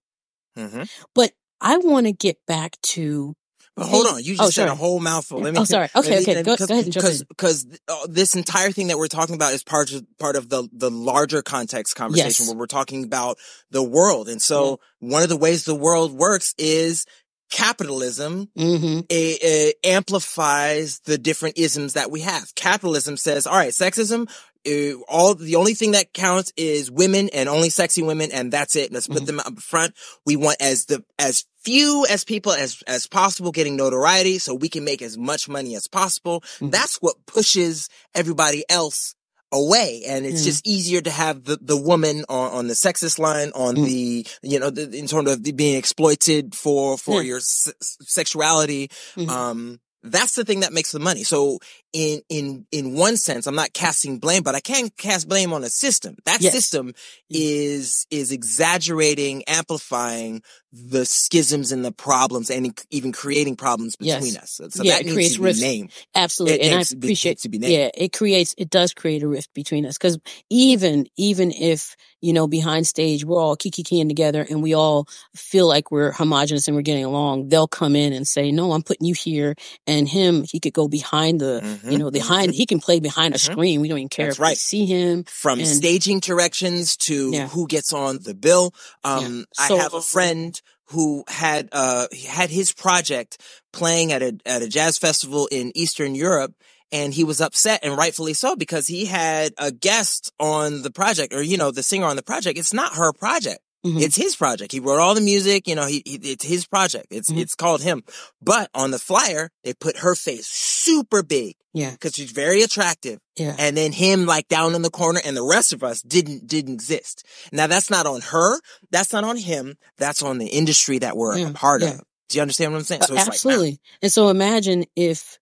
Mhm. 0.57 0.89
But 1.15 1.33
I 1.61 1.79
want 1.79 2.07
to 2.07 2.13
get 2.13 2.39
back 2.47 2.77
to, 2.83 3.35
But 3.77 3.87
hold 3.87 4.07
on, 4.07 4.23
you 4.23 4.35
oh, 4.35 4.45
just 4.45 4.55
said 4.55 4.69
a 4.69 4.75
whole 4.75 5.01
mouthful. 5.01 5.41
Let 5.41 5.55
me. 5.55 5.61
Oh, 5.61 5.65
sorry. 5.65 5.89
Okay, 5.95 6.11
me- 6.11 6.23
okay. 6.23 6.43
Go- 6.43 6.57
go 6.57 6.65
ahead 6.65 6.85
and 6.85 6.93
jump 6.93 7.05
because 7.05 7.21
in. 7.23 7.27
because 7.29 7.67
uh, 7.89 8.07
this 8.09 8.35
entire 8.35 8.71
thing 8.71 8.89
that 8.89 8.99
we're 8.99 9.09
talking 9.09 9.35
about 9.35 9.53
is 9.53 9.65
part 9.65 9.93
of 9.93 10.05
part 10.19 10.37
of 10.37 10.49
the 10.49 10.69
the 10.73 10.91
larger 10.91 11.43
context 11.43 11.97
conversation 11.97 12.45
Yes. 12.45 12.49
where 12.49 12.57
we're 12.59 12.67
talking 12.67 13.05
about 13.05 13.39
the 13.71 13.83
world, 13.83 14.29
and 14.29 14.41
so 14.41 14.81
one 15.01 15.23
of 15.23 15.29
the 15.29 15.37
ways 15.37 15.65
the 15.65 15.75
world 15.75 16.13
works 16.13 16.55
is 16.59 17.05
capitalism 17.51 18.49
hmm 18.57 19.01
it, 19.09 19.39
it 19.43 19.77
amplifies 19.85 21.01
the 21.05 21.19
different 21.19 21.59
isms 21.59 21.93
that 21.93 22.11
we 22.11 22.21
have. 22.23 22.55
Capitalism 22.55 23.17
says, 23.17 23.47
all 23.47 23.57
right, 23.57 23.71
sexism, 23.73 24.29
uh, 24.67 24.95
all 25.09 25.35
the 25.35 25.57
only 25.57 25.75
thing 25.75 25.93
that 25.93 26.13
counts 26.13 26.53
is 26.57 26.91
women 26.91 27.29
and 27.33 27.49
only 27.49 27.71
sexy 27.71 28.03
women, 28.03 28.31
and 28.33 28.53
that's 28.53 28.77
it. 28.77 28.93
Let's 28.93 29.09
put 29.09 29.27
them 29.27 29.41
up 29.41 29.59
front. 29.61 29.95
We 30.27 30.37
want 30.37 30.57
as 30.61 30.87
the 30.87 31.05
as 31.19 31.45
few 31.65 32.07
as 32.11 32.25
people 32.25 32.53
as 32.53 32.83
as 32.87 33.07
possible 33.07 33.53
getting 33.53 33.77
notoriety, 33.77 34.39
so 34.39 34.55
we 34.55 34.69
can 34.69 34.85
make 34.85 35.03
as 35.03 35.17
much 35.19 35.49
money 35.49 35.75
as 35.77 35.87
possible. 35.89 36.43
Mhm. 36.61 36.71
That's 36.71 36.97
what 36.97 37.17
pushes 37.27 37.89
everybody 38.15 38.65
else 38.69 39.15
away 39.53 40.03
and 40.09 40.27
it's 40.27 40.41
Mhm. 40.41 40.45
just 40.47 40.67
easier 40.67 41.01
to 41.01 41.11
have 41.13 41.45
the, 41.45 41.57
the 41.63 41.77
woman 41.77 42.25
on, 42.29 42.51
on 42.51 42.67
the 42.67 42.75
sexist 42.75 43.21
line 43.21 43.53
on 43.55 43.77
Mm. 43.77 43.85
the 43.85 44.27
you 44.43 44.59
know 44.59 44.69
the, 44.69 44.91
in 44.91 45.07
terms 45.07 45.31
of 45.31 45.45
the 45.45 45.53
being 45.53 45.77
exploited 45.77 46.57
for 46.57 46.99
for 46.99 47.23
Yeah. 47.23 47.29
your 47.29 47.37
s- 47.39 47.71
sexuality 48.03 48.91
Mhm. 49.17 49.29
um, 49.29 49.81
that's 50.03 50.35
the 50.35 50.45
thing 50.45 50.61
that 50.61 50.73
makes 50.73 50.91
the 50.93 50.99
money. 50.99 51.23
So 51.25 51.61
in, 51.95 52.23
in, 52.29 52.67
in 52.73 52.95
one 52.95 53.17
sense, 53.17 53.47
I'm 53.47 53.55
not 53.55 53.73
casting 53.73 54.19
blame, 54.19 54.43
but 54.43 54.57
I 54.57 54.61
can 54.61 54.91
cast 54.99 55.29
blame 55.29 55.53
on 55.53 55.63
a 55.63 55.69
system. 55.71 56.17
That 56.27 56.41
Yes. 56.43 56.53
system 56.53 56.93
is, 57.31 58.05
is 58.11 58.33
exaggerating, 58.33 59.45
amplifying 59.47 60.43
the 60.73 61.05
schisms 61.07 61.71
and 61.71 61.85
the 61.85 61.93
problems 61.93 62.51
and 62.51 62.77
even 62.91 63.13
creating 63.13 63.55
problems 63.55 63.95
Yes. 64.01 64.17
between 64.25 64.37
us. 64.39 64.51
So, 64.51 64.83
Yeah, 64.83 64.95
that 64.95 65.01
it 65.03 65.05
needs 65.05 65.15
creates 65.15 65.35
to 65.35 65.41
be 65.41 65.53
named. 65.61 65.93
Absolutely. 66.17 66.61
It 66.61 66.65
and 66.67 66.75
I 66.75 66.79
needs 66.79 66.89
to 66.89 66.97
be- 66.97 67.07
appreciate, 67.07 67.39
to 67.43 67.49
be 67.49 67.59
named. 67.61 67.73
yeah, 67.73 67.91
it 67.95 68.13
creates, 68.13 68.57
it 68.59 68.71
does 68.71 68.93
create 68.93 69.23
a 69.23 69.29
rift 69.29 69.55
between 69.55 69.87
us. 69.87 69.97
Cause 69.97 70.19
even, 70.51 71.07
even 71.17 71.53
if, 71.53 71.95
you 72.21 72.33
know, 72.33 72.49
behind 72.49 72.89
stage, 72.89 73.25
we're 73.25 73.39
all 73.41 73.57
kikiing 73.57 74.09
together 74.09 74.45
and 74.51 74.63
we 74.65 74.75
all 74.75 75.07
feel 75.37 75.69
like 75.69 75.93
we're 75.93 76.11
homogenous 76.11 76.67
and 76.67 76.75
we're 76.77 76.83
getting 76.83 77.05
along, 77.05 77.49
they'll 77.51 77.69
come 77.69 77.95
in 77.95 78.13
and 78.13 78.27
say, 78.27 78.51
no, 78.51 78.73
I'm 78.73 78.83
putting 78.83 79.07
you 79.07 79.15
here. 79.15 79.55
And 79.87 80.09
him, 80.09 80.43
he 80.51 80.59
could 80.59 80.73
go 80.73 80.89
behind 80.89 81.41
the, 81.41 81.61
mm-hmm. 81.63 81.84
Mhm, 81.85 81.93
you 81.93 81.99
know, 81.99 82.11
behind, 82.11 82.53
mhm. 82.53 82.55
he 82.57 82.67
can 82.67 82.81
play 82.81 83.01
behind 83.01 83.35
a 83.35 83.39
Mhm. 83.39 83.53
screen. 83.53 83.81
We 83.81 83.89
don't 83.89 83.99
even 83.99 84.09
care 84.09 84.27
That's 84.27 84.37
if 84.37 84.41
we 84.41 84.45
right. 84.45 84.59
see 84.59 84.87
him. 84.87 85.25
From 85.25 85.61
And- 85.61 85.69
staging 85.69 86.21
directions 86.21 86.97
to 86.99 87.31
Yeah. 87.33 87.49
who 87.49 87.67
gets 87.67 87.93
on 87.93 88.21
the 88.23 88.35
bill. 88.35 88.75
Um, 89.03 89.47
Yeah. 89.59 89.67
So- 89.69 89.77
I 89.77 89.83
have 89.83 89.95
a 89.95 90.03
friend 90.03 90.61
who 90.89 91.25
had, 91.29 91.69
uh, 91.73 92.09
he 92.13 92.27
had 92.27 92.51
his 92.51 92.73
project 92.73 93.39
playing 93.73 94.13
at 94.13 94.23
a, 94.23 94.37
at 94.45 94.63
a 94.63 94.69
jazz 94.69 94.99
festival 94.99 95.47
in 95.51 95.73
Eastern 95.75 96.15
Europe. 96.15 96.55
And 96.93 97.13
he 97.13 97.25
was 97.25 97.41
upset 97.41 97.81
and 97.83 97.97
rightfully 97.97 98.35
so 98.35 98.55
because 98.55 98.87
he 98.87 99.07
had 99.07 99.53
a 99.59 99.73
guest 99.73 100.31
on 100.39 100.83
the 100.83 100.93
project 100.93 101.35
or, 101.35 101.43
you 101.43 101.57
know, 101.57 101.73
the 101.73 101.83
singer 101.83 102.07
on 102.07 102.15
the 102.15 102.23
project. 102.23 102.57
It's 102.59 102.73
not 102.73 102.95
her 102.95 103.13
project. 103.13 103.59
Mhm. 103.85 104.01
It's 104.01 104.17
his 104.17 104.35
project. 104.35 104.73
He 104.73 104.81
wrote 104.81 104.99
all 104.99 105.15
the 105.15 105.21
music. 105.21 105.69
You 105.69 105.75
know, 105.75 105.87
he, 105.87 106.03
he 106.07 106.15
it's 106.17 106.45
his 106.45 106.67
project. 106.67 107.07
It's 107.11 107.31
Mhm. 107.31 107.39
it's 107.39 107.55
called 107.55 107.83
him. 107.83 108.03
But 108.41 108.71
on 108.75 108.91
the 108.91 108.99
flyer, 108.99 109.51
they 109.63 109.75
put 109.75 109.99
her 109.99 110.15
face 110.15 110.47
super 110.47 111.23
big 111.23 111.57
Yeah. 111.75 111.91
because 111.91 112.15
she's 112.15 112.31
very 112.31 112.63
attractive, 112.63 113.19
Yeah. 113.37 113.55
and 113.59 113.77
then 113.77 113.93
him 113.93 114.25
like 114.27 114.49
down 114.49 114.75
in 114.75 114.83
the 114.83 114.91
corner, 114.91 115.21
and 115.25 115.37
the 115.37 115.45
rest 115.45 115.73
of 115.75 115.83
us 115.85 116.01
didn't 116.03 116.47
didn't 116.47 116.75
exist. 116.75 117.25
Now 117.53 117.67
that's 117.67 117.91
not 117.91 118.07
on 118.07 118.23
her. 118.23 118.59
That's 118.91 119.13
not 119.13 119.25
on 119.25 119.37
him. 119.37 119.77
That's 119.99 120.23
on 120.23 120.39
the 120.39 120.47
industry 120.49 120.99
that 121.01 121.17
we're 121.17 121.37
Yeah, 121.39 121.51
a 121.51 121.53
part 121.53 121.83
yeah. 121.83 121.91
of. 121.95 122.01
Do 122.31 122.39
you 122.39 122.43
understand 122.43 122.73
what 122.73 122.79
I'm 122.79 122.85
saying? 122.85 123.03
Uh, 123.03 123.05
it's 123.05 123.13
like. 123.13 123.29
Absolutely. 123.29 123.81
and 124.01 124.11
so 124.11 124.29
imagine 124.31 124.87
if 124.97 125.39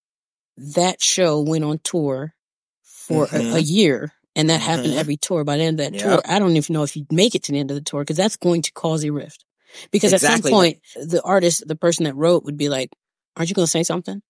that 0.56 1.00
show 1.00 1.40
went 1.40 1.64
on 1.64 1.78
tour 1.84 2.34
for 2.82 3.26
Mhm. 3.28 3.52
a, 3.52 3.56
a 3.56 3.60
year 3.60 4.12
and 4.34 4.48
that 4.50 4.60
happened 4.60 4.94
Mhm. 4.94 4.98
every 4.98 5.16
tour. 5.16 5.44
By 5.44 5.56
the 5.56 5.64
end 5.64 5.80
of 5.80 5.86
that 5.86 5.94
Yep. 5.94 6.02
tour, 6.02 6.22
I 6.24 6.38
don't 6.38 6.56
even 6.56 6.72
know 6.72 6.82
if 6.82 6.96
you'd 6.96 7.12
make 7.12 7.34
it 7.34 7.42
to 7.44 7.52
the 7.52 7.58
end 7.58 7.70
of 7.70 7.74
the 7.74 7.82
tour 7.82 8.02
because 8.02 8.16
that's 8.16 8.36
going 8.36 8.62
to 8.62 8.72
cause 8.72 9.04
a 9.04 9.10
rift. 9.10 9.44
Because 9.90 10.12
at 10.12 10.20
some 10.20 10.42
point, 10.42 10.80
the 10.96 11.22
artist, 11.22 11.66
the 11.66 11.76
person 11.76 12.04
that 12.04 12.14
wrote 12.14 12.44
would 12.44 12.56
be 12.56 12.68
like, 12.68 12.90
aren't 13.36 13.48
you 13.48 13.54
going 13.54 13.66
to 13.66 13.70
say 13.70 13.82
something? 13.82 14.22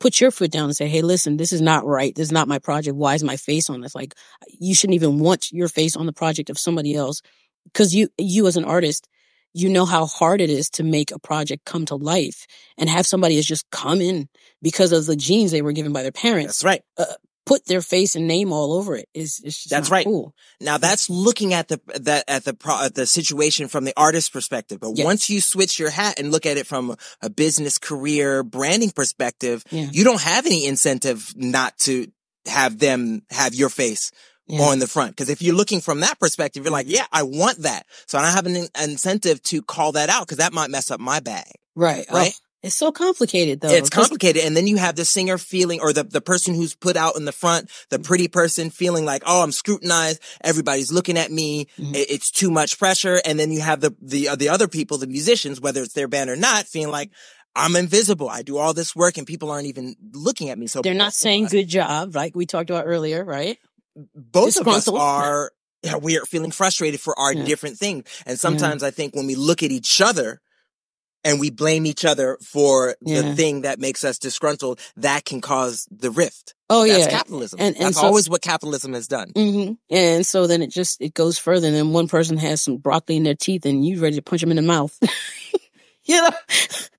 Put 0.00 0.20
your 0.20 0.30
foot 0.30 0.50
down 0.52 0.64
and 0.64 0.76
say, 0.76 0.88
Hey, 0.88 1.02
listen, 1.02 1.36
this 1.36 1.52
is 1.52 1.60
not 1.60 1.84
right. 1.84 2.14
This 2.14 2.28
is 2.28 2.32
not 2.32 2.46
my 2.48 2.58
project. 2.58 2.96
Why 2.96 3.14
is 3.14 3.24
my 3.24 3.36
face 3.36 3.68
on 3.68 3.80
this? 3.80 3.94
Like, 3.94 4.14
you 4.58 4.74
shouldn't 4.74 4.94
even 4.94 5.18
want 5.18 5.50
your 5.50 5.68
face 5.68 5.96
on 5.96 6.06
the 6.06 6.12
project 6.12 6.50
of 6.50 6.58
somebody 6.58 6.94
else. 6.94 7.20
Cause 7.74 7.92
you, 7.94 8.08
you 8.16 8.46
as 8.46 8.56
an 8.56 8.64
artist, 8.64 9.08
you 9.54 9.68
know 9.68 9.84
how 9.84 10.06
hard 10.06 10.40
it 10.40 10.50
is 10.50 10.70
to 10.70 10.84
make 10.84 11.10
a 11.10 11.18
project 11.18 11.64
come 11.64 11.84
to 11.86 11.96
life 11.96 12.46
and 12.78 12.88
have 12.88 13.06
somebody 13.06 13.40
just 13.42 13.68
come 13.70 14.00
in 14.00 14.28
because 14.62 14.92
of 14.92 15.06
the 15.06 15.16
genes 15.16 15.50
they 15.50 15.62
were 15.62 15.72
given 15.72 15.92
by 15.92 16.02
their 16.02 16.12
parents, 16.12 16.62
That's 16.62 16.64
right. 16.64 16.82
Put 17.48 17.64
their 17.66 17.80
face 17.80 18.14
and 18.14 18.28
name 18.28 18.52
all 18.52 18.72
over 18.74 18.94
it. 18.94 19.08
Is 19.14 19.40
it's 19.42 19.64
That's 19.64 19.90
right. 19.90 20.04
cool. 20.04 20.34
Now 20.60 20.78
that's 20.78 21.08
looking 21.10 21.54
at 21.54 21.68
the 21.68 21.80
that 22.00 22.24
at 22.28 22.44
the 22.44 22.54
pro, 22.54 22.84
at 22.84 22.94
the 22.94 23.06
situation 23.06 23.68
from 23.68 23.84
the 23.84 23.94
artist's 23.96 24.30
perspective. 24.30 24.78
But 24.80 24.92
Yes. 24.96 25.04
once 25.04 25.30
you 25.30 25.40
switch 25.40 25.78
your 25.78 25.90
hat 25.90 26.18
and 26.18 26.30
look 26.30 26.46
at 26.46 26.56
it 26.58 26.66
from 26.66 26.96
a, 27.22 27.30
business 27.30 27.78
career 27.78 28.42
branding 28.42 28.90
perspective, 28.90 29.64
Yeah. 29.70 29.88
you 29.92 30.04
don't 30.04 30.20
have 30.20 30.44
any 30.46 30.66
incentive 30.66 31.32
not 31.36 31.76
to 31.80 32.06
have 32.46 32.78
them 32.78 33.22
have 33.30 33.54
your 33.54 33.68
face 33.68 34.10
Yeah. 34.46 34.62
on 34.62 34.78
the 34.78 34.86
front. 34.86 35.12
Because 35.12 35.28
if 35.30 35.40
you're 35.42 35.54
looking 35.54 35.80
from 35.80 36.00
that 36.00 36.18
perspective, 36.18 36.64
you're 36.64 36.72
like, 36.72 36.86
mm-hmm. 36.86 36.96
yeah, 36.96 37.06
I 37.12 37.22
want 37.22 37.58
that. 37.62 37.86
So 38.06 38.18
I 38.18 38.22
don't 38.22 38.32
have 38.34 38.46
an 38.46 38.56
in- 38.56 38.68
incentive 38.90 39.42
to 39.44 39.62
call 39.62 39.92
that 39.92 40.08
out 40.08 40.22
because 40.26 40.38
that 40.38 40.52
might 40.52 40.70
mess 40.70 40.90
up 40.90 41.00
my 41.00 41.20
bag. 41.20 41.50
Right. 41.76 42.06
Oh, 42.10 42.14
right? 42.16 42.34
It's 42.62 42.74
so 42.74 42.90
complicated 42.90 43.60
though. 43.60 43.68
It's 43.68 43.88
complicated. 43.90 44.42
And 44.44 44.56
then 44.56 44.66
you 44.66 44.78
have 44.78 44.96
the 44.96 45.04
singer 45.04 45.38
feeling, 45.38 45.80
or 45.80 45.92
the, 45.92 46.02
the 46.02 46.20
person 46.20 46.54
who's 46.54 46.74
put 46.74 46.96
out 46.96 47.16
in 47.16 47.24
the 47.24 47.32
front, 47.32 47.70
the 47.90 48.00
pretty 48.00 48.26
person 48.26 48.70
feeling 48.70 49.04
like, 49.04 49.22
oh, 49.26 49.42
I'm 49.42 49.52
scrutinized. 49.52 50.20
Everybody's 50.42 50.92
looking 50.92 51.16
at 51.16 51.30
me. 51.30 51.66
Mm-hmm. 51.78 51.92
It's 51.94 52.30
too 52.30 52.50
much 52.50 52.78
pressure. 52.78 53.20
And 53.24 53.38
then 53.38 53.52
you 53.52 53.60
have 53.60 53.80
the, 53.80 53.94
the, 54.02 54.30
uh, 54.30 54.36
the 54.36 54.48
other 54.48 54.66
people, 54.66 54.98
the 54.98 55.06
musicians, 55.06 55.60
whether 55.60 55.82
it's 55.82 55.94
their 55.94 56.08
band 56.08 56.30
or 56.30 56.36
not, 56.36 56.66
feeling 56.66 56.90
like, 56.90 57.10
I'm 57.54 57.76
invisible. 57.76 58.28
I 58.28 58.42
do 58.42 58.58
all 58.58 58.74
this 58.74 58.94
work 58.94 59.18
and 59.18 59.26
people 59.26 59.50
aren't 59.50 59.66
even 59.66 59.94
looking 60.12 60.50
at 60.50 60.58
me. 60.58 60.66
So 60.66 60.80
they're 60.80 60.94
not 60.94 61.12
saying 61.12 61.46
good 61.46 61.68
job, 61.68 62.14
like 62.14 62.34
we 62.34 62.46
talked 62.46 62.70
about 62.70 62.84
earlier, 62.86 63.24
right? 63.24 63.58
Both 64.14 64.60
of 64.60 64.68
us 64.68 64.88
are, 64.92 65.52
yeah, 65.82 65.96
we 65.96 66.18
are 66.18 66.24
feeling 66.24 66.50
frustrated 66.50 67.00
for 67.00 67.18
our 67.18 67.32
yeah. 67.32 67.44
different 67.44 67.76
things. 67.76 68.04
And 68.26 68.38
sometimes 68.38 68.82
yeah. 68.82 68.88
I 68.88 68.90
think 68.90 69.14
when 69.14 69.26
we 69.26 69.34
look 69.34 69.62
at 69.62 69.70
each 69.70 70.00
other, 70.00 70.40
and 71.24 71.40
we 71.40 71.50
blame 71.50 71.86
each 71.86 72.04
other 72.04 72.38
for 72.42 72.96
yeah. 73.00 73.22
the 73.22 73.34
thing 73.34 73.62
that 73.62 73.78
makes 73.78 74.04
us 74.04 74.18
disgruntled, 74.18 74.80
that 74.96 75.24
can 75.24 75.40
cause 75.40 75.86
the 75.90 76.10
rift. 76.10 76.54
Oh 76.70 76.86
That's 76.86 77.06
yeah, 77.06 77.10
capitalism. 77.10 77.60
And, 77.60 77.76
and 77.76 77.86
That's 77.86 78.00
so, 78.00 78.06
always 78.06 78.28
what 78.28 78.42
capitalism 78.42 78.92
has 78.92 79.08
done. 79.08 79.32
Mm-hmm. 79.32 79.72
And 79.90 80.26
so 80.26 80.46
then 80.46 80.62
it 80.62 80.70
just 80.70 81.00
it 81.00 81.14
goes 81.14 81.38
further. 81.38 81.66
And 81.66 81.76
then 81.76 81.92
one 81.92 82.08
person 82.08 82.36
has 82.38 82.62
some 82.62 82.76
broccoli 82.76 83.16
in 83.16 83.22
their 83.22 83.34
teeth, 83.34 83.64
and 83.66 83.86
you're 83.86 84.00
ready 84.00 84.16
to 84.16 84.22
punch 84.22 84.42
them 84.42 84.50
in 84.50 84.56
the 84.56 84.62
mouth. 84.62 84.96
you 86.04 86.20
know, 86.22 86.30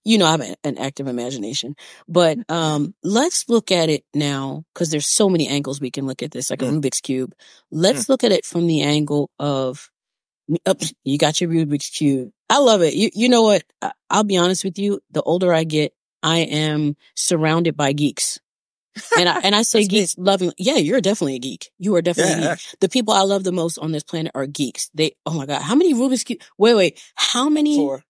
you 0.03 0.17
know, 0.17 0.25
I 0.25 0.31
have 0.31 0.55
an 0.63 0.77
active 0.77 1.07
imagination. 1.07 1.75
But 2.07 2.39
um, 2.49 2.95
let's 3.03 3.47
look 3.47 3.71
at 3.71 3.89
it 3.89 4.03
now 4.13 4.63
because 4.73 4.89
there's 4.89 5.07
so 5.07 5.29
many 5.29 5.47
angles 5.47 5.79
we 5.79 5.91
can 5.91 6.07
look 6.07 6.23
at 6.23 6.31
this, 6.31 6.49
like 6.49 6.59
mm. 6.59 6.69
a 6.69 6.71
Rubik's 6.71 7.01
cube. 7.01 7.33
Let's 7.71 8.05
mm. 8.05 8.09
look 8.09 8.23
at 8.23 8.31
it 8.31 8.45
from 8.45 8.67
the 8.67 8.81
angle 8.81 9.29
of 9.37 9.89
Oops, 10.49 10.91
oh, 10.91 10.97
you 11.03 11.17
got 11.17 11.39
your 11.39 11.49
Rubik's 11.49 11.89
cube. 11.89 12.31
I 12.49 12.57
love 12.57 12.81
it. 12.81 12.93
You, 12.95 13.09
you 13.13 13.29
know 13.29 13.43
what? 13.43 13.63
I'll 14.09 14.23
be 14.23 14.37
honest 14.37 14.63
with 14.63 14.79
you. 14.79 14.99
The 15.11 15.21
older 15.21 15.53
I 15.53 15.63
get, 15.63 15.93
I 16.23 16.39
am 16.39 16.95
surrounded 17.15 17.77
by 17.77 17.93
geeks. 17.93 18.39
And 19.17 19.29
I, 19.29 19.39
and 19.41 19.55
I 19.55 19.61
say 19.63 19.85
geeks 19.85 20.17
me. 20.17 20.23
loving. 20.23 20.51
Yeah, 20.57 20.77
you're 20.77 21.01
definitely 21.01 21.35
a 21.35 21.39
geek. 21.39 21.69
You 21.77 21.95
are 21.95 22.01
definitely 22.01 22.43
yeah. 22.43 22.55
The 22.79 22.89
people 22.89 23.13
I 23.13 23.21
love 23.21 23.43
the 23.43 23.51
most 23.51 23.77
on 23.77 23.91
this 23.91 24.03
planet 24.03 24.31
are 24.33 24.47
geeks. 24.47 24.89
They, 24.93 25.15
oh 25.25 25.33
my 25.33 25.45
God, 25.45 25.61
how 25.61 25.75
many 25.75 25.93
Rubik's 25.93 26.23
cube? 26.23 26.41
Wait, 26.57 26.73
wait, 26.73 27.01
how 27.15 27.49
many? 27.49 27.77
Four. 27.77 28.03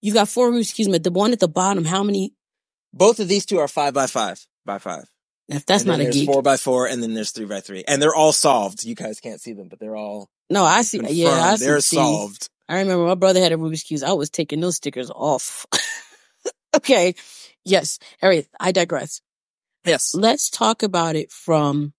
You've 0.00 0.14
got 0.14 0.28
four 0.28 0.50
Rubik's 0.50 0.72
cubes, 0.72 0.90
but 0.90 1.02
the 1.02 1.10
one 1.10 1.32
at 1.32 1.40
the 1.40 1.48
bottom, 1.48 1.84
how 1.84 2.02
many? 2.02 2.34
Both 2.92 3.18
of 3.18 3.26
these 3.26 3.46
two 3.46 3.58
are 3.58 3.68
five 3.68 3.94
by 3.94 4.06
five 4.06 4.46
by 4.64 4.78
five. 4.78 5.04
If 5.48 5.66
that's 5.66 5.84
not 5.84 6.00
a 6.00 6.08
geek. 6.08 6.26
four 6.26 6.40
by 6.40 6.56
four, 6.56 6.86
and 6.86 7.02
then 7.02 7.14
there's 7.14 7.32
three 7.32 7.44
by 7.44 7.60
three, 7.60 7.84
and 7.86 8.00
they're 8.00 8.14
all 8.14 8.32
solved. 8.32 8.84
You 8.84 8.94
guys 8.94 9.20
can't 9.20 9.40
see 9.40 9.52
them, 9.52 9.68
but 9.68 9.80
they're 9.80 9.96
all 9.96 10.30
no. 10.50 10.64
I 10.64 10.82
see. 10.82 10.98
Confirmed. 10.98 11.16
Yeah, 11.16 11.30
I 11.30 11.56
they're 11.56 11.80
see. 11.80 11.96
solved. 11.96 12.48
I 12.68 12.78
remember 12.78 13.06
my 13.06 13.14
brother 13.14 13.40
had 13.40 13.52
a 13.52 13.56
Rubik's 13.56 13.82
cube. 13.82 14.02
I 14.04 14.14
was 14.14 14.30
taking 14.30 14.60
those 14.60 14.76
stickers 14.76 15.10
off. 15.10 15.66
okay. 16.76 17.14
Yes. 17.64 17.98
All 18.22 18.28
right. 18.28 18.46
I 18.58 18.72
digress. 18.72 19.20
Yes. 19.84 20.14
Let's 20.14 20.48
talk 20.50 20.82
about 20.82 21.16
it 21.16 21.30
from 21.30 21.92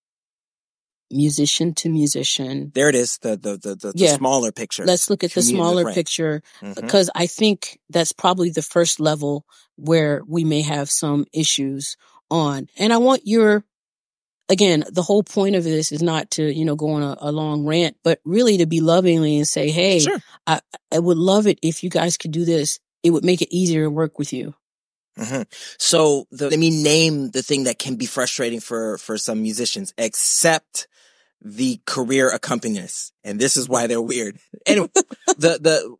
musician 1.11 1.73
to 1.75 1.89
musician. 1.89 2.71
There 2.73 2.89
it 2.89 2.95
is. 2.95 3.17
The 3.19 3.37
the 3.37 3.57
the, 3.57 3.75
the, 3.75 3.93
yeah. 3.95 4.11
the 4.11 4.17
smaller 4.17 4.51
picture. 4.51 4.85
Let's 4.85 5.09
look 5.09 5.23
at 5.23 5.31
the 5.31 5.41
smaller 5.41 5.93
picture 5.93 6.41
mm-hmm. 6.61 6.73
because 6.73 7.09
I 7.15 7.27
think 7.27 7.79
that's 7.89 8.11
probably 8.11 8.49
the 8.49 8.61
first 8.61 8.99
level 8.99 9.45
where 9.75 10.21
we 10.27 10.43
may 10.43 10.61
have 10.61 10.89
some 10.89 11.25
issues 11.33 11.95
on. 12.29 12.67
And 12.77 12.91
I 12.91 12.97
want 12.97 13.21
your, 13.25 13.63
again, 14.49 14.83
the 14.91 15.01
whole 15.01 15.23
point 15.23 15.55
of 15.55 15.63
this 15.63 15.91
is 15.91 16.01
not 16.01 16.31
to, 16.31 16.53
you 16.53 16.65
know, 16.65 16.75
go 16.75 16.91
on 16.91 17.03
a, 17.03 17.17
a 17.19 17.31
long 17.31 17.65
rant, 17.65 17.97
but 18.03 18.19
really 18.25 18.57
to 18.57 18.65
be 18.65 18.81
lovingly 18.81 19.37
and 19.37 19.47
say, 19.47 19.71
Hey, 19.71 19.99
sure. 19.99 20.19
I, 20.47 20.61
I 20.91 20.99
would 20.99 21.17
love 21.17 21.47
it 21.47 21.59
if 21.61 21.83
you 21.83 21.89
guys 21.89 22.17
could 22.17 22.31
do 22.31 22.45
this. 22.45 22.79
It 23.03 23.11
would 23.11 23.25
make 23.25 23.41
it 23.41 23.55
easier 23.55 23.83
to 23.83 23.89
work 23.89 24.17
with 24.17 24.33
you. 24.33 24.55
Mm-hmm. 25.17 25.43
So 25.77 26.25
the, 26.31 26.49
let 26.49 26.59
me 26.59 26.69
name 26.69 27.31
the 27.31 27.41
thing 27.41 27.65
that 27.65 27.79
can 27.79 27.95
be 27.95 28.05
frustrating 28.05 28.59
for, 28.59 28.97
for 28.97 29.17
some 29.17 29.41
musicians, 29.41 29.93
except 29.97 30.87
the 31.41 31.79
career 31.85 32.29
accompanist. 32.29 33.13
And 33.23 33.39
this 33.39 33.55
is 33.55 33.69
why 33.69 33.87
they're 33.87 34.01
weird. 34.01 34.37
Anyway, 34.65 34.89
the, 35.37 35.59
the 35.61 35.95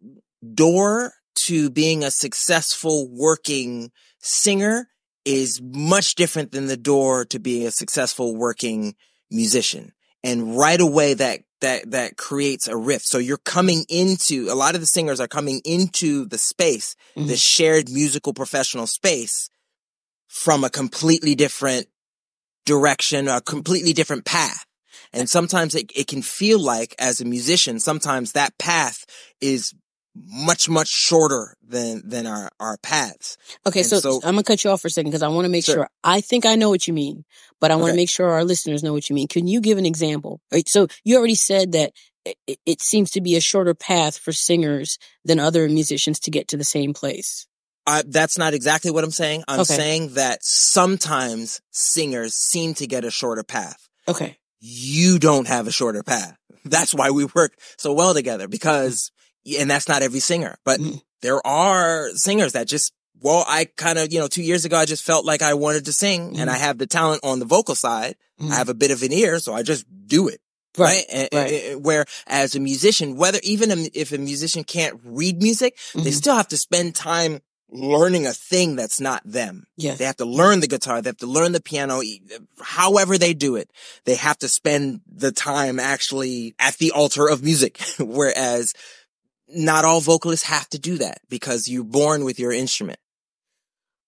door 0.53 1.13
to 1.35 1.69
being 1.69 2.03
a 2.03 2.09
successful 2.09 3.07
working 3.11 3.91
singer 4.19 4.87
is 5.25 5.61
much 5.61 6.15
different 6.15 6.51
than 6.51 6.67
the 6.67 6.77
door 6.77 7.25
to 7.25 7.39
being 7.39 7.65
a 7.65 7.71
successful 7.71 8.35
working 8.35 8.95
musician. 9.31 9.91
And 10.23 10.57
right 10.57 10.79
away 10.79 11.15
that, 11.15 11.41
that, 11.61 11.91
that 11.91 12.17
creates 12.17 12.67
a 12.67 12.77
rift. 12.77 13.05
So 13.05 13.17
you're 13.17 13.37
coming 13.37 13.85
into, 13.89 14.47
a 14.49 14.55
lot 14.55 14.75
of 14.75 14.81
the 14.81 14.87
singers 14.87 15.19
are 15.19 15.27
coming 15.27 15.61
into 15.65 16.25
the 16.25 16.37
space, 16.37 16.95
mm-hmm. 17.15 17.27
the 17.27 17.35
shared 17.35 17.89
musical 17.89 18.33
professional 18.33 18.87
space 18.87 19.49
from 20.27 20.63
a 20.63 20.69
completely 20.69 21.35
different 21.35 21.87
direction, 22.65 23.27
a 23.27 23.41
completely 23.41 23.93
different 23.93 24.25
path. 24.25 24.65
And 25.13 25.29
sometimes 25.29 25.75
it, 25.75 25.91
it 25.95 26.07
can 26.07 26.21
feel 26.21 26.59
like 26.59 26.93
as 26.99 27.21
a 27.21 27.25
musician, 27.25 27.79
sometimes 27.79 28.31
that 28.31 28.57
path 28.57 29.05
is 29.39 29.73
much, 30.15 30.69
much 30.69 30.87
shorter 30.87 31.55
than, 31.67 32.01
than 32.07 32.25
our, 32.25 32.49
our 32.59 32.77
paths. 32.77 33.37
Okay. 33.65 33.83
So, 33.83 33.99
so, 33.99 34.15
I'm 34.23 34.33
going 34.33 34.37
to 34.37 34.43
cut 34.43 34.63
you 34.63 34.69
off 34.69 34.81
for 34.81 34.87
a 34.87 34.91
second 34.91 35.11
because 35.11 35.23
I 35.23 35.27
want 35.27 35.45
to 35.45 35.49
make 35.49 35.65
sure. 35.65 35.75
sure. 35.75 35.89
I 36.03 36.21
think 36.21 36.45
I 36.45 36.55
know 36.55 36.69
what 36.69 36.87
you 36.87 36.93
mean, 36.93 37.25
but 37.59 37.71
I 37.71 37.75
want 37.75 37.87
to 37.87 37.91
okay. 37.91 37.97
make 37.97 38.09
sure 38.09 38.29
our 38.29 38.43
listeners 38.43 38.83
know 38.83 38.93
what 38.93 39.09
you 39.09 39.15
mean. 39.15 39.27
Can 39.27 39.47
you 39.47 39.61
give 39.61 39.77
an 39.77 39.85
example? 39.85 40.41
Right, 40.51 40.67
so 40.67 40.87
you 41.03 41.17
already 41.17 41.35
said 41.35 41.73
that 41.73 41.91
it, 42.47 42.59
it 42.65 42.81
seems 42.81 43.11
to 43.11 43.21
be 43.21 43.35
a 43.35 43.41
shorter 43.41 43.73
path 43.73 44.17
for 44.17 44.31
singers 44.31 44.97
than 45.23 45.39
other 45.39 45.67
musicians 45.67 46.19
to 46.21 46.31
get 46.31 46.47
to 46.49 46.57
the 46.57 46.63
same 46.63 46.93
place. 46.93 47.47
I, 47.87 48.03
that's 48.07 48.37
not 48.37 48.53
exactly 48.53 48.89
what 48.91 49.03
I'm 49.03 49.11
saying. 49.11 49.43
I'm 49.47 49.59
okay. 49.61 49.75
saying 49.75 50.13
that 50.15 50.43
sometimes 50.43 51.61
singers 51.71 52.33
seem 52.33 52.73
to 52.75 52.87
get 52.87 53.05
a 53.05 53.11
shorter 53.11 53.43
path. 53.43 53.87
Okay. 54.07 54.37
You 54.59 55.19
don't 55.19 55.47
have 55.47 55.67
a 55.67 55.71
shorter 55.71 56.01
path. 56.01 56.35
That's 56.63 56.95
why 56.95 57.11
we 57.11 57.25
work 57.25 57.53
so 57.77 57.93
well 57.93 58.15
together 58.15 58.45
mm-hmm. 58.45 58.51
because 58.51 59.11
and 59.59 59.69
that's 59.69 59.87
not 59.87 60.01
every 60.01 60.19
singer, 60.19 60.57
but 60.63 60.79
mm. 60.79 61.01
there 61.21 61.45
are 61.45 62.09
singers 62.15 62.53
that 62.53 62.67
just, 62.67 62.93
well, 63.21 63.45
I 63.47 63.65
kind 63.65 63.97
of, 63.97 64.11
you 64.11 64.19
know, 64.19 64.27
two 64.27 64.43
years 64.43 64.65
ago, 64.65 64.77
I 64.77 64.85
just 64.85 65.03
felt 65.03 65.25
like 65.25 65.41
I 65.41 65.53
wanted 65.53 65.85
to 65.85 65.93
sing 65.93 66.33
mm. 66.33 66.39
and 66.39 66.49
I 66.49 66.57
have 66.57 66.77
the 66.77 66.87
talent 66.87 67.21
on 67.23 67.39
the 67.39 67.45
vocal 67.45 67.75
side. 67.75 68.15
Mm. 68.41 68.51
I 68.51 68.55
have 68.55 68.69
a 68.69 68.73
bit 68.73 68.91
of 68.91 69.03
an 69.03 69.13
ear, 69.13 69.39
so 69.39 69.53
I 69.53 69.63
just 69.63 69.85
do 70.07 70.27
it. 70.27 70.41
Right. 70.77 71.05
right? 71.13 71.29
right. 71.33 71.53
And, 71.71 71.85
where 71.85 72.05
as 72.27 72.55
a 72.55 72.59
musician, 72.59 73.15
whether 73.15 73.39
even 73.43 73.71
if 73.93 74.11
a 74.11 74.17
musician 74.17 74.63
can't 74.63 74.99
read 75.03 75.41
music, 75.41 75.77
mm-hmm. 75.77 76.03
they 76.03 76.11
still 76.11 76.35
have 76.35 76.49
to 76.49 76.57
spend 76.57 76.95
time 76.95 77.39
learning 77.69 78.27
a 78.27 78.33
thing 78.33 78.75
that's 78.75 78.99
not 78.99 79.21
them. 79.25 79.65
Yes. 79.75 79.97
They 79.97 80.05
have 80.05 80.17
to 80.17 80.25
learn 80.25 80.59
the 80.59 80.67
guitar. 80.67 81.01
They 81.01 81.09
have 81.09 81.17
to 81.17 81.27
learn 81.27 81.51
the 81.51 81.61
piano. 81.61 82.01
However 82.61 83.17
they 83.17 83.33
do 83.33 83.55
it, 83.55 83.71
they 84.05 84.15
have 84.15 84.37
to 84.39 84.47
spend 84.47 85.01
the 85.07 85.31
time 85.31 85.79
actually 85.79 86.55
at 86.59 86.77
the 86.77 86.91
altar 86.91 87.27
of 87.27 87.43
music. 87.43 87.79
Whereas 87.99 88.73
not 89.47 89.85
all 89.85 90.01
vocalists 90.01 90.45
have 90.45 90.67
to 90.69 90.79
do 90.79 90.97
that 90.97 91.19
because 91.29 91.67
you're 91.67 91.83
born 91.83 92.23
with 92.23 92.39
your 92.39 92.51
instrument. 92.51 92.99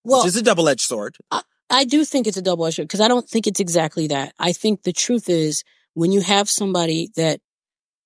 Well, 0.03 0.21
which 0.21 0.29
is 0.29 0.35
a 0.37 0.41
double-edged 0.41 0.81
sword. 0.81 1.17
I, 1.31 1.41
I 1.69 1.83
do 1.83 2.05
think 2.05 2.27
it's 2.27 2.37
a 2.37 2.41
double-edged 2.41 2.77
sword 2.77 2.87
because 2.87 3.01
I 3.01 3.07
don't 3.07 3.27
think 3.27 3.45
it's 3.45 3.59
exactly 3.59 4.07
that. 4.07 4.33
I 4.39 4.53
think 4.53 4.83
the 4.83 4.93
truth 4.93 5.29
is 5.29 5.63
when 5.93 6.11
you 6.11 6.21
have 6.21 6.49
somebody 6.49 7.09
that 7.15 7.41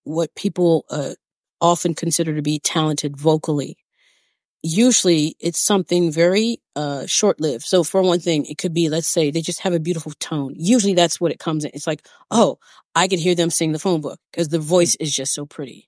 what 0.03 0.33
people 0.35 0.85
uh, 0.89 1.13
often 1.59 1.93
consider 1.93 2.35
to 2.35 2.41
be 2.41 2.59
talented 2.59 3.17
vocally, 3.17 3.77
usually 4.63 5.35
it's 5.39 5.63
something 5.63 6.11
very 6.11 6.57
uh, 6.75 7.05
short-lived. 7.05 7.63
So 7.63 7.83
for 7.83 8.01
one 8.01 8.19
thing, 8.19 8.45
it 8.45 8.57
could 8.57 8.73
be, 8.73 8.89
let's 8.89 9.07
say 9.07 9.29
they 9.29 9.41
just 9.41 9.61
have 9.61 9.73
a 9.73 9.79
beautiful 9.79 10.13
tone. 10.19 10.53
Usually 10.57 10.95
that's 10.95 11.21
what 11.21 11.31
it 11.31 11.39
comes 11.39 11.65
in. 11.65 11.71
It's 11.73 11.87
like, 11.87 12.05
oh, 12.31 12.57
I 12.95 13.07
could 13.07 13.19
hear 13.19 13.35
them 13.35 13.51
sing 13.51 13.73
the 13.73 13.79
phone 13.79 14.01
book 14.01 14.19
because 14.31 14.49
the 14.49 14.59
voice 14.59 14.95
is 14.95 15.13
just 15.13 15.33
so 15.33 15.45
pretty. 15.45 15.87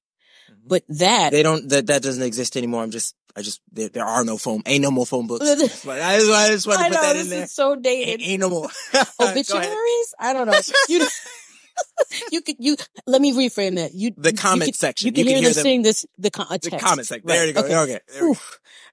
But 0.66 0.84
that 0.90 1.32
they 1.32 1.44
don't 1.44 1.68
that 1.70 1.88
that 1.88 2.02
doesn't 2.02 2.24
exist 2.24 2.56
anymore. 2.56 2.84
I'm 2.84 2.92
just 2.92 3.16
I 3.36 3.42
just 3.42 3.62
there, 3.72 3.90
there 3.90 4.06
are 4.06 4.24
no 4.24 4.38
phone 4.38 4.62
ain't 4.66 4.82
no 4.82 4.92
more 4.92 5.06
phone 5.06 5.28
books. 5.28 5.46
I 5.50 5.56
just, 5.56 5.88
I 5.88 6.48
just 6.50 6.68
want 6.68 6.80
to 6.80 6.86
put 6.86 6.94
know, 6.94 7.02
that 7.02 7.16
in 7.16 7.30
there. 7.30 7.48
so 7.48 7.76
dated. 7.76 8.22
Ain't, 8.22 8.22
ain't 8.22 8.42
no 8.42 8.50
more 8.50 8.70
obituaries. 9.20 10.16
I 10.20 10.34
don't 10.34 10.48
know. 10.48 10.60
You 10.88 11.08
you 12.32 12.42
could 12.42 12.56
you 12.60 12.78
let 13.08 13.22
me 13.22 13.34
reframe 13.34 13.76
that. 13.76 13.94
You 13.94 14.12
the 14.16 14.34
comment 14.34 14.68
you 14.68 14.74
could, 14.74 14.76
section. 14.76 15.08
You 15.08 15.12
can, 15.12 15.20
you 15.20 15.26
can 15.26 15.36
hear, 15.36 15.44
hear 15.44 15.54
them 15.54 15.64
sing 15.64 15.82
this 15.82 16.06
the, 16.18 16.30
text. 16.30 16.70
the 16.70 16.78
comment 16.78 17.08
section. 17.08 17.28
There 17.28 17.46
you 17.46 17.54
go. 17.54 17.62
Okay. 17.62 17.78
okay. 17.78 18.00
There 18.14 18.34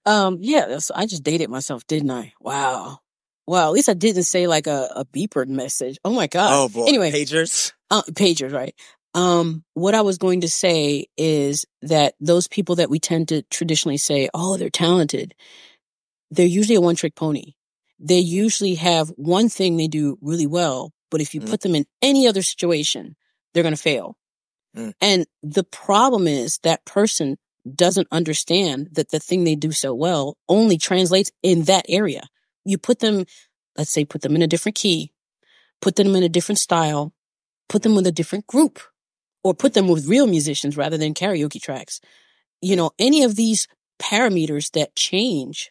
um. 0.07 0.39
Yeah. 0.41 0.79
So 0.79 0.95
I 0.97 1.07
just 1.07 1.23
dated 1.23 1.51
myself, 1.51 1.87
didn't 1.87 2.11
I? 2.11 2.33
Wow. 2.41 3.01
Well, 3.47 3.67
at 3.67 3.73
least 3.73 3.89
I 3.89 3.95
didn't 3.95 4.23
say 4.25 4.47
like 4.47 4.67
a, 4.67 4.89
a 4.95 5.05
beeper 5.05 5.47
message. 5.47 5.99
Oh 6.05 6.13
my 6.13 6.29
god. 6.29 6.51
Oh 6.53 6.69
boy. 6.69 6.87
Anyway, 6.87 7.11
pagers. 7.11 7.73
Uh, 7.91 8.03
pagers, 8.03 8.53
right? 8.53 8.75
Um, 9.15 9.65
what 9.75 9.95
I 9.95 10.03
was 10.03 10.19
going 10.19 10.43
to 10.43 10.49
say 10.49 11.07
is 11.17 11.65
that 11.83 12.15
those 12.21 12.47
people 12.47 12.77
that 12.77 12.91
we 12.91 13.01
tend 13.01 13.29
to 13.29 13.43
traditionally 13.43 13.97
say, 13.97 14.29
oh, 14.33 14.57
they're 14.57 14.71
talented, 14.71 15.35
they're 16.31 16.47
usually 16.47 16.77
a 16.77 16.81
one 16.81 16.97
trick 16.97 17.17
pony. 17.17 17.55
They 17.99 18.19
usually 18.21 18.77
have 18.77 19.09
one 19.17 19.49
thing 19.49 19.77
they 19.77 19.89
do 19.89 20.17
really 20.23 20.47
well, 20.47 20.93
but 21.11 21.21
if 21.21 21.35
you 21.35 21.41
mm. 21.41 21.51
put 21.51 21.61
them 21.61 21.75
in 21.75 21.87
any 22.01 22.29
other 22.29 22.43
situation, 22.43 23.17
they're 23.53 23.65
going 23.65 23.75
to 23.75 23.83
fail. 23.83 24.17
Mm. 24.77 24.93
And 25.01 25.27
the 25.43 25.65
problem 25.65 26.27
is 26.27 26.59
that 26.63 26.85
person 26.85 27.37
doesn't 27.75 28.09
understand 28.11 28.89
that 28.93 29.11
the 29.11 29.19
thing 29.19 29.45
they 29.45 29.55
do 29.55 29.73
so 29.73 29.95
well 29.95 30.37
only 30.49 30.79
translates 30.79 31.31
in 31.43 31.65
that 31.65 31.85
area. 31.89 32.23
You 32.65 32.79
put 32.79 33.01
them, 33.01 33.25
let's 33.77 33.93
say, 33.93 34.05
put 34.05 34.23
them 34.23 34.35
in 34.35 34.43
a 34.43 34.47
different 34.47 34.77
key, 34.77 35.13
put 35.81 35.97
them 35.97 36.15
in 36.15 36.23
a 36.23 36.29
different 36.29 36.59
style, 36.59 37.13
put 37.69 37.83
them 37.83 37.95
with 37.95 38.07
a 38.07 38.13
different 38.13 38.47
group, 38.47 38.81
or 39.43 39.55
put 39.55 39.75
them 39.75 39.89
with 39.89 40.07
real 40.07 40.27
musicians 40.27 40.77
rather 40.77 40.99
than 40.99 41.15
karaoke 41.15 41.61
tracks. 41.61 42.01
You 42.61 42.77
know, 42.77 42.91
any 42.99 43.23
of 43.23 43.37
these 43.37 43.67
parameters 44.01 44.71
that 44.73 44.95
change, 44.95 45.71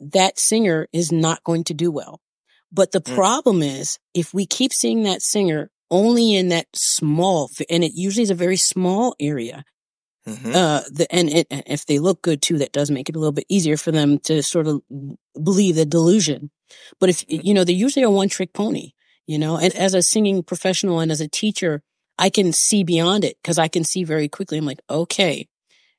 that 0.00 0.38
singer 0.38 0.88
is 0.92 1.12
not 1.12 1.44
going 1.44 1.64
to 1.64 1.74
do 1.74 1.90
well. 1.90 2.20
But 2.70 2.92
the 2.92 3.02
mm. 3.02 3.14
problem 3.14 3.62
is 3.62 3.98
if 4.14 4.32
we 4.32 4.46
keep 4.46 4.72
seeing 4.72 5.02
that 5.02 5.22
singer 5.22 5.70
only 5.90 6.34
in 6.34 6.48
that 6.48 6.66
small, 6.74 7.50
and 7.68 7.84
it 7.84 7.92
usually 7.94 8.22
is 8.22 8.30
a 8.30 8.34
very 8.34 8.56
small 8.56 9.14
area, 9.20 9.64
Mm-hmm. 10.26 10.54
Uh, 10.54 10.82
the, 10.90 11.06
and 11.12 11.28
it, 11.28 11.46
if 11.50 11.86
they 11.86 11.98
look 11.98 12.22
good 12.22 12.42
too, 12.42 12.58
that 12.58 12.72
does 12.72 12.90
make 12.90 13.08
it 13.08 13.16
a 13.16 13.18
little 13.18 13.32
bit 13.32 13.46
easier 13.48 13.76
for 13.76 13.90
them 13.90 14.18
to 14.20 14.42
sort 14.42 14.68
of 14.68 14.80
believe 15.42 15.74
the 15.74 15.84
delusion. 15.84 16.50
But 17.00 17.10
if, 17.10 17.24
you 17.28 17.54
know, 17.54 17.64
they 17.64 17.72
usually 17.72 18.04
are 18.04 18.10
one 18.10 18.28
trick 18.28 18.52
pony, 18.52 18.92
you 19.26 19.38
know, 19.38 19.58
and 19.58 19.74
as 19.74 19.94
a 19.94 20.02
singing 20.02 20.42
professional 20.42 21.00
and 21.00 21.10
as 21.10 21.20
a 21.20 21.28
teacher, 21.28 21.82
I 22.22 22.30
can 22.30 22.52
see 22.52 22.84
beyond 22.84 23.24
it 23.24 23.36
because 23.42 23.58
I 23.58 23.66
can 23.66 23.82
see 23.82 24.04
very 24.04 24.28
quickly. 24.28 24.56
I'm 24.56 24.64
like, 24.64 24.80
okay, 24.88 25.48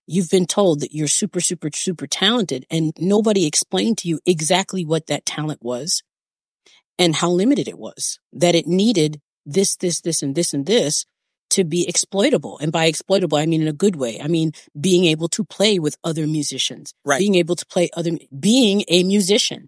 you've 0.08 0.30
been 0.30 0.46
told 0.46 0.80
that 0.80 0.94
you're 0.96 1.10
super, 1.10 1.42
super, 1.42 1.70
super 1.74 2.08
talented 2.08 2.66
and 2.72 2.94
nobody 2.98 3.46
explained 3.46 3.98
to 3.98 4.08
you 4.08 4.22
exactly 4.26 4.86
what 4.86 5.08
that 5.08 5.26
talent 5.26 5.62
was 5.62 6.02
and 6.98 7.14
how 7.14 7.30
limited 7.30 7.68
it 7.68 7.78
was, 7.78 8.20
that 8.32 8.56
it 8.56 8.68
needed 8.68 9.20
this, 9.46 9.76
this, 9.76 10.00
this, 10.00 10.24
and 10.24 10.34
this, 10.34 10.54
and 10.54 10.66
this 10.66 11.06
to 11.50 11.66
be 11.66 11.86
exploitable. 11.90 12.58
And 12.60 12.72
by 12.72 12.86
exploitable, 12.86 13.38
I 13.38 13.46
mean 13.46 13.62
in 13.62 13.68
a 13.68 13.74
good 13.74 13.98
way. 13.98 14.22
I 14.22 14.30
mean, 14.30 14.54
being 14.80 15.04
able 15.04 15.28
to 15.28 15.44
play 15.44 15.78
with 15.78 15.98
other 16.06 16.26
musicians, 16.26 16.94
right. 17.04 17.20
being 17.20 17.36
able 17.36 17.58
to 17.58 17.66
play 17.66 17.90
other, 17.98 18.12
being 18.40 18.86
a 18.88 19.04
musician, 19.04 19.68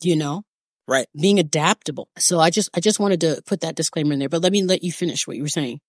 you 0.00 0.14
know, 0.14 0.44
right. 0.86 1.06
Being 1.18 1.38
adaptable. 1.38 2.08
So 2.18 2.40
I 2.40 2.50
just, 2.50 2.68
I 2.74 2.80
just 2.80 3.00
wanted 3.00 3.20
to 3.22 3.42
put 3.46 3.60
that 3.60 3.76
disclaimer 3.76 4.12
in 4.12 4.18
there, 4.18 4.28
but 4.28 4.42
let 4.42 4.52
me 4.52 4.62
let 4.62 4.82
you 4.82 4.92
finish 4.92 5.26
what 5.26 5.36
you 5.36 5.42
were 5.42 5.48
saying. 5.48 5.80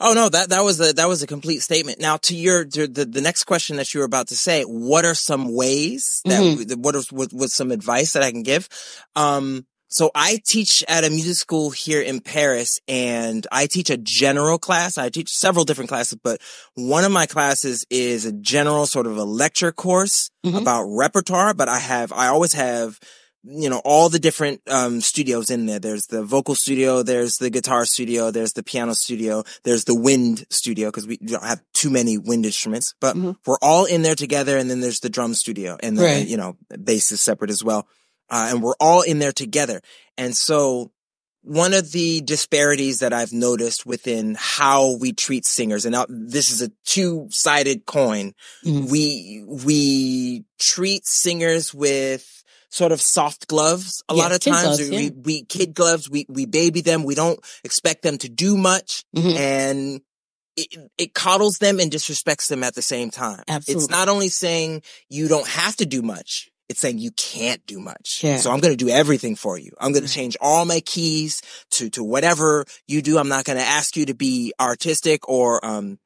Oh 0.00 0.12
no, 0.12 0.28
that 0.28 0.48
that 0.48 0.64
was 0.64 0.80
a 0.80 0.92
that 0.94 1.06
was 1.06 1.22
a 1.22 1.26
complete 1.26 1.60
statement. 1.60 2.00
Now 2.00 2.16
to 2.18 2.34
your 2.34 2.64
to 2.64 2.88
the 2.88 3.04
the 3.04 3.20
next 3.20 3.44
question 3.44 3.76
that 3.76 3.94
you 3.94 4.00
were 4.00 4.06
about 4.06 4.28
to 4.28 4.36
say, 4.36 4.64
what 4.64 5.04
are 5.04 5.14
some 5.14 5.54
ways 5.54 6.20
that 6.24 6.40
mm-hmm. 6.42 6.82
what 6.82 6.96
is 6.96 7.12
what, 7.12 7.32
what 7.32 7.50
some 7.50 7.70
advice 7.70 8.12
that 8.14 8.24
I 8.24 8.32
can 8.32 8.42
give? 8.42 8.68
Um, 9.14 9.66
so 9.90 10.10
I 10.14 10.40
teach 10.44 10.84
at 10.86 11.04
a 11.04 11.10
music 11.10 11.36
school 11.36 11.70
here 11.70 12.02
in 12.02 12.20
Paris 12.20 12.78
and 12.86 13.46
I 13.50 13.66
teach 13.66 13.88
a 13.88 13.96
general 13.96 14.58
class. 14.58 14.98
I 14.98 15.08
teach 15.08 15.30
several 15.30 15.64
different 15.64 15.88
classes, 15.88 16.18
but 16.22 16.42
one 16.74 17.04
of 17.04 17.12
my 17.12 17.24
classes 17.24 17.86
is 17.88 18.26
a 18.26 18.32
general 18.32 18.84
sort 18.84 19.06
of 19.06 19.16
a 19.16 19.24
lecture 19.24 19.72
course 19.72 20.30
mm-hmm. 20.44 20.56
about 20.56 20.84
repertoire, 20.84 21.54
but 21.54 21.70
I 21.70 21.78
have, 21.78 22.12
I 22.12 22.26
always 22.26 22.52
have, 22.52 23.00
you 23.44 23.70
know, 23.70 23.80
all 23.84 24.08
the 24.08 24.18
different, 24.18 24.60
um, 24.68 25.00
studios 25.00 25.50
in 25.50 25.66
there. 25.66 25.78
There's 25.78 26.06
the 26.06 26.24
vocal 26.24 26.54
studio, 26.54 27.02
there's 27.02 27.36
the 27.36 27.50
guitar 27.50 27.84
studio, 27.84 28.30
there's 28.30 28.52
the 28.52 28.62
piano 28.62 28.94
studio, 28.94 29.44
there's 29.62 29.84
the 29.84 29.94
wind 29.94 30.44
studio, 30.50 30.90
cause 30.90 31.06
we 31.06 31.16
don't 31.18 31.44
have 31.44 31.62
too 31.72 31.90
many 31.90 32.18
wind 32.18 32.44
instruments, 32.44 32.94
but 33.00 33.16
mm-hmm. 33.16 33.32
we're 33.46 33.58
all 33.62 33.84
in 33.84 34.02
there 34.02 34.16
together. 34.16 34.56
And 34.56 34.68
then 34.68 34.80
there's 34.80 35.00
the 35.00 35.10
drum 35.10 35.34
studio 35.34 35.76
and 35.82 35.96
the, 35.96 36.04
right. 36.04 36.26
you 36.26 36.36
know, 36.36 36.56
bass 36.82 37.12
is 37.12 37.20
separate 37.20 37.50
as 37.50 37.62
well 37.62 37.86
uh, 38.30 38.48
and 38.50 38.62
we're 38.62 38.76
all 38.80 39.02
in 39.02 39.18
there 39.18 39.32
together. 39.32 39.80
And 40.16 40.36
so 40.36 40.92
one 41.42 41.72
of 41.72 41.92
the 41.92 42.20
disparities 42.20 42.98
that 43.00 43.12
I've 43.12 43.32
noticed 43.32 43.86
within 43.86 44.36
how 44.38 44.96
we 44.98 45.12
treat 45.12 45.46
singers, 45.46 45.84
and 45.84 45.92
now 45.92 46.06
this 46.08 46.50
is 46.50 46.62
a 46.62 46.70
two-sided 46.84 47.86
coin. 47.86 48.34
Mm-hmm. 48.64 48.90
We, 48.90 49.44
we 49.46 50.44
treat 50.58 51.06
singers 51.06 51.72
with 51.72 52.37
sort 52.70 52.92
of 52.92 53.00
soft 53.00 53.48
gloves 53.48 54.02
a 54.08 54.14
yeah, 54.14 54.22
lot 54.22 54.32
of 54.32 54.40
times. 54.40 54.78
Gloves, 54.78 54.90
we, 54.90 54.96
yeah. 54.96 55.10
we, 55.22 55.44
kid 55.44 55.74
gloves, 55.74 56.10
we, 56.10 56.26
we 56.28 56.46
baby 56.46 56.80
them. 56.80 57.04
We 57.04 57.14
don't 57.14 57.40
expect 57.64 58.02
them 58.02 58.18
to 58.18 58.28
do 58.28 58.56
much. 58.56 59.04
Mm-hmm. 59.16 59.36
And 59.36 60.00
it, 60.56 60.90
it, 60.98 61.14
coddles 61.14 61.58
them 61.58 61.78
and 61.80 61.90
disrespects 61.90 62.48
them 62.48 62.64
at 62.64 62.74
the 62.74 62.82
same 62.82 63.10
time. 63.10 63.42
Absolutely. 63.46 63.84
It's 63.84 63.90
not 63.90 64.08
only 64.08 64.28
saying 64.28 64.82
you 65.08 65.28
don't 65.28 65.46
have 65.46 65.76
to 65.76 65.86
do 65.86 66.02
much 66.02 66.50
it's 66.68 66.80
saying 66.80 66.98
you 66.98 67.10
can't 67.12 67.64
do 67.66 67.80
much. 67.80 68.20
Yeah. 68.22 68.36
So 68.36 68.50
I'm 68.50 68.60
going 68.60 68.76
to 68.76 68.84
do 68.84 68.90
everything 68.90 69.36
for 69.36 69.58
you. 69.58 69.72
I'm 69.80 69.92
going 69.92 70.04
to 70.04 70.12
change 70.12 70.36
all 70.40 70.64
my 70.64 70.80
keys 70.80 71.40
to, 71.72 71.88
to 71.90 72.04
whatever 72.04 72.66
you 72.86 73.00
do. 73.00 73.18
I'm 73.18 73.28
not 73.28 73.44
going 73.44 73.58
to 73.58 73.64
ask 73.64 73.96
you 73.96 74.06
to 74.06 74.14
be 74.14 74.52
artistic 74.60 75.28
or, 75.28 75.64
um, 75.64 75.98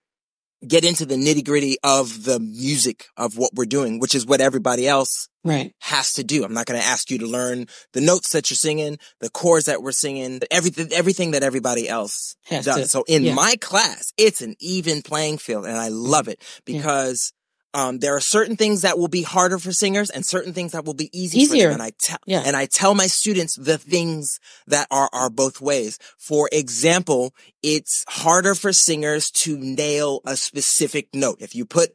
get 0.67 0.85
into 0.85 1.05
the 1.05 1.17
nitty 1.17 1.45
gritty 1.45 1.77
of 1.83 2.25
the 2.25 2.39
music 2.39 3.07
of 3.17 3.37
what 3.37 3.53
we're 3.55 3.65
doing, 3.65 3.99
which 3.99 4.15
is 4.15 4.25
what 4.25 4.41
everybody 4.41 4.87
else 4.87 5.29
right. 5.45 5.75
has 5.81 6.13
to 6.15 6.25
do. 6.25 6.45
I'm 6.45 6.55
not 6.55 6.67
going 6.67 6.81
to 6.81 6.87
ask 6.87 7.11
you 7.11 7.19
to 7.19 7.27
learn 7.27 7.67
the 7.93 8.01
notes 8.01 8.31
that 8.33 8.51
you're 8.51 8.57
singing, 8.57 8.99
the 9.21 9.31
chords 9.31 9.67
that 9.67 9.83
we're 9.83 9.93
singing, 9.93 10.41
everything, 10.51 10.89
everything 10.93 11.33
that 11.33 11.43
everybody 11.43 11.89
else 11.89 12.37
has 12.47 12.65
does. 12.65 12.77
To. 12.77 12.89
So 12.89 13.05
in 13.09 13.25
yeah. 13.25 13.35
my 13.35 13.57
class, 13.61 14.13
it's 14.17 14.41
an 14.41 14.55
even 14.61 15.03
playing 15.03 15.39
field 15.39 15.67
and 15.67 15.77
I 15.77 15.89
love 15.89 16.29
it 16.29 16.43
because 16.65 17.33
um, 17.75 17.99
there 17.99 18.15
are 18.15 18.21
certain 18.21 18.57
things 18.57 18.83
that 18.83 18.99
will 18.99 19.09
be 19.09 19.23
harder 19.23 19.59
for 19.59 19.73
singers 19.73 20.11
and 20.11 20.25
certain 20.25 20.53
things 20.53 20.73
that 20.73 20.85
will 20.85 20.95
be 20.95 21.11
easy 21.13 21.41
easier. 21.41 21.71
And 21.71 21.83
I 21.83 21.93
tell, 21.99 22.19
yeah. 22.27 22.43
and 22.45 22.57
I 22.57 22.67
tell 22.67 22.95
my 22.95 23.07
students 23.07 23.57
the 23.57 23.79
things 23.79 24.41
that 24.67 24.87
are, 24.91 25.09
are 25.13 25.31
both 25.31 25.61
ways. 25.61 25.99
For 26.19 26.49
example, 26.53 27.35
it's 27.63 28.05
harder 28.09 28.55
for 28.55 28.73
singers 28.73 29.31
to 29.31 29.57
nail 29.57 30.21
a 30.27 30.37
specific 30.37 31.09
note. 31.15 31.39
If 31.41 31.55
you 31.55 31.65
put 31.65 31.91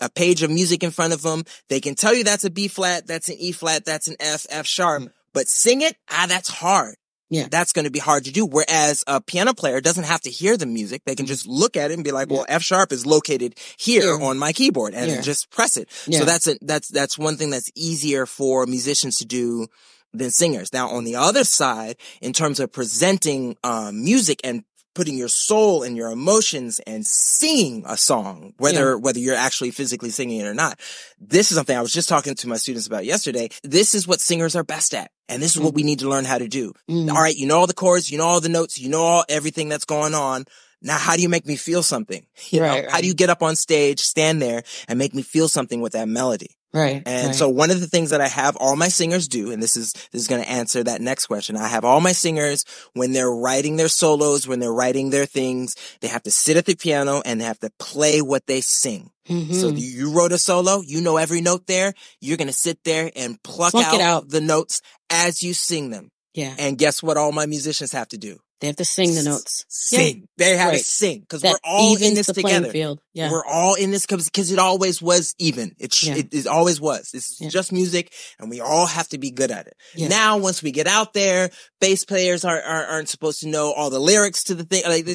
a 0.00 0.10
page 0.10 0.42
of 0.42 0.50
music 0.50 0.82
in 0.82 0.90
front 0.90 1.12
of 1.12 1.22
them, 1.22 1.44
they 1.68 1.80
can 1.80 1.94
tell 1.94 2.14
you 2.14 2.24
that's 2.24 2.44
a 2.44 2.50
B 2.50 2.68
flat, 2.68 3.06
that's 3.06 3.28
an 3.28 3.36
E 3.38 3.52
flat, 3.52 3.84
that's 3.84 4.08
an 4.08 4.16
F, 4.20 4.46
F 4.50 4.66
sharp, 4.66 5.02
mm. 5.02 5.10
but 5.32 5.48
sing 5.48 5.82
it, 5.82 5.96
ah, 6.10 6.26
that's 6.28 6.48
hard. 6.48 6.96
Yeah. 7.32 7.48
That's 7.50 7.72
going 7.72 7.86
to 7.86 7.90
be 7.90 7.98
hard 7.98 8.26
to 8.26 8.30
do. 8.30 8.44
Whereas 8.44 9.04
a 9.06 9.18
piano 9.22 9.54
player 9.54 9.80
doesn't 9.80 10.04
have 10.04 10.20
to 10.20 10.30
hear 10.30 10.58
the 10.58 10.66
music. 10.66 11.00
They 11.06 11.14
can 11.14 11.24
just 11.24 11.46
look 11.46 11.78
at 11.78 11.90
it 11.90 11.94
and 11.94 12.04
be 12.04 12.12
like, 12.12 12.28
well, 12.28 12.44
F 12.46 12.62
sharp 12.62 12.92
is 12.92 13.06
located 13.06 13.58
here 13.78 14.18
yeah. 14.18 14.26
on 14.26 14.38
my 14.38 14.52
keyboard 14.52 14.92
and 14.92 15.10
yeah. 15.10 15.22
just 15.22 15.50
press 15.50 15.78
it. 15.78 15.90
So 15.90 16.26
that's 16.26 16.46
a, 16.46 16.56
that's, 16.60 16.88
that's 16.88 17.16
one 17.16 17.38
thing 17.38 17.48
that's 17.48 17.70
easier 17.74 18.26
for 18.26 18.66
musicians 18.66 19.16
to 19.20 19.24
do 19.24 19.66
than 20.12 20.30
singers. 20.30 20.74
Now 20.74 20.90
on 20.90 21.04
the 21.04 21.16
other 21.16 21.44
side, 21.44 21.96
in 22.20 22.34
terms 22.34 22.60
of 22.60 22.70
presenting, 22.70 23.56
um, 23.64 24.04
music 24.04 24.38
and 24.44 24.64
putting 24.94 25.16
your 25.16 25.28
soul 25.28 25.82
and 25.82 25.96
your 25.96 26.10
emotions 26.10 26.78
and 26.86 27.06
singing 27.06 27.82
a 27.86 27.96
song, 27.96 28.52
whether, 28.58 28.90
yeah. 28.90 28.96
whether 28.96 29.18
you're 29.18 29.34
actually 29.34 29.70
physically 29.70 30.10
singing 30.10 30.40
it 30.40 30.46
or 30.46 30.52
not. 30.52 30.78
This 31.18 31.50
is 31.50 31.56
something 31.56 31.74
I 31.74 31.80
was 31.80 31.94
just 31.94 32.10
talking 32.10 32.34
to 32.34 32.46
my 32.46 32.56
students 32.58 32.88
about 32.88 33.06
yesterday. 33.06 33.48
This 33.62 33.94
is 33.94 34.06
what 34.06 34.20
singers 34.20 34.54
are 34.54 34.64
best 34.64 34.92
at. 34.92 35.10
And 35.32 35.42
this 35.42 35.56
is 35.56 35.62
what 35.62 35.74
we 35.74 35.82
need 35.82 36.00
to 36.00 36.08
learn 36.08 36.24
how 36.24 36.38
to 36.38 36.48
do. 36.48 36.72
Mm. 36.90 37.10
All 37.10 37.20
right. 37.20 37.34
You 37.34 37.46
know 37.46 37.58
all 37.58 37.66
the 37.66 37.74
chords, 37.74 38.10
you 38.10 38.18
know 38.18 38.26
all 38.26 38.40
the 38.40 38.48
notes, 38.48 38.78
you 38.78 38.88
know 38.88 39.02
all 39.02 39.24
everything 39.28 39.68
that's 39.68 39.84
going 39.84 40.14
on. 40.14 40.44
Now, 40.82 40.98
how 40.98 41.16
do 41.16 41.22
you 41.22 41.28
make 41.28 41.46
me 41.46 41.56
feel 41.56 41.82
something? 41.82 42.26
You 42.50 42.60
right, 42.60 42.68
know, 42.68 42.74
right. 42.82 42.90
how 42.90 43.00
do 43.00 43.06
you 43.06 43.14
get 43.14 43.30
up 43.30 43.42
on 43.42 43.56
stage, 43.56 44.00
stand 44.00 44.42
there 44.42 44.64
and 44.88 44.98
make 44.98 45.14
me 45.14 45.22
feel 45.22 45.48
something 45.48 45.80
with 45.80 45.92
that 45.92 46.08
melody? 46.08 46.56
Right. 46.74 47.02
And 47.04 47.28
right. 47.28 47.34
so 47.34 47.48
one 47.48 47.70
of 47.70 47.80
the 47.80 47.86
things 47.86 48.10
that 48.10 48.22
I 48.22 48.28
have 48.28 48.56
all 48.56 48.76
my 48.76 48.88
singers 48.88 49.28
do, 49.28 49.52
and 49.52 49.62
this 49.62 49.76
is, 49.76 49.92
this 49.92 50.22
is 50.22 50.28
going 50.28 50.42
to 50.42 50.48
answer 50.48 50.82
that 50.82 51.02
next 51.02 51.26
question. 51.26 51.56
I 51.56 51.68
have 51.68 51.84
all 51.84 52.00
my 52.00 52.12
singers 52.12 52.64
when 52.94 53.12
they're 53.12 53.30
writing 53.30 53.76
their 53.76 53.88
solos, 53.88 54.48
when 54.48 54.58
they're 54.58 54.72
writing 54.72 55.10
their 55.10 55.26
things, 55.26 55.76
they 56.00 56.08
have 56.08 56.22
to 56.22 56.30
sit 56.30 56.56
at 56.56 56.64
the 56.64 56.74
piano 56.74 57.20
and 57.26 57.40
they 57.40 57.44
have 57.44 57.60
to 57.60 57.70
play 57.78 58.22
what 58.22 58.46
they 58.46 58.62
sing. 58.62 59.10
Mm-hmm. 59.28 59.52
So 59.52 59.68
you 59.68 60.12
wrote 60.12 60.32
a 60.32 60.38
solo, 60.38 60.80
you 60.80 61.00
know 61.00 61.18
every 61.18 61.42
note 61.42 61.66
there. 61.66 61.92
You're 62.20 62.38
going 62.38 62.48
to 62.48 62.54
sit 62.54 62.82
there 62.84 63.10
and 63.14 63.40
pluck, 63.42 63.74
out, 63.74 64.00
out 64.00 64.28
the 64.30 64.40
notes 64.40 64.80
as 65.10 65.42
you 65.42 65.54
sing 65.54 65.90
them. 65.90 66.10
Yeah. 66.34 66.54
And 66.58 66.78
guess 66.78 67.02
what 67.02 67.18
all 67.18 67.32
my 67.32 67.44
musicians 67.44 67.92
have 67.92 68.08
to 68.08 68.18
do? 68.18 68.38
They 68.62 68.68
have 68.68 68.76
to 68.76 68.84
sing 68.84 69.12
the 69.16 69.24
notes. 69.24 69.64
Sing. 69.68 70.20
Yeah. 70.20 70.26
They 70.36 70.56
have 70.56 70.68
right. 70.68 70.78
to 70.78 70.84
sing 70.84 71.18
because 71.18 71.42
we're 71.42 71.58
all 71.64 72.00
in 72.00 72.14
this 72.14 72.28
together. 72.28 72.70
Field. 72.70 73.00
Yeah. 73.12 73.28
We're 73.28 73.44
all 73.44 73.74
in 73.74 73.90
this 73.90 74.06
because 74.06 74.52
it 74.52 74.60
always 74.60 75.02
was 75.02 75.34
even. 75.40 75.74
It, 75.80 76.00
yeah. 76.00 76.14
it, 76.14 76.32
it 76.32 76.46
always 76.46 76.80
was. 76.80 77.10
It's 77.12 77.40
yeah. 77.40 77.48
just 77.48 77.72
music 77.72 78.12
and 78.38 78.48
we 78.48 78.60
all 78.60 78.86
have 78.86 79.08
to 79.08 79.18
be 79.18 79.32
good 79.32 79.50
at 79.50 79.66
it. 79.66 79.74
Yeah. 79.96 80.06
Now, 80.06 80.38
once 80.38 80.62
we 80.62 80.70
get 80.70 80.86
out 80.86 81.12
there, 81.12 81.50
bass 81.80 82.04
players 82.04 82.44
aren't, 82.44 82.64
aren't, 82.64 83.08
supposed 83.08 83.40
to 83.40 83.48
know 83.48 83.72
all 83.72 83.90
the 83.90 83.98
lyrics 83.98 84.44
to 84.44 84.54
the 84.54 84.62
thing. 84.62 84.84
Like 84.86 85.08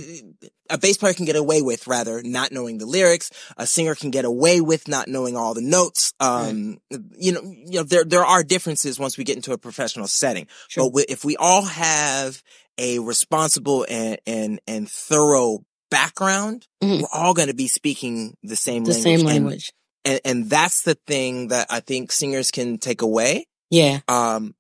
a 0.70 0.78
bass 0.78 0.98
player 0.98 1.14
can 1.14 1.24
get 1.24 1.38
away 1.38 1.62
with 1.62 1.88
rather 1.88 2.22
not 2.24 2.52
knowing 2.52 2.80
the 2.80 2.86
lyrics. 2.86 3.32
A 3.56 3.66
singer 3.66 3.96
can 3.96 4.12
get 4.12 4.26
away 4.26 4.60
with 4.60 4.90
not 4.90 5.08
knowing 5.08 5.38
all 5.38 5.54
the 5.54 5.62
notes. 5.62 6.12
Um, 6.20 6.80
right. 6.92 7.02
you 7.18 7.32
know, 7.32 7.42
you 7.44 7.80
know, 7.80 7.84
there, 7.84 8.04
there 8.04 8.26
are 8.26 8.44
differences 8.44 9.00
once 9.00 9.18
we 9.18 9.24
get 9.24 9.38
into 9.38 9.54
a 9.54 9.58
professional 9.58 10.08
setting. 10.08 10.48
Sure. 10.68 10.92
But 10.92 11.06
if 11.08 11.24
we 11.24 11.38
all 11.38 11.62
have 11.62 12.44
a 12.78 13.00
responsible 13.00 13.86
and, 13.90 14.20
and, 14.26 14.60
and 14.68 14.90
thorough 14.90 15.60
background, 15.90 16.68
mm-hmm. 16.84 17.02
we're 17.02 17.08
all 17.14 17.34
going 17.34 17.48
to 17.48 17.54
be 17.54 17.68
speaking 17.68 18.36
the 18.44 18.56
same 18.56 18.84
the 18.84 18.92
language. 18.92 19.04
same 19.04 19.26
language. 19.26 19.72
And, 20.06 20.22
and, 20.24 20.42
and, 20.42 20.50
that's 20.50 20.84
the 20.84 20.96
thing 21.08 21.50
that 21.50 21.68
I 21.70 21.80
think 21.80 22.12
singers 22.12 22.52
can 22.52 22.78
take 22.78 23.02
away. 23.02 23.46
Yeah. 23.70 24.00
Um, 24.08 24.56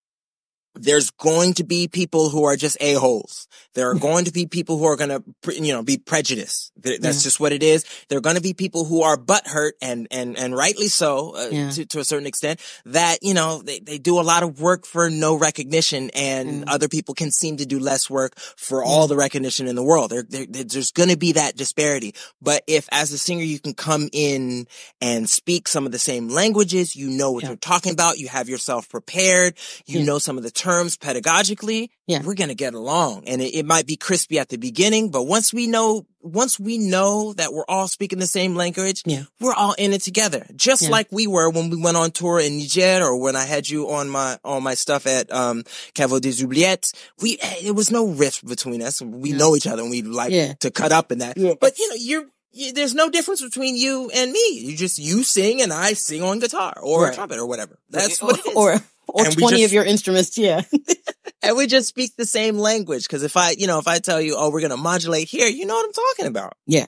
there's 0.81 1.09
going 1.11 1.53
to 1.55 1.63
be 1.63 1.87
people 1.87 2.29
who 2.29 2.43
are 2.45 2.55
just 2.55 2.77
a-holes. 2.79 3.47
There 3.73 3.89
are 3.89 3.95
going 3.95 4.25
to 4.25 4.31
be 4.31 4.47
people 4.47 4.77
who 4.77 4.85
are 4.85 4.95
going 4.95 5.09
to, 5.09 5.23
you 5.61 5.73
know, 5.73 5.83
be 5.83 5.97
prejudiced. 5.97 6.71
That's 6.77 7.03
yeah. 7.03 7.11
just 7.11 7.39
what 7.39 7.51
it 7.51 7.61
is. 7.61 7.85
There 8.09 8.17
are 8.17 8.21
going 8.21 8.35
to 8.35 8.41
be 8.41 8.53
people 8.53 8.85
who 8.85 9.03
are 9.03 9.17
butthurt 9.17 9.73
and, 9.81 10.07
and, 10.09 10.37
and 10.37 10.55
rightly 10.55 10.87
so, 10.87 11.35
uh, 11.35 11.49
yeah. 11.51 11.69
to, 11.69 11.85
to 11.85 11.99
a 11.99 12.03
certain 12.03 12.25
extent 12.25 12.59
that, 12.85 13.19
you 13.21 13.33
know, 13.33 13.61
they, 13.61 13.79
they 13.79 13.97
do 13.97 14.19
a 14.19 14.21
lot 14.21 14.43
of 14.43 14.59
work 14.59 14.85
for 14.85 15.09
no 15.09 15.35
recognition 15.35 16.09
and 16.15 16.63
mm. 16.63 16.73
other 16.73 16.87
people 16.87 17.13
can 17.13 17.29
seem 17.29 17.57
to 17.57 17.65
do 17.65 17.79
less 17.79 18.09
work 18.09 18.37
for 18.37 18.83
all 18.83 19.07
the 19.07 19.15
recognition 19.15 19.67
in 19.67 19.75
the 19.75 19.83
world. 19.83 20.11
There, 20.11 20.23
there, 20.27 20.45
there's 20.47 20.91
going 20.91 21.09
to 21.09 21.17
be 21.17 21.33
that 21.33 21.55
disparity. 21.55 22.15
But 22.41 22.63
if 22.67 22.87
as 22.91 23.11
a 23.11 23.17
singer, 23.17 23.43
you 23.43 23.59
can 23.59 23.73
come 23.73 24.09
in 24.11 24.67
and 25.01 25.29
speak 25.29 25.67
some 25.67 25.85
of 25.85 25.91
the 25.91 25.99
same 25.99 26.29
languages, 26.29 26.95
you 26.95 27.09
know 27.09 27.31
what 27.31 27.43
you're 27.43 27.55
talking 27.55 27.93
about, 27.93 28.17
you 28.17 28.27
have 28.27 28.49
yourself 28.49 28.89
prepared, 28.89 29.55
you 29.85 30.03
know 30.03 30.17
some 30.17 30.37
of 30.37 30.43
the 30.43 30.51
terms 30.51 30.66
pedagogically, 30.67 31.89
yeah. 32.07 32.21
we're 32.23 32.35
going 32.35 32.49
to 32.49 32.55
get 32.55 32.73
along. 32.73 33.23
And 33.27 33.41
it, 33.41 33.53
it, 33.53 33.65
might 33.65 33.85
be 33.85 33.95
crispy 33.95 34.39
at 34.39 34.49
the 34.49 34.57
beginning, 34.57 35.09
but 35.09 35.23
once 35.23 35.53
we 35.53 35.67
know, 35.67 36.05
once 36.21 36.59
we 36.59 36.77
know 36.77 37.33
that 37.33 37.53
we're 37.53 37.65
all 37.67 37.87
speaking 37.87 38.19
the 38.19 38.27
same 38.27 38.55
language, 38.55 39.03
yeah. 39.05 39.23
we're 39.39 39.53
all 39.53 39.73
in 39.73 39.93
it 39.93 40.01
together. 40.01 40.45
Just 40.55 40.83
yeah. 40.83 40.89
like 40.89 41.07
we 41.11 41.27
were 41.27 41.49
when 41.49 41.69
we 41.69 41.81
went 41.81 41.97
on 41.97 42.11
tour 42.11 42.39
in 42.39 42.57
Niger 42.57 43.03
or 43.03 43.19
when 43.19 43.35
I 43.35 43.45
had 43.45 43.69
you 43.69 43.89
on 43.89 44.09
my, 44.09 44.37
on 44.43 44.63
my 44.63 44.73
stuff 44.73 45.07
at, 45.07 45.31
um, 45.31 45.63
Caveau 45.95 46.19
des 46.19 46.43
Oubliettes. 46.43 46.93
We, 47.21 47.37
there 47.63 47.73
was 47.73 47.91
no 47.91 48.07
rift 48.07 48.45
between 48.45 48.81
us. 48.81 49.01
We 49.01 49.31
know 49.31 49.55
each 49.55 49.67
other 49.67 49.81
and 49.81 49.91
we 49.91 50.01
like 50.01 50.59
to 50.59 50.71
cut 50.71 50.91
up 50.91 51.11
in 51.11 51.19
that. 51.19 51.35
But 51.59 51.77
you 51.77 51.89
know, 51.89 51.95
you're, 51.97 52.25
there's 52.73 52.95
no 52.95 53.09
difference 53.09 53.41
between 53.41 53.75
you 53.75 54.09
and 54.13 54.31
me. 54.31 54.59
You 54.59 54.75
just 54.75 54.97
you 54.97 55.23
sing 55.23 55.61
and 55.61 55.71
I 55.71 55.93
sing 55.93 56.23
on 56.23 56.39
guitar 56.39 56.73
or 56.81 57.05
right. 57.05 57.13
trumpet 57.13 57.37
or 57.37 57.45
whatever. 57.45 57.77
That's 57.89 58.21
what 58.21 58.39
it 58.39 58.45
is. 58.49 58.55
Or 58.55 58.81
or 59.07 59.25
and 59.25 59.37
20 59.37 59.57
just, 59.57 59.65
of 59.65 59.73
your 59.73 59.85
instruments. 59.85 60.37
Yeah. 60.37 60.61
and 61.41 61.57
we 61.57 61.67
just 61.67 61.87
speak 61.87 62.15
the 62.17 62.25
same 62.25 62.57
language. 62.57 63.07
Cause 63.07 63.23
if 63.23 63.37
I, 63.37 63.51
you 63.51 63.67
know, 63.67 63.79
if 63.79 63.87
I 63.87 63.99
tell 63.99 64.21
you, 64.21 64.35
oh, 64.37 64.51
we're 64.51 64.61
going 64.61 64.71
to 64.71 64.77
modulate 64.77 65.27
here, 65.27 65.47
you 65.47 65.65
know 65.65 65.75
what 65.75 65.85
I'm 65.85 65.93
talking 65.93 66.25
about. 66.27 66.53
Yeah. 66.65 66.85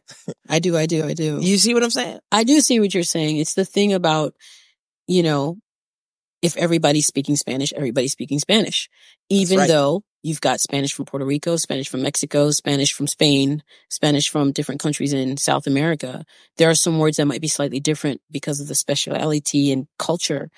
I 0.48 0.60
do. 0.60 0.78
I 0.78 0.86
do. 0.86 1.06
I 1.06 1.14
do. 1.14 1.40
You 1.42 1.58
see 1.58 1.74
what 1.74 1.84
I'm 1.84 1.90
saying? 1.90 2.20
I 2.32 2.44
do 2.44 2.60
see 2.62 2.80
what 2.80 2.94
you're 2.94 3.04
saying. 3.04 3.38
It's 3.38 3.54
the 3.54 3.66
thing 3.66 3.94
about, 3.94 4.34
you 5.08 5.24
know, 5.24 5.58
if 6.42 6.56
everybody's 6.58 7.08
speaking 7.08 7.36
Spanish, 7.36 7.74
everybody's 7.74 8.14
speaking 8.14 8.40
Spanish, 8.40 8.90
even 9.30 9.58
right. 9.58 9.68
though 9.68 10.04
you've 10.24 10.42
got 10.42 10.60
Spanish 10.60 10.94
from 10.94 11.06
Puerto 11.06 11.26
Rico, 11.26 11.56
Spanish 11.58 11.90
from 11.90 12.02
Mexico, 12.02 12.52
Spanish 12.52 12.94
from 12.94 13.08
Spain, 13.08 13.64
Spanish 13.90 14.30
from 14.30 14.52
different 14.52 14.82
countries 14.82 15.14
in 15.14 15.38
South 15.38 15.68
America. 15.68 16.24
There 16.58 16.70
are 16.70 16.76
some 16.76 17.00
words 17.00 17.18
that 17.18 17.26
might 17.26 17.42
be 17.42 17.48
slightly 17.48 17.80
different 17.80 18.22
because 18.32 18.60
of 18.60 18.68
the 18.68 18.76
speciality 18.76 19.72
and 19.72 19.88
culture 19.98 20.50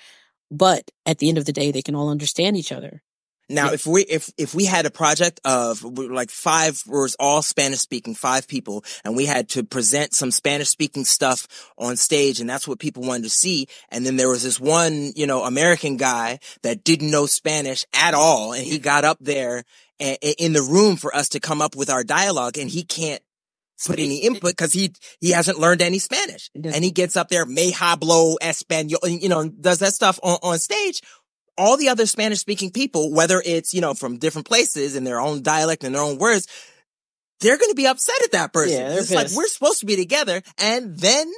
but 0.52 0.90
at 1.06 1.18
the 1.18 1.28
end 1.28 1.38
of 1.38 1.46
the 1.46 1.52
day, 1.52 1.72
they 1.72 1.82
can 1.82 1.96
all 1.96 2.10
understand 2.10 2.56
each 2.56 2.70
other. 2.70 3.02
Now, 3.48 3.66
yeah. 3.66 3.72
if 3.72 3.86
we, 3.86 4.02
if, 4.02 4.30
if 4.38 4.54
we 4.54 4.64
had 4.66 4.86
a 4.86 4.90
project 4.90 5.40
of 5.44 5.82
like 5.82 6.30
five, 6.30 6.82
was 6.86 7.16
all 7.18 7.42
Spanish 7.42 7.80
speaking, 7.80 8.14
five 8.14 8.46
people, 8.46 8.84
and 9.04 9.16
we 9.16 9.26
had 9.26 9.48
to 9.50 9.64
present 9.64 10.14
some 10.14 10.30
Spanish 10.30 10.68
speaking 10.68 11.04
stuff 11.04 11.72
on 11.76 11.96
stage, 11.96 12.40
and 12.40 12.48
that's 12.48 12.68
what 12.68 12.78
people 12.78 13.02
wanted 13.02 13.24
to 13.24 13.30
see. 13.30 13.66
And 13.90 14.06
then 14.06 14.16
there 14.16 14.28
was 14.28 14.42
this 14.42 14.60
one, 14.60 15.12
you 15.16 15.26
know, 15.26 15.42
American 15.42 15.96
guy 15.96 16.38
that 16.62 16.84
didn't 16.84 17.10
know 17.10 17.26
Spanish 17.26 17.84
at 17.92 18.14
all, 18.14 18.52
and 18.52 18.62
he 18.62 18.78
got 18.78 19.04
up 19.04 19.18
there 19.20 19.64
in 19.98 20.52
the 20.52 20.62
room 20.62 20.96
for 20.96 21.14
us 21.14 21.30
to 21.30 21.40
come 21.40 21.60
up 21.60 21.74
with 21.74 21.90
our 21.90 22.04
dialogue, 22.04 22.58
and 22.58 22.70
he 22.70 22.84
can't 22.84 23.22
put 23.86 23.98
any 23.98 24.18
input 24.18 24.50
because 24.50 24.72
he 24.72 24.92
he 25.20 25.30
hasn't 25.30 25.58
learned 25.58 25.82
any 25.82 25.98
Spanish, 25.98 26.50
and 26.54 26.84
he 26.84 26.90
gets 26.90 27.16
up 27.16 27.28
there, 27.28 27.46
me 27.46 27.72
hablo 27.72 28.36
español, 28.42 28.98
you 29.22 29.28
know, 29.28 29.48
does 29.48 29.78
that 29.80 29.94
stuff 29.94 30.18
on, 30.22 30.38
on 30.42 30.58
stage. 30.58 31.02
All 31.58 31.76
the 31.76 31.90
other 31.90 32.06
Spanish 32.06 32.38
speaking 32.38 32.70
people, 32.70 33.12
whether 33.12 33.42
it's 33.44 33.74
you 33.74 33.80
know 33.80 33.94
from 33.94 34.18
different 34.18 34.46
places 34.46 34.96
in 34.96 35.04
their 35.04 35.20
own 35.20 35.42
dialect 35.42 35.84
and 35.84 35.94
their 35.94 36.02
own 36.02 36.18
words, 36.18 36.46
they're 37.40 37.58
going 37.58 37.70
to 37.70 37.76
be 37.76 37.86
upset 37.86 38.22
at 38.24 38.32
that 38.32 38.52
person. 38.52 38.78
Yeah, 38.78 38.94
it's 38.94 39.10
pissed. 39.10 39.14
like 39.14 39.30
we're 39.36 39.48
supposed 39.48 39.80
to 39.80 39.86
be 39.86 39.96
together, 39.96 40.42
and 40.58 40.98
then 40.98 41.30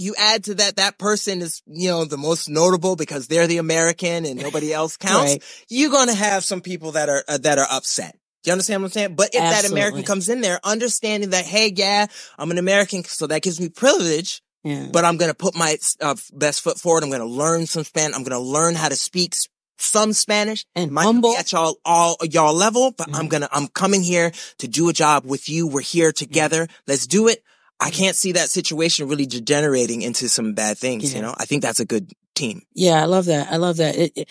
you 0.00 0.14
add 0.16 0.44
to 0.44 0.54
that 0.54 0.76
that 0.76 0.98
person 0.98 1.42
is 1.42 1.62
you 1.66 1.90
know 1.90 2.04
the 2.04 2.16
most 2.16 2.48
notable 2.48 2.96
because 2.96 3.26
they're 3.26 3.46
the 3.46 3.58
American 3.58 4.24
and 4.24 4.40
nobody 4.40 4.72
else 4.72 4.96
counts. 4.98 5.32
right. 5.32 5.64
You're 5.68 5.90
going 5.90 6.08
to 6.08 6.14
have 6.14 6.42
some 6.42 6.62
people 6.62 6.92
that 6.92 7.08
are 7.08 7.22
uh, 7.28 7.38
that 7.38 7.58
are 7.58 7.66
upset. 7.70 8.16
You 8.44 8.52
understand 8.52 8.82
what 8.82 8.88
I'm 8.88 8.92
saying? 8.92 9.14
But 9.14 9.34
if 9.34 9.40
Absolutely. 9.40 9.68
that 9.68 9.72
American 9.72 10.02
comes 10.04 10.28
in 10.28 10.40
there, 10.40 10.60
understanding 10.64 11.30
that, 11.30 11.44
hey, 11.44 11.72
yeah, 11.74 12.06
I'm 12.38 12.50
an 12.50 12.58
American, 12.58 13.04
so 13.04 13.26
that 13.26 13.42
gives 13.42 13.60
me 13.60 13.68
privilege. 13.68 14.42
Yeah. 14.64 14.88
But 14.92 15.04
I'm 15.04 15.16
going 15.16 15.30
to 15.30 15.36
put 15.36 15.54
my 15.54 15.76
uh, 16.00 16.16
best 16.34 16.62
foot 16.62 16.78
forward. 16.78 17.02
I'm 17.02 17.10
going 17.10 17.22
to 17.22 17.26
learn 17.26 17.66
some 17.66 17.84
Spanish. 17.84 18.14
I'm 18.14 18.24
going 18.24 18.38
to 18.38 18.46
learn 18.46 18.74
how 18.74 18.88
to 18.88 18.96
speak 18.96 19.34
some 19.78 20.12
Spanish 20.12 20.66
and 20.74 20.90
Might 20.90 21.04
humble 21.04 21.34
at 21.36 21.52
y'all 21.52 21.76
all 21.84 22.16
y'all 22.22 22.54
level, 22.54 22.92
but 22.92 23.08
mm-hmm. 23.08 23.16
I'm 23.16 23.28
gonna 23.28 23.48
I'm 23.50 23.66
coming 23.68 24.02
here 24.02 24.30
to 24.58 24.68
do 24.68 24.88
a 24.88 24.92
job 24.92 25.24
with 25.24 25.48
you. 25.48 25.66
We're 25.66 25.80
here 25.80 26.12
together. 26.12 26.64
Mm-hmm. 26.64 26.82
Let's 26.86 27.06
do 27.06 27.28
it. 27.28 27.42
I 27.80 27.90
can't 27.90 28.14
see 28.14 28.32
that 28.32 28.50
situation 28.50 29.08
really 29.08 29.24
degenerating 29.24 30.02
into 30.02 30.28
some 30.28 30.52
bad 30.52 30.76
things. 30.76 31.10
Yeah. 31.10 31.16
You 31.16 31.22
know, 31.22 31.34
I 31.38 31.46
think 31.46 31.62
that's 31.62 31.80
a 31.80 31.86
good 31.86 32.12
team. 32.34 32.62
Yeah, 32.74 33.00
I 33.00 33.06
love 33.06 33.24
that. 33.26 33.50
I 33.50 33.56
love 33.56 33.78
that. 33.78 33.96
It, 33.96 34.12
it, 34.16 34.28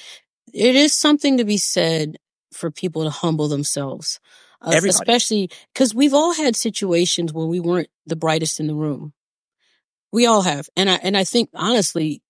it 0.53 0.75
is 0.75 0.93
something 0.93 1.37
to 1.37 1.45
be 1.45 1.57
said 1.57 2.17
for 2.51 2.71
people 2.71 3.03
to 3.03 3.09
humble 3.09 3.47
themselves. 3.47 4.19
Uh, 4.61 4.71
especially 4.85 5.49
because 5.73 5.95
we've 5.95 6.13
all 6.13 6.33
had 6.33 6.53
situations 6.53 7.31
where 7.31 7.45
we 7.45 7.61
weren't 7.61 7.87
the 8.05 8.17
brightest 8.17 8.59
in 8.59 8.67
the 8.67 8.75
room. 8.75 9.13
We 10.11 10.25
all 10.25 10.41
have. 10.41 10.67
And 10.75 10.89
I, 10.89 10.95
and 10.95 11.15
I 11.15 11.23
think 11.23 11.49
honestly, 11.53 12.21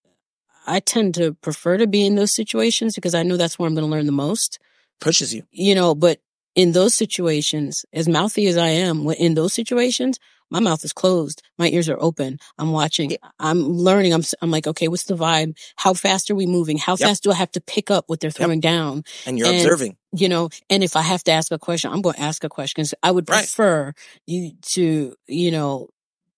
I 0.67 0.79
tend 0.79 1.15
to 1.15 1.33
prefer 1.33 1.77
to 1.77 1.87
be 1.87 2.05
in 2.05 2.15
those 2.15 2.33
situations 2.33 2.93
because 2.93 3.15
I 3.15 3.23
know 3.23 3.35
that's 3.35 3.57
where 3.57 3.67
I'm 3.67 3.73
going 3.73 3.87
to 3.87 3.91
learn 3.91 4.05
the 4.05 4.11
most. 4.11 4.59
Pushes 5.01 5.33
you. 5.33 5.43
You 5.49 5.73
know, 5.73 5.95
but 5.95 6.19
in 6.55 6.73
those 6.73 6.93
situations, 6.93 7.85
as 7.93 8.07
mouthy 8.07 8.47
as 8.47 8.57
I 8.57 8.67
am, 8.67 9.09
in 9.09 9.33
those 9.33 9.53
situations, 9.53 10.19
my 10.49 10.59
mouth 10.59 10.83
is 10.83 10.93
closed. 10.93 11.41
My 11.57 11.67
ears 11.69 11.89
are 11.89 11.97
open. 11.99 12.39
I'm 12.57 12.71
watching. 12.71 13.17
I'm 13.39 13.69
learning. 13.69 14.13
I'm, 14.13 14.23
I'm 14.41 14.51
like, 14.51 14.67
okay, 14.67 14.87
what's 14.87 15.03
the 15.03 15.15
vibe? 15.15 15.57
How 15.75 15.93
fast 15.93 16.29
are 16.31 16.35
we 16.35 16.45
moving? 16.45 16.77
How 16.77 16.93
yep. 16.93 17.09
fast 17.09 17.23
do 17.23 17.31
I 17.31 17.35
have 17.35 17.51
to 17.51 17.61
pick 17.61 17.91
up 17.91 18.05
what 18.07 18.19
they're 18.19 18.31
throwing 18.31 18.61
yep. 18.61 18.71
down? 18.73 19.03
And 19.25 19.37
you're 19.37 19.47
and, 19.47 19.57
observing. 19.57 19.97
You 20.11 20.29
know, 20.29 20.49
and 20.69 20.83
if 20.83 20.95
I 20.95 21.01
have 21.01 21.23
to 21.25 21.31
ask 21.31 21.51
a 21.51 21.59
question, 21.59 21.91
I'm 21.91 22.01
going 22.01 22.15
to 22.15 22.21
ask 22.21 22.43
a 22.43 22.49
question. 22.49 22.85
I 23.03 23.11
would 23.11 23.27
prefer 23.27 23.85
right. 23.85 23.95
you 24.25 24.51
to, 24.73 25.13
you 25.27 25.51
know, 25.51 25.89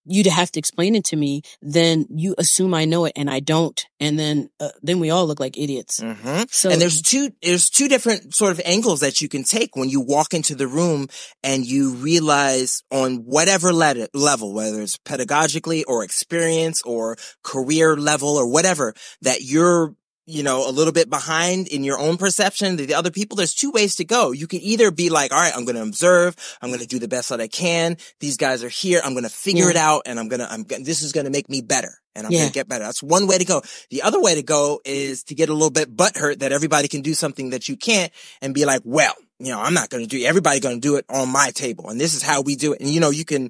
you 0.05 0.23
to 0.23 0.31
have 0.31 0.51
to 0.51 0.59
explain 0.59 0.95
it 0.95 1.03
to 1.05 1.15
me, 1.15 1.41
then 1.61 2.05
you 2.09 2.35
assume 2.37 2.73
I 2.73 2.85
know 2.85 3.05
it 3.05 3.13
and 3.15 3.29
I 3.29 3.39
don't. 3.39 3.85
And 3.99 4.17
then, 4.17 4.49
uh, 4.59 4.69
then 4.81 4.99
we 4.99 5.09
all 5.09 5.27
look 5.27 5.39
like 5.39 5.57
idiots. 5.57 5.99
Mm-hmm. 5.99 6.43
So, 6.49 6.69
and 6.69 6.81
there's 6.81 7.01
two, 7.01 7.31
there's 7.41 7.69
two 7.69 7.87
different 7.87 8.33
sort 8.33 8.51
of 8.51 8.61
angles 8.65 9.01
that 9.01 9.21
you 9.21 9.29
can 9.29 9.43
take 9.43 9.75
when 9.75 9.89
you 9.89 10.01
walk 10.01 10.33
into 10.33 10.55
the 10.55 10.67
room 10.67 11.07
and 11.43 11.65
you 11.65 11.93
realize 11.93 12.83
on 12.91 13.17
whatever 13.17 13.73
le- 13.73 14.07
level, 14.13 14.53
whether 14.53 14.81
it's 14.81 14.97
pedagogically 14.97 15.83
or 15.87 16.03
experience 16.03 16.81
or 16.83 17.15
career 17.43 17.95
level 17.95 18.37
or 18.37 18.47
whatever, 18.47 18.93
that 19.21 19.41
you're 19.41 19.95
you 20.25 20.43
know, 20.43 20.69
a 20.69 20.71
little 20.71 20.93
bit 20.93 21.09
behind 21.09 21.67
in 21.67 21.83
your 21.83 21.99
own 21.99 22.17
perception 22.17 22.75
the 22.75 22.93
other 22.93 23.11
people, 23.11 23.35
there's 23.35 23.55
two 23.55 23.71
ways 23.71 23.95
to 23.95 24.05
go. 24.05 24.31
You 24.31 24.47
can 24.47 24.61
either 24.61 24.91
be 24.91 25.09
like, 25.09 25.31
all 25.31 25.39
right, 25.39 25.53
I'm 25.55 25.65
going 25.65 25.75
to 25.75 25.81
observe. 25.81 26.35
I'm 26.61 26.69
going 26.69 26.81
to 26.81 26.87
do 26.87 26.99
the 26.99 27.07
best 27.07 27.29
that 27.29 27.41
I 27.41 27.47
can. 27.47 27.97
These 28.19 28.37
guys 28.37 28.63
are 28.63 28.69
here. 28.69 29.01
I'm 29.03 29.13
going 29.13 29.23
to 29.23 29.29
figure 29.29 29.65
yeah. 29.65 29.71
it 29.71 29.75
out 29.77 30.03
and 30.05 30.19
I'm 30.19 30.27
going 30.27 30.39
to, 30.39 30.51
I'm 30.51 30.63
this 30.63 31.01
is 31.01 31.11
going 31.11 31.25
to 31.25 31.31
make 31.31 31.49
me 31.49 31.61
better 31.61 31.93
and 32.15 32.25
I'm 32.25 32.31
yeah. 32.31 32.39
going 32.39 32.49
to 32.49 32.53
get 32.53 32.67
better. 32.67 32.83
That's 32.83 33.01
one 33.01 33.27
way 33.27 33.39
to 33.39 33.45
go. 33.45 33.61
The 33.89 34.03
other 34.03 34.21
way 34.21 34.35
to 34.35 34.43
go 34.43 34.79
is 34.85 35.23
to 35.25 35.35
get 35.35 35.49
a 35.49 35.53
little 35.53 35.71
bit 35.71 35.95
butthurt 35.95 36.39
that 36.39 36.51
everybody 36.51 36.87
can 36.87 37.01
do 37.01 37.13
something 37.13 37.49
that 37.49 37.67
you 37.67 37.75
can't 37.75 38.11
and 38.41 38.53
be 38.53 38.65
like, 38.65 38.81
well, 38.85 39.15
you 39.39 39.49
know, 39.49 39.59
I'm 39.59 39.73
not 39.73 39.89
going 39.89 40.07
to 40.07 40.09
do, 40.09 40.23
everybody 40.23 40.59
going 40.59 40.79
to 40.79 40.87
do 40.87 40.97
it 40.97 41.05
on 41.09 41.29
my 41.29 41.49
table. 41.49 41.89
And 41.89 41.99
this 41.99 42.13
is 42.13 42.21
how 42.21 42.41
we 42.41 42.55
do 42.55 42.73
it. 42.73 42.81
And 42.81 42.89
you 42.89 42.99
know, 42.99 43.09
you 43.09 43.25
can, 43.25 43.49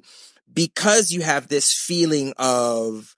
because 0.52 1.10
you 1.10 1.20
have 1.20 1.48
this 1.48 1.72
feeling 1.72 2.32
of, 2.38 3.14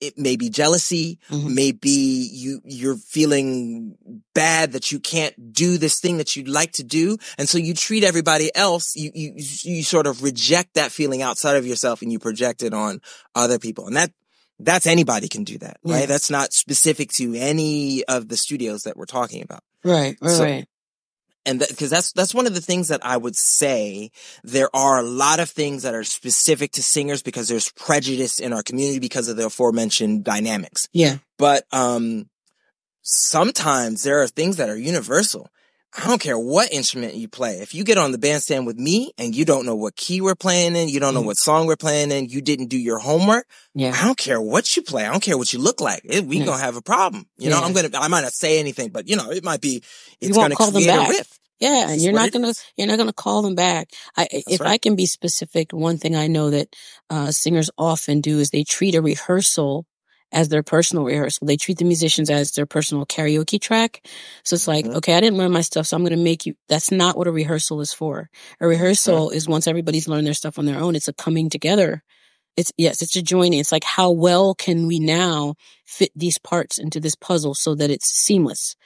it 0.00 0.18
may 0.18 0.36
be 0.36 0.50
jealousy, 0.50 1.18
mm-hmm. 1.30 1.54
maybe 1.54 1.90
you, 1.90 2.60
you're 2.64 2.96
feeling 2.96 3.96
bad 4.34 4.72
that 4.72 4.92
you 4.92 5.00
can't 5.00 5.52
do 5.52 5.78
this 5.78 6.00
thing 6.00 6.18
that 6.18 6.36
you'd 6.36 6.48
like 6.48 6.72
to 6.72 6.84
do. 6.84 7.16
And 7.36 7.48
so 7.48 7.58
you 7.58 7.74
treat 7.74 8.04
everybody 8.04 8.54
else, 8.54 8.94
you, 8.96 9.10
you, 9.14 9.34
you 9.36 9.82
sort 9.82 10.06
of 10.06 10.22
reject 10.22 10.74
that 10.74 10.92
feeling 10.92 11.22
outside 11.22 11.56
of 11.56 11.66
yourself 11.66 12.02
and 12.02 12.12
you 12.12 12.18
project 12.18 12.62
it 12.62 12.74
on 12.74 13.00
other 13.34 13.58
people. 13.58 13.86
And 13.86 13.96
that, 13.96 14.12
that's 14.58 14.86
anybody 14.86 15.28
can 15.28 15.44
do 15.44 15.58
that, 15.58 15.78
right? 15.84 16.08
That's 16.08 16.30
not 16.30 16.52
specific 16.52 17.12
to 17.12 17.34
any 17.36 18.04
of 18.04 18.28
the 18.28 18.36
studios 18.36 18.82
that 18.82 18.96
we're 18.96 19.06
talking 19.06 19.42
about. 19.42 19.60
Right, 19.84 20.16
right, 20.20 20.30
so, 20.30 20.44
right 20.44 20.66
and 21.48 21.58
because 21.58 21.90
that's 21.90 22.12
that's 22.12 22.34
one 22.34 22.46
of 22.46 22.54
the 22.54 22.60
things 22.60 22.88
that 22.88 23.04
I 23.04 23.16
would 23.16 23.34
say 23.36 24.10
there 24.44 24.68
are 24.76 24.98
a 24.98 25.02
lot 25.02 25.40
of 25.40 25.48
things 25.50 25.82
that 25.82 25.94
are 25.94 26.04
specific 26.04 26.72
to 26.72 26.82
singers 26.82 27.22
because 27.22 27.48
there's 27.48 27.70
prejudice 27.72 28.38
in 28.38 28.52
our 28.52 28.62
community 28.62 28.98
because 29.00 29.28
of 29.28 29.36
the 29.36 29.46
aforementioned 29.46 30.22
dynamics. 30.24 30.88
Yeah. 30.92 31.16
But 31.38 31.64
um 31.72 32.28
sometimes 33.02 34.02
there 34.02 34.20
are 34.22 34.28
things 34.28 34.56
that 34.56 34.68
are 34.68 34.76
universal. 34.76 35.48
I 35.96 36.06
don't 36.06 36.20
care 36.20 36.38
what 36.38 36.70
instrument 36.70 37.14
you 37.14 37.28
play. 37.28 37.60
If 37.60 37.74
you 37.74 37.82
get 37.82 37.96
on 37.96 38.12
the 38.12 38.18
bandstand 38.18 38.66
with 38.66 38.76
me 38.78 39.12
and 39.16 39.34
you 39.34 39.46
don't 39.46 39.64
know 39.64 39.74
what 39.74 39.96
key 39.96 40.20
we're 40.20 40.34
playing 40.34 40.76
in, 40.76 40.88
you 40.90 41.00
don't 41.00 41.14
know 41.14 41.22
Mhm. 41.22 41.26
what 41.26 41.38
song 41.38 41.66
we're 41.66 41.76
playing 41.76 42.10
in, 42.12 42.28
you 42.28 42.42
didn't 42.42 42.66
do 42.66 42.76
your 42.76 42.98
homework, 42.98 43.46
Yeah. 43.74 43.96
I 43.98 44.04
don't 44.04 44.18
care 44.18 44.40
what 44.40 44.76
you 44.76 44.82
play. 44.82 45.06
I 45.06 45.10
don't 45.10 45.22
care 45.22 45.38
what 45.38 45.50
you 45.54 45.58
look 45.58 45.80
like. 45.80 46.02
It, 46.04 46.26
we 46.26 46.38
Yeah. 46.38 46.44
gonna 46.44 46.62
have 46.62 46.76
a 46.76 46.82
problem. 46.82 47.26
You 47.38 47.48
know, 47.48 47.58
I'm 47.58 47.72
gonna, 47.72 47.88
I 47.94 48.08
might 48.08 48.20
not 48.20 48.34
say 48.34 48.58
anything, 48.60 48.90
but 48.90 49.08
you 49.08 49.16
know, 49.16 49.30
it 49.30 49.42
might 49.42 49.62
be, 49.62 49.82
it's 50.20 50.36
gonna 50.36 50.54
create 50.54 50.84
a 50.88 50.88
back. 50.88 51.26
Yeah, 51.60 51.90
and 51.90 52.00
you're 52.00 52.12
not 52.12 52.32
gonna 52.32 52.52
you're 52.76 52.86
not 52.86 52.98
gonna 52.98 53.12
call 53.12 53.42
them 53.42 53.54
back. 53.54 53.90
I 54.16 54.28
if 54.32 54.60
right. 54.60 54.70
I 54.70 54.78
can 54.78 54.96
be 54.96 55.06
specific, 55.06 55.72
one 55.72 55.98
thing 55.98 56.14
I 56.14 56.26
know 56.28 56.50
that 56.50 56.74
uh, 57.10 57.30
singers 57.32 57.70
often 57.76 58.20
do 58.20 58.38
is 58.38 58.50
they 58.50 58.64
treat 58.64 58.94
a 58.94 59.02
rehearsal 59.02 59.86
as 60.30 60.50
their 60.50 60.62
personal 60.62 61.04
rehearsal. 61.04 61.46
They 61.46 61.56
treat 61.56 61.78
the 61.78 61.84
musicians 61.84 62.30
as 62.30 62.52
their 62.52 62.66
personal 62.66 63.06
karaoke 63.06 63.60
track. 63.60 64.06
So 64.44 64.54
it's 64.54 64.68
like, 64.68 64.84
Mhm. 64.84 64.96
okay, 64.96 65.14
I 65.14 65.20
didn't 65.20 65.38
learn 65.38 65.52
my 65.52 65.62
stuff, 65.62 65.86
so 65.86 65.96
I'm 65.96 66.04
gonna 66.04 66.16
make 66.16 66.46
you. 66.46 66.54
That's 66.68 66.90
not 66.90 67.16
what 67.16 67.26
a 67.26 67.32
rehearsal 67.32 67.80
is 67.80 67.92
for. 67.92 68.28
A 68.60 68.68
rehearsal 68.68 69.30
is 69.30 69.48
once 69.48 69.66
everybody's 69.66 70.06
learned 70.08 70.26
their 70.26 70.34
stuff 70.34 70.58
on 70.58 70.66
their 70.66 70.78
own. 70.78 70.94
It's 70.94 71.08
a 71.08 71.12
coming 71.12 71.50
together. 71.50 72.02
It's 72.56 72.72
yes, 72.76 73.02
it's 73.02 73.16
a 73.16 73.22
joining. 73.22 73.60
It's 73.60 73.72
like 73.72 73.84
how 73.84 74.10
well 74.10 74.54
can 74.54 74.86
we 74.86 74.98
now 75.00 75.54
fit 75.86 76.10
these 76.14 76.38
parts 76.38 76.78
into 76.78 77.00
this 77.00 77.14
puzzle 77.14 77.54
so 77.54 77.74
that 77.76 77.90
it's 77.90 78.06
seamless. 78.08 78.76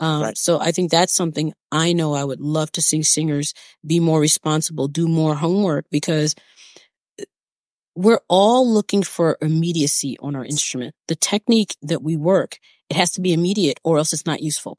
Um, 0.00 0.22
Right. 0.22 0.38
So 0.38 0.60
I 0.60 0.72
think 0.72 0.90
that's 0.90 1.14
something 1.14 1.52
I 1.72 1.92
know 1.92 2.14
I 2.14 2.24
would 2.24 2.40
love 2.40 2.70
to 2.72 2.82
see 2.82 3.02
singers 3.02 3.54
be 3.86 4.00
more 4.00 4.20
responsible, 4.20 4.88
do 4.88 5.08
more 5.08 5.34
homework 5.34 5.86
because 5.90 6.34
uh, 7.20 7.24
we're 7.94 8.20
all 8.28 8.70
looking 8.70 9.02
for 9.02 9.38
immediacy 9.40 10.16
on 10.20 10.36
our 10.36 10.44
instrument. 10.44 10.94
The 11.08 11.16
technique 11.16 11.76
that 11.82 12.02
we 12.02 12.16
work, 12.16 12.58
it 12.90 12.96
has 12.96 13.12
to 13.12 13.20
be 13.20 13.32
immediate 13.32 13.80
or 13.84 13.98
else 13.98 14.12
it's 14.12 14.26
not 14.26 14.42
useful. 14.42 14.78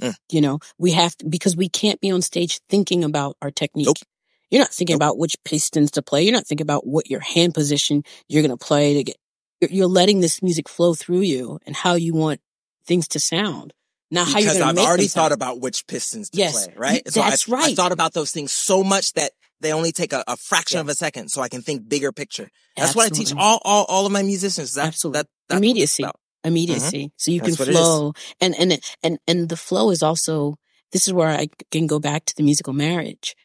Mm. 0.00 0.16
You 0.30 0.40
know, 0.40 0.58
we 0.78 0.92
have 0.92 1.16
to, 1.18 1.28
because 1.28 1.56
we 1.56 1.68
can't 1.68 2.00
be 2.00 2.10
on 2.10 2.22
stage 2.22 2.60
thinking 2.68 3.04
about 3.04 3.36
our 3.40 3.50
technique. 3.50 3.86
Nope. 3.86 3.98
You're 4.50 4.62
not 4.62 4.72
thinking 4.72 4.94
Nope. 4.94 4.98
about 4.98 5.18
which 5.18 5.36
pistons 5.44 5.92
to 5.92 6.02
play. 6.02 6.24
You're 6.24 6.32
not 6.32 6.46
thinking 6.46 6.64
about 6.64 6.86
what 6.86 7.08
your 7.08 7.20
hand 7.20 7.54
position 7.54 8.02
you're 8.28 8.42
going 8.42 8.56
to 8.56 8.64
play 8.64 8.94
to 8.94 9.04
get, 9.04 9.16
you're 9.60 9.86
letting 9.86 10.20
this 10.20 10.42
music 10.42 10.68
flow 10.68 10.94
through 10.94 11.20
you 11.20 11.60
and 11.66 11.76
how 11.76 11.94
you 11.94 12.14
want 12.14 12.40
things 12.84 13.06
to 13.08 13.20
sound. 13.20 13.72
How 14.12 14.24
you're 14.38 14.38
Because 14.40 14.60
I've 14.60 14.74
make 14.74 14.86
already 14.86 15.06
thought 15.06 15.32
about 15.32 15.60
which 15.60 15.86
pistons 15.86 16.30
to 16.30 16.38
Yes. 16.38 16.66
play, 16.66 16.74
right? 16.76 17.02
You- 17.06 17.10
so 17.12 17.20
that's 17.20 17.48
I, 17.48 17.52
I 17.52 17.58
right. 17.58 17.76
thought 17.76 17.92
about 17.92 18.12
those 18.12 18.30
things 18.32 18.52
so 18.52 18.82
much 18.82 19.12
that 19.14 19.32
they 19.60 19.72
only 19.72 19.92
take 19.92 20.12
a, 20.12 20.24
a 20.26 20.36
fraction 20.36 20.76
Yeah. 20.78 20.82
of 20.82 20.88
a 20.88 20.94
second 20.94 21.28
so 21.30 21.42
I 21.42 21.48
can 21.48 21.62
think 21.62 21.88
bigger 21.88 22.10
picture. 22.12 22.48
That's 22.76 22.94
what 22.96 23.06
I 23.06 23.08
teach 23.10 23.32
all, 23.36 23.60
all, 23.64 23.84
all 23.88 24.06
of 24.06 24.12
my 24.12 24.22
musicians. 24.22 24.74
That, 24.74 24.88
Absolutely. 24.88 25.20
That, 25.20 25.26
it's 25.50 25.56
Immediacy. 25.58 26.02
about. 26.02 26.16
Mm-hmm. 26.42 26.48
immediacy 26.48 27.12
so 27.18 27.30
you 27.30 27.40
That's 27.42 27.56
can 27.56 27.60
what 27.66 27.68
it 27.68 27.72
is. 27.72 27.76
flow 27.76 28.12
and 28.40 28.54
and 28.58 28.80
and 29.02 29.18
and 29.28 29.48
the 29.50 29.58
flow 29.58 29.90
is 29.90 30.02
also 30.02 30.54
this 30.90 31.06
is 31.06 31.12
where 31.12 31.28
i 31.28 31.48
can 31.70 31.86
go 31.86 31.98
back 32.00 32.24
to 32.24 32.34
the 32.34 32.42
musical 32.42 32.72
marriage 32.72 33.36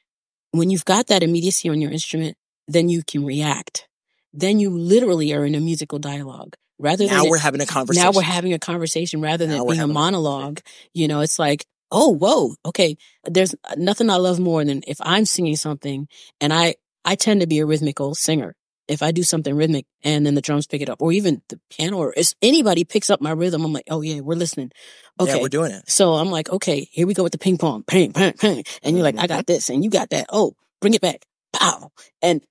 when 0.51 0.69
you've 0.69 0.85
got 0.85 1.07
that 1.07 1.21
immediacy 1.21 1.67
on 1.67 1.81
your 1.81 1.91
instrument 1.91 2.37
then 2.69 2.87
you 2.87 3.03
can 3.03 3.25
react 3.25 3.89
then 4.31 4.61
you 4.61 4.69
literally 4.69 5.33
are 5.33 5.43
in 5.43 5.55
a 5.55 5.59
musical 5.59 5.99
dialogue 5.99 6.55
rather 6.79 7.05
Now 7.07 7.21
than 7.23 7.29
we're 7.31 7.37
having 7.37 7.61
a 7.61 7.65
conversation. 7.65 8.05
now 8.05 8.11
we're 8.15 8.21
having 8.23 8.53
a 8.53 8.59
conversation 8.59 9.21
rather 9.21 9.45
than 9.45 9.57
Now 9.57 9.63
being 9.65 9.79
a 9.79 9.81
having 9.83 9.91
a 9.91 9.93
monologue 9.93 10.59
you 10.93 11.07
know 11.07 11.21
it's 11.21 11.39
like 11.39 11.65
oh 11.91 12.09
whoa 12.09 12.55
okay 12.65 12.97
there's 13.25 13.55
nothing 13.77 14.09
i 14.09 14.15
love 14.17 14.39
more 14.39 14.63
than 14.65 14.81
if 14.87 14.97
i'm 15.01 15.25
singing 15.25 15.55
something 15.55 16.07
and 16.41 16.51
i 16.53 16.75
i 17.05 17.15
tend 17.15 17.41
to 17.41 17.47
be 17.47 17.59
a 17.59 17.65
rhythmical 17.65 18.15
singer 18.15 18.55
if 18.87 19.01
I 19.01 19.11
do 19.11 19.23
something 19.23 19.55
rhythmic 19.55 19.87
and 20.03 20.27
then 20.27 20.35
the 20.35 20.41
drums 20.41 20.67
pick 20.67 20.79
it 20.79 20.89
up, 20.91 21.01
or 21.01 21.11
even 21.11 21.41
the 21.49 21.59
piano, 21.71 21.97
or 21.97 22.13
if 22.15 22.33
anybody 22.43 22.83
picks 22.83 23.09
up 23.09 23.19
my 23.19 23.31
rhythm, 23.31 23.65
I'm 23.65 23.73
like, 23.73 23.85
oh 23.89 24.01
yeah, 24.01 24.19
we're 24.19 24.35
listening. 24.35 24.71
Okay. 25.19 25.31
Yeah, 25.31 25.41
we're 25.41 25.49
doing 25.49 25.71
it. 25.71 25.89
so 25.89 26.13
I'm 26.13 26.29
like, 26.29 26.51
okay, 26.51 26.87
here 26.91 27.07
we 27.07 27.15
go 27.15 27.23
with 27.23 27.31
the 27.31 27.39
ping 27.39 27.57
pong, 27.57 27.81
ping, 27.81 28.13
ping, 28.13 28.33
ping. 28.33 28.63
And 28.83 28.95
you're 28.95 29.03
like, 29.03 29.15
I 29.15 29.21
Mm-hmm. 29.25 29.27
got 29.37 29.47
this 29.47 29.71
and 29.71 29.83
you 29.83 29.89
got 29.89 30.11
that. 30.11 30.27
Oh, 30.29 30.53
bring 30.81 30.93
it 30.93 31.01
back. 31.01 31.25
Pow. 31.51 31.89
And 32.21 32.43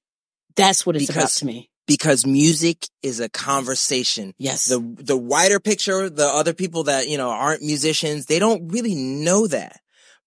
that's 0.57 0.85
what 0.85 0.97
it's 0.97 1.09
about 1.09 1.29
to 1.29 1.47
me. 1.47 1.71
Because 1.87 2.27
music 2.27 2.87
is 3.03 3.21
a 3.21 3.29
conversation. 3.29 4.33
Yes. 4.39 4.67
The, 4.67 4.81
the 4.97 5.17
wider 5.17 5.61
picture, 5.61 6.09
the 6.09 6.27
other 6.27 6.55
people 6.55 6.85
that, 6.85 7.09
you 7.09 7.19
know, 7.19 7.29
aren't 7.29 7.63
musicians, 7.63 8.27
they 8.27 8.39
don't 8.39 8.73
really 8.73 8.95
know 8.95 9.47
that. 9.49 9.81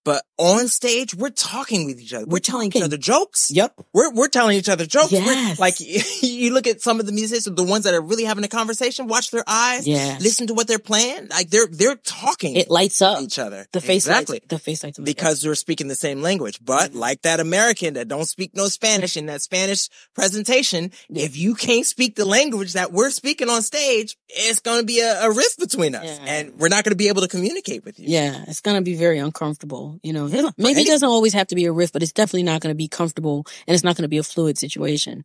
But 0.06 0.24
on 0.38 0.68
stage, 0.68 1.16
we're 1.16 1.30
talking 1.30 1.86
with 1.86 2.00
each 2.00 2.14
other. 2.14 2.26
We're, 2.26 2.34
We're 2.38 2.40
telling 2.40 2.68
each 2.72 2.82
other 2.82 2.98
jokes. 2.98 3.50
yep. 3.52 3.74
We're, 3.94 4.12
we're 4.14 4.28
telling 4.28 4.56
each 4.58 4.70
other 4.70 4.86
jokes. 4.86 5.12
We're- 5.12 5.26
Yes. 5.26 5.60
like 5.60 5.76
you 6.22 6.54
look 6.54 6.68
at 6.68 6.82
some 6.82 7.00
of 7.00 7.06
the 7.06 7.12
musicians, 7.12 7.56
the 7.56 7.64
ones 7.64 7.86
that 7.86 7.94
are 7.94 8.02
really 8.02 8.24
having 8.24 8.44
a 8.44 8.48
conversation, 8.48 9.08
watch 9.08 9.32
their 9.32 9.44
eyes, 9.48 9.88
Yes. 9.88 10.22
listen 10.22 10.48
to 10.48 10.54
what 10.54 10.68
they're 10.68 10.78
playing. 10.80 11.28
Like 11.30 11.50
they're, 11.50 11.68
they're 11.72 11.96
talking 11.96 12.56
It 12.56 12.70
lights 12.70 13.02
up. 13.02 13.22
each 13.22 13.40
other. 13.40 13.66
The 13.72 13.82
face 13.82 14.06
exactly. 14.06 14.36
lights. 14.36 14.46
The 14.50 14.60
face 14.60 14.84
lights. 14.84 15.00
up. 15.00 15.06
because 15.06 15.44
we're 15.46 15.56
speaking 15.56 15.88
the 15.88 15.96
same 15.96 16.22
language. 16.22 16.60
But 16.64 16.92
Mhm. 16.92 16.96
like 16.96 17.22
that 17.24 17.40
American 17.40 17.96
that 17.96 18.08
don't 18.08 18.26
speak 18.28 18.56
no 18.56 18.68
Spanish 18.68 19.18
in 19.18 19.26
that 19.28 19.42
Spanish 19.42 19.90
presentation, 20.14 20.92
if 21.10 21.38
you 21.38 21.56
can't 21.56 21.86
speak 21.86 22.16
the 22.16 22.26
language 22.26 22.74
that 22.74 22.92
we're 22.92 23.10
speaking 23.12 23.50
on 23.50 23.62
stage, 23.62 24.18
it's 24.30 24.60
going 24.60 24.80
to 24.82 24.86
be 24.86 25.00
a, 25.00 25.22
a 25.24 25.32
rift 25.32 25.58
between 25.60 25.96
us 25.96 26.04
Yeah. 26.06 26.26
and 26.26 26.60
we're 26.60 26.68
not 26.70 26.84
going 26.84 26.92
to 26.92 26.98
be 26.98 27.08
able 27.08 27.22
to 27.22 27.28
communicate 27.28 27.86
with 27.86 28.00
you. 28.00 28.06
Yeah, 28.10 28.44
it's 28.48 28.62
gonna 28.62 28.82
be 28.82 28.96
very 28.96 29.20
uncomfortable. 29.20 30.00
You 30.04 30.14
know, 30.14 30.27
Maybe 30.58 30.82
it 30.82 30.88
doesn't 30.88 31.08
always 31.08 31.34
have 31.34 31.48
to 31.48 31.56
be 31.56 31.66
a 31.66 31.72
rift, 31.72 31.94
but 31.94 32.04
it's 32.04 32.12
definitely 32.12 32.44
not 32.44 32.62
gonna 32.62 32.76
be 32.76 32.88
comfortable 32.88 33.46
and 33.68 33.74
it's 33.74 33.84
not 33.84 33.96
gonna 33.96 34.08
be 34.08 34.18
a 34.18 34.24
fluid 34.24 34.58
situation. 34.58 35.24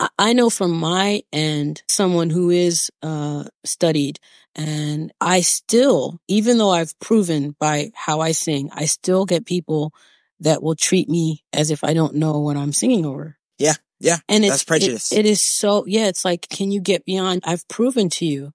I, 0.00 0.08
I 0.18 0.32
know 0.32 0.50
from 0.50 0.72
my 0.72 1.22
end, 1.32 1.82
someone 1.88 2.30
who 2.30 2.50
is, 2.50 2.90
uh, 3.02 3.44
studied 3.64 4.18
and 4.54 5.12
I 5.20 5.40
still, 5.40 6.20
even 6.28 6.58
though 6.58 6.70
I've 6.70 6.98
proven 7.00 7.56
by 7.58 7.90
how 7.94 8.20
I 8.20 8.32
sing, 8.32 8.70
I 8.72 8.84
still 8.84 9.24
get 9.26 9.46
people 9.46 9.92
that 10.40 10.62
will 10.62 10.76
treat 10.76 11.08
me 11.08 11.44
as 11.52 11.70
if 11.70 11.82
I 11.84 11.94
don't 11.94 12.16
know 12.16 12.40
what 12.40 12.56
I'm 12.56 12.72
singing 12.72 13.04
over. 13.04 13.36
Yeah. 13.58 13.74
Yeah. 14.00 14.18
And 14.28 14.44
it's 14.44 14.54
That's 14.54 14.64
prejudice. 14.64 15.12
It, 15.12 15.20
it 15.20 15.26
is 15.26 15.40
so 15.40 15.84
yeah. 15.86 16.06
It's 16.06 16.24
like, 16.24 16.48
can 16.48 16.70
you 16.70 16.80
get 16.80 17.04
beyond? 17.04 17.42
I've 17.46 17.66
proven 17.68 18.10
to 18.10 18.26
you, 18.26 18.52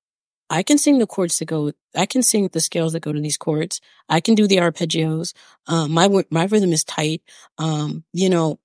I 0.49 0.63
can 0.63 0.77
sing 0.77 0.97
the 0.97 1.07
chords 1.07 1.37
that 1.39 1.45
go. 1.45 1.71
I 1.95 2.05
can 2.05 2.23
sing 2.23 2.49
the 2.51 2.59
scales 2.59 2.93
that 2.93 3.01
go 3.01 3.13
to 3.13 3.21
these 3.21 3.37
chords. 3.37 3.81
I 4.07 4.19
can 4.19 4.35
do 4.35 4.47
the 4.47 4.57
arpeggios. 4.57 5.33
Um, 5.67 5.91
my 5.91 6.07
my 6.29 6.45
rhythm 6.45 6.73
is 6.73 6.83
tight. 6.83 7.21
Um, 7.57 8.03
you 8.13 8.29
know, 8.29 8.59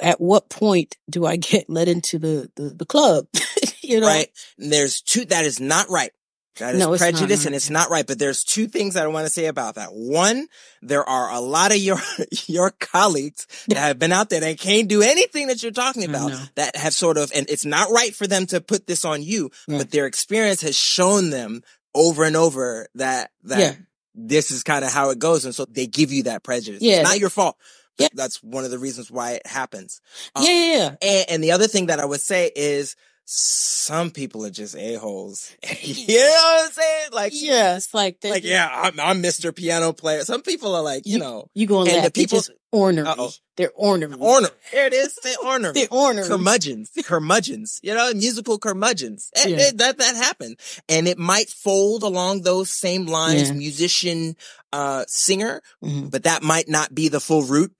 at 0.00 0.20
what 0.20 0.48
point 0.48 0.96
do 1.08 1.26
I 1.26 1.36
get 1.36 1.68
let 1.68 1.88
into 1.88 2.18
the 2.18 2.50
the, 2.56 2.70
the 2.70 2.86
club? 2.86 3.26
you 3.80 4.00
know, 4.00 4.06
Right. 4.06 4.28
There's 4.58 5.00
two, 5.00 5.24
that 5.26 5.44
is 5.44 5.60
not 5.60 5.88
right. 5.90 6.10
That 6.58 6.74
is 6.74 6.80
No, 6.80 6.92
it's 6.92 7.00
not 7.02 7.10
prejudice 7.12 7.46
and 7.46 7.54
it's 7.54 7.70
not 7.70 7.90
right. 7.90 8.06
But 8.06 8.18
there's 8.18 8.44
two 8.44 8.66
things 8.66 8.94
that 8.94 9.04
I 9.04 9.08
want 9.08 9.26
to 9.26 9.32
say 9.32 9.46
about 9.46 9.74
that. 9.76 9.90
One, 9.92 10.46
there 10.82 11.08
are 11.08 11.30
a 11.30 11.40
lot 11.40 11.70
of 11.72 11.78
your, 11.78 11.98
your 12.46 12.70
colleagues 12.70 13.46
that 13.68 13.78
have 13.78 13.98
been 13.98 14.12
out 14.12 14.30
there 14.30 14.40
that 14.40 14.58
can't 14.58 14.88
do 14.88 15.02
anything 15.02 15.48
that 15.48 15.62
you're 15.62 15.72
talking 15.72 16.04
about 16.04 16.32
that 16.54 16.76
have 16.76 16.94
sort 16.94 17.16
of, 17.18 17.30
and 17.34 17.46
it's 17.48 17.64
not 17.64 17.90
right 17.90 18.14
for 18.14 18.26
them 18.26 18.46
to 18.46 18.60
put 18.60 18.86
this 18.86 19.04
on 19.04 19.22
you, 19.22 19.50
Right. 19.68 19.78
but 19.78 19.90
their 19.90 20.06
experience 20.06 20.62
has 20.62 20.76
shown 20.76 21.30
them 21.30 21.62
over 21.94 22.24
and 22.24 22.36
over 22.36 22.88
that, 22.94 23.30
that 23.44 23.58
Yeah. 23.58 23.74
this 24.14 24.50
is 24.50 24.62
kind 24.62 24.84
of 24.84 24.92
how 24.92 25.10
it 25.10 25.18
goes. 25.18 25.44
And 25.44 25.54
so 25.54 25.64
they 25.64 25.86
give 25.86 26.12
you 26.12 26.24
that 26.24 26.42
prejudice. 26.42 26.82
Yeah. 26.82 27.00
It's 27.00 27.08
not 27.08 27.18
your 27.18 27.30
fault. 27.30 27.56
Yeah. 27.98 28.08
That's 28.12 28.42
one 28.42 28.64
of 28.64 28.70
the 28.70 28.78
reasons 28.78 29.10
why 29.10 29.32
it 29.32 29.46
happens. 29.46 30.02
Um, 30.34 30.44
yeah, 30.44 30.50
yeah, 30.52 30.76
yeah. 30.76 30.94
and, 31.00 31.30
and 31.30 31.44
the 31.44 31.52
other 31.52 31.66
thing 31.66 31.86
that 31.86 31.98
I 32.00 32.04
would 32.04 32.20
say 32.20 32.50
is 32.54 32.94
some 33.28 34.10
people 34.12 34.46
are 34.46 34.50
just 34.50 34.76
a-holes. 34.76 35.50
you 35.82 36.18
know 36.18 36.24
what 36.24 36.64
I'm 36.66 36.72
saying? 36.72 37.08
Like, 37.12 37.32
yeah, 37.34 37.76
it's 37.76 37.92
like 37.92 38.18
like, 38.24 38.44
yeah, 38.44 38.68
I'm, 38.72 38.98
I'm 39.00 39.22
Mr. 39.22 39.54
Piano 39.54 39.92
Player. 39.92 40.22
Some 40.24 40.42
people 40.42 40.74
are 40.74 40.82
like, 40.82 41.02
you 41.06 41.18
know, 41.18 41.48
You 41.52 41.66
go 41.66 41.80
and, 41.80 41.88
and 41.90 42.06
the 42.06 42.10
people- 42.10 42.40
ornery. 42.72 43.06
Uh-oh. 43.06 43.30
They're 43.56 43.70
ornery. 43.74 44.14
ornery. 44.18 44.50
There 44.70 44.86
it 44.86 44.92
is. 44.92 45.18
They 45.24 45.34
ornery. 45.42 45.72
They're 45.72 45.86
ornery. 45.90 46.28
Curmudgeons, 46.28 46.90
curmudgeons, 47.04 47.80
you 47.82 47.94
know, 47.94 48.12
musical 48.12 48.58
curmudgeons. 48.58 49.30
Eh, 49.34 49.48
Yeah. 49.48 49.56
eh, 49.56 49.70
that, 49.76 49.96
that 49.98 50.14
happened. 50.14 50.58
And 50.88 51.08
it 51.08 51.16
might 51.18 51.48
fold 51.48 52.02
along 52.02 52.42
those 52.42 52.68
same 52.70 53.06
lines, 53.06 53.48
Yeah. 53.48 53.54
musician, 53.56 54.36
uh, 54.72 55.04
singer, 55.08 55.62
Mhm. 55.82 56.10
but 56.10 56.24
that 56.24 56.42
might 56.42 56.68
not 56.68 56.94
be 56.94 57.08
the 57.08 57.20
full 57.20 57.44
route. 57.44 57.72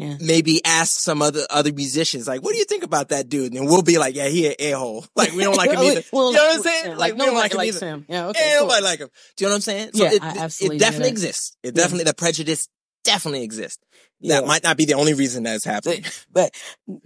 Yeah. 0.00 0.16
maybe 0.18 0.64
ask 0.64 0.98
some 0.98 1.20
other 1.20 1.42
other 1.50 1.74
musicians 1.74 2.26
like, 2.26 2.42
what 2.42 2.52
do 2.52 2.58
you 2.58 2.64
think 2.64 2.84
about 2.84 3.10
that 3.10 3.28
dude? 3.28 3.52
And 3.52 3.66
we'll 3.66 3.82
be 3.82 3.98
like, 3.98 4.14
yeah, 4.14 4.28
he 4.28 4.46
an 4.46 4.54
a 4.58 4.70
hole. 4.70 5.04
Like 5.14 5.32
we 5.32 5.42
don't 5.42 5.56
like 5.56 5.70
him 5.72 5.78
either. 5.78 6.02
well, 6.10 6.30
you 6.30 6.38
know 6.38 6.44
what 6.46 6.56
I'm 6.56 6.62
saying? 6.62 6.84
yeah, 6.86 6.96
like 6.96 7.12
we 7.12 7.18
no 7.18 7.26
don't 7.26 7.34
one 7.34 7.42
like 7.42 7.52
him 7.52 7.60
either. 7.60 7.86
him. 7.86 8.06
Yeah, 8.08 8.26
okay. 8.28 8.40
Yeah, 8.40 8.58
cool. 8.60 8.68
nobody 8.68 8.84
like 8.84 8.98
him. 9.00 9.08
Do 9.36 9.44
you 9.44 9.48
know 9.48 9.52
what 9.52 9.56
I'm 9.56 9.60
saying? 9.60 9.90
So 9.92 10.04
Yeah, 10.04 10.12
it, 10.12 10.22
I 10.22 10.38
absolutely 10.38 10.76
it 10.76 10.80
definitely 10.80 11.10
exists. 11.10 11.56
It 11.62 11.74
definitely 11.74 12.04
the 12.04 12.14
prejudice 12.14 12.68
definitely 13.04 13.42
exists. 13.42 13.84
That 14.22 14.46
might 14.46 14.62
not 14.62 14.78
be 14.78 14.86
the 14.86 14.94
only 14.94 15.12
reason 15.12 15.42
that's 15.42 15.64
happening. 15.64 16.04
but 16.32 16.54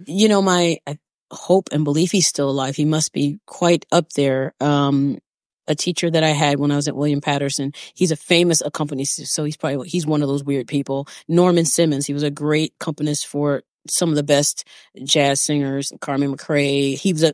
you 0.05 0.29
know, 0.29 0.41
my 0.41 0.77
hope 1.31 1.67
and 1.73 1.83
belief 1.83 2.11
he's 2.11 2.27
still 2.27 2.49
alive. 2.49 2.77
He 2.77 2.85
must 2.85 3.11
be 3.11 3.39
quite 3.45 3.85
up 3.91 4.09
there. 4.11 4.53
Um, 4.61 5.17
a 5.67 5.75
teacher 5.75 6.09
that 6.09 6.23
I 6.23 6.29
had 6.29 6.59
when 6.59 6.71
I 6.71 6.75
was 6.75 6.87
at 6.87 6.95
William 6.95 7.21
Paterson, 7.21 7.73
he's 7.93 8.11
a 8.11 8.15
famous 8.15 8.61
accompanist. 8.61 9.25
So 9.27 9.43
he's 9.43 9.57
probably, 9.57 9.89
he's 9.89 10.05
one 10.05 10.21
of 10.21 10.27
those 10.27 10.43
weird 10.43 10.67
people. 10.67 11.07
Norman 11.27 11.65
Simmons, 11.65 12.05
he 12.05 12.13
was 12.13 12.23
a 12.23 12.31
great 12.31 12.73
accompanist 12.79 13.27
for 13.27 13.63
some 13.87 14.09
of 14.09 14.15
the 14.15 14.23
best 14.23 14.67
jazz 15.03 15.41
singers, 15.41 15.91
Carmen 16.01 16.35
McRae. 16.35 16.97
He 16.97 17.13
was 17.13 17.23
a 17.23 17.33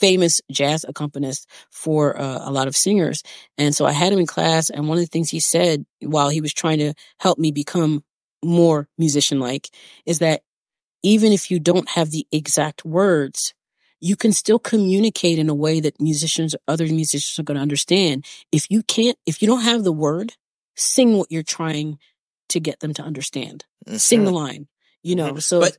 famous 0.00 0.40
jazz 0.50 0.84
accompanist 0.88 1.48
for 1.70 2.18
uh, 2.18 2.40
a 2.42 2.50
lot 2.50 2.66
of 2.66 2.76
singers. 2.76 3.22
And 3.58 3.74
so 3.74 3.84
I 3.84 3.92
had 3.92 4.12
him 4.12 4.18
in 4.18 4.26
class. 4.26 4.70
And 4.70 4.88
one 4.88 4.96
of 4.96 5.04
the 5.04 5.08
things 5.08 5.30
he 5.30 5.40
said 5.40 5.84
while 6.00 6.30
he 6.30 6.40
was 6.40 6.54
trying 6.54 6.78
to 6.78 6.94
help 7.18 7.38
me 7.38 7.52
become 7.52 8.02
more 8.42 8.88
musician 8.96 9.38
like 9.38 9.68
is 10.06 10.20
that 10.20 10.42
even 11.02 11.32
if 11.32 11.50
you 11.50 11.60
don't 11.60 11.88
have 11.90 12.10
the 12.10 12.26
exact 12.32 12.84
words, 12.84 13.54
you 14.00 14.16
can 14.16 14.32
still 14.32 14.58
communicate 14.58 15.38
in 15.38 15.48
a 15.48 15.54
way 15.54 15.80
that 15.80 16.00
musicians, 16.00 16.56
other 16.66 16.86
musicians 16.86 17.38
are 17.38 17.42
going 17.42 17.56
to 17.56 17.62
understand. 17.62 18.24
If 18.50 18.70
you 18.70 18.82
can't, 18.82 19.18
if 19.26 19.42
you 19.42 19.48
don't 19.48 19.62
have 19.62 19.84
the 19.84 19.92
word, 19.92 20.34
sing 20.76 21.16
what 21.16 21.30
you're 21.30 21.42
trying 21.42 21.98
to 22.48 22.60
get 22.60 22.80
them 22.80 22.94
to 22.94 23.02
understand. 23.02 23.64
Mm-hmm. 23.86 23.98
Sing 23.98 24.24
the 24.24 24.30
line, 24.30 24.68
you 25.02 25.14
know, 25.14 25.30
mm-hmm. 25.30 25.38
so. 25.38 25.60
But, 25.60 25.78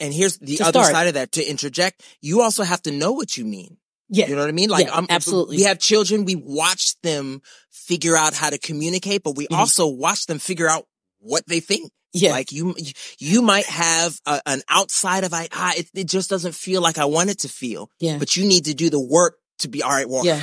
and 0.00 0.14
here's 0.14 0.38
the 0.38 0.60
other 0.60 0.80
start. 0.80 0.92
side 0.92 1.06
of 1.08 1.14
that 1.14 1.32
to 1.32 1.44
interject. 1.44 2.02
You 2.20 2.42
also 2.42 2.62
have 2.62 2.82
to 2.82 2.92
know 2.92 3.12
what 3.12 3.36
you 3.36 3.44
mean. 3.44 3.76
Yeah. 4.08 4.26
You 4.26 4.36
know 4.36 4.42
what 4.42 4.48
I 4.48 4.52
mean? 4.52 4.70
Like, 4.70 4.86
yeah, 4.86 5.04
absolutely. 5.10 5.58
We 5.58 5.64
have 5.64 5.78
children. 5.78 6.24
We 6.24 6.34
watch 6.34 6.98
them 7.02 7.42
figure 7.70 8.16
out 8.16 8.32
how 8.32 8.48
to 8.48 8.58
communicate, 8.58 9.22
but 9.22 9.36
we 9.36 9.44
mm-hmm. 9.44 9.60
also 9.60 9.86
watch 9.86 10.26
them 10.26 10.38
figure 10.38 10.68
out 10.68 10.86
what 11.20 11.46
they 11.46 11.60
think. 11.60 11.90
Yeah. 12.12 12.32
Like 12.32 12.52
you, 12.52 12.74
you 13.18 13.42
might 13.42 13.66
have 13.66 14.18
a, 14.26 14.40
an 14.46 14.62
outside 14.68 15.24
of, 15.24 15.34
I, 15.34 15.48
ah, 15.52 15.74
it, 15.76 15.90
it 15.94 16.06
just 16.08 16.30
doesn't 16.30 16.54
feel 16.54 16.80
like 16.80 16.98
I 16.98 17.04
want 17.04 17.30
it 17.30 17.40
to 17.40 17.48
feel. 17.48 17.90
Yeah. 18.00 18.18
But 18.18 18.36
you 18.36 18.46
need 18.46 18.64
to 18.64 18.74
do 18.74 18.88
the 18.90 19.00
work 19.00 19.36
to 19.58 19.68
be, 19.68 19.82
all 19.82 19.90
right, 19.90 20.08
well, 20.08 20.24
yeah 20.24 20.42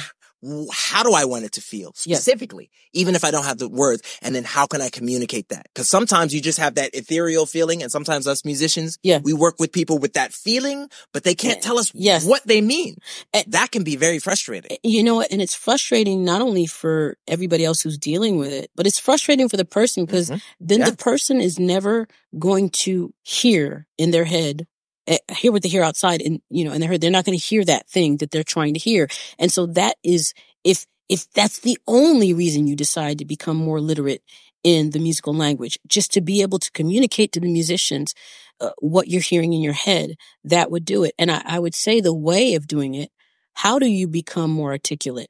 how 0.72 1.04
do 1.04 1.14
I 1.14 1.26
want 1.26 1.46
it 1.46 1.54
to 1.54 1.62
feel 1.62 1.94
specifically, 1.96 2.70
even 2.94 3.16
if 3.16 3.24
I 3.24 3.32
don't 3.32 3.46
have 3.46 3.58
the 3.58 3.70
words? 3.70 4.02
And 4.22 4.36
then 4.36 4.44
how 4.44 4.68
can 4.68 4.82
I 4.82 4.90
communicate 4.90 5.50
that? 5.50 5.68
Cause 5.74 5.90
sometimes 5.90 6.34
you 6.34 6.42
just 6.42 6.60
have 6.60 6.76
that 6.76 6.94
ethereal 6.94 7.46
feeling. 7.46 7.82
And 7.82 7.92
sometimes 7.92 8.28
us 8.28 8.46
musicians, 8.46 8.98
yeah. 9.04 9.20
we 9.24 9.34
work 9.34 9.60
with 9.60 9.72
people 9.72 9.98
with 9.98 10.14
that 10.14 10.34
feeling, 10.34 10.90
but 11.14 11.24
they 11.24 11.36
can't 11.36 11.62
tell 11.62 11.80
us 11.80 11.92
yes. 11.94 12.26
what 12.26 12.46
they 12.46 12.62
mean. 12.62 12.98
And 13.34 13.46
that 13.48 13.72
can 13.72 13.84
be 13.84 13.96
very 13.96 14.20
frustrating. 14.20 14.78
You 14.84 15.04
know 15.04 15.16
what? 15.16 15.32
And 15.32 15.42
it's 15.42 15.56
frustrating 15.56 16.24
not 16.24 16.42
only 16.42 16.66
for 16.66 17.18
everybody 17.28 17.66
else 17.66 17.82
who's 17.82 17.98
dealing 17.98 18.38
with 18.38 18.52
it, 18.52 18.72
but 18.76 18.86
it's 18.86 19.00
frustrating 19.00 19.50
for 19.50 19.58
the 19.58 19.66
person 19.66 20.06
because 20.06 20.30
mm-hmm. 20.30 20.40
then 20.60 20.80
yeah. 20.80 20.90
the 20.90 20.98
person 20.98 21.42
is 21.42 21.60
never 21.60 22.08
going 22.38 22.70
to 22.70 23.14
hear 23.24 23.88
in 23.98 24.12
their 24.12 24.26
head 24.26 24.68
Eh, 24.68 24.75
hear 25.32 25.52
what 25.52 25.62
they 25.62 25.70
hear 25.70 25.84
outside 25.84 26.22
and, 26.22 26.42
you 26.50 26.66
know, 26.66 26.72
and 26.72 26.82
they're, 26.82 26.98
they're 26.98 27.12
not 27.12 27.26
going 27.26 27.38
to 27.38 27.44
hear 27.44 27.64
that 27.66 27.88
thing 27.90 28.18
that 28.18 28.32
they're 28.32 28.44
trying 28.44 28.74
to 28.74 28.80
hear. 28.80 29.08
And 29.38 29.52
so 29.52 29.66
that 29.68 29.96
is, 30.04 30.34
if, 30.64 30.86
if 31.10 31.30
that's 31.32 31.60
the 31.60 31.78
only 31.88 32.34
reason 32.34 32.68
you 32.68 32.76
decide 32.76 33.20
to 33.20 33.26
become 33.26 33.58
more 33.58 33.80
literate 33.80 34.24
in 34.64 34.90
the 34.90 35.00
musical 35.00 35.34
language, 35.34 35.78
just 35.88 36.12
to 36.14 36.22
be 36.22 36.42
able 36.42 36.58
to 36.58 36.72
communicate 36.72 37.32
to 37.34 37.40
the 37.40 37.52
musicians 37.52 38.16
uh, 38.60 38.72
what 38.80 39.08
you're 39.08 39.22
hearing 39.22 39.54
in 39.54 39.62
your 39.62 39.74
head, 39.74 40.16
that 40.44 40.72
would 40.72 40.86
do 40.86 41.04
it. 41.04 41.14
And 41.20 41.30
I, 41.30 41.42
I, 41.46 41.60
would 41.60 41.76
say 41.76 42.02
the 42.02 42.14
way 42.14 42.56
of 42.56 42.68
doing 42.68 42.96
it, 42.96 43.12
how 43.54 43.78
do 43.78 43.86
you 43.86 44.08
become 44.08 44.50
more 44.50 44.72
articulate? 44.72 45.30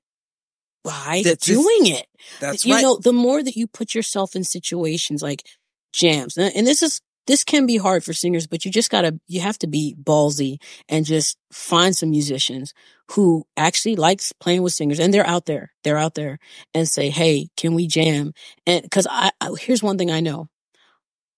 By 0.83 1.23
that's 1.25 1.47
doing 1.47 1.87
it. 1.87 2.05
That's 2.39 2.65
you 2.65 2.75
right. 2.75 2.83
know, 2.83 2.99
the 2.99 3.11
more 3.11 3.41
that 3.41 3.55
you 3.55 3.65
put 3.65 3.95
yourself 3.95 4.35
in 4.35 4.43
situations 4.43 5.23
like 5.23 5.43
jams, 5.91 6.37
and 6.37 6.67
this 6.67 6.83
is 6.83 7.01
this 7.27 7.43
can 7.43 7.65
be 7.65 7.77
hard 7.77 8.03
for 8.03 8.13
singers, 8.13 8.47
but 8.47 8.65
you 8.65 8.71
just 8.71 8.91
gotta, 8.91 9.19
you 9.27 9.41
have 9.41 9.57
to 9.59 9.67
be 9.67 9.95
ballsy 10.01 10.57
and 10.87 11.05
just 11.05 11.37
find 11.51 11.95
some 11.95 12.11
musicians 12.11 12.73
who 13.11 13.45
actually 13.57 13.95
likes 13.95 14.31
playing 14.33 14.61
with 14.61 14.73
singers 14.73 14.99
and 14.99 15.13
they're 15.13 15.27
out 15.27 15.45
there, 15.45 15.71
they're 15.83 15.97
out 15.97 16.15
there 16.15 16.39
and 16.73 16.87
say, 16.87 17.09
Hey, 17.09 17.49
can 17.57 17.73
we 17.73 17.87
jam? 17.87 18.33
And 18.65 18.89
cause 18.91 19.07
I, 19.09 19.31
I 19.41 19.51
here's 19.59 19.83
one 19.83 19.97
thing 19.97 20.11
I 20.11 20.19
know. 20.19 20.49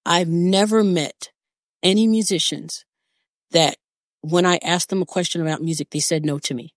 I've 0.06 0.30
never 0.30 0.84
met 0.84 1.32
any 1.84 2.08
musicians 2.08 2.86
that 3.52 3.78
when 4.22 4.46
I 4.46 4.60
asked 4.64 4.90
them 4.90 5.02
a 5.02 5.06
question 5.06 5.42
about 5.42 5.62
music, 5.62 5.90
they 5.90 6.00
said 6.00 6.26
no 6.26 6.40
to 6.40 6.54
me. 6.54 6.74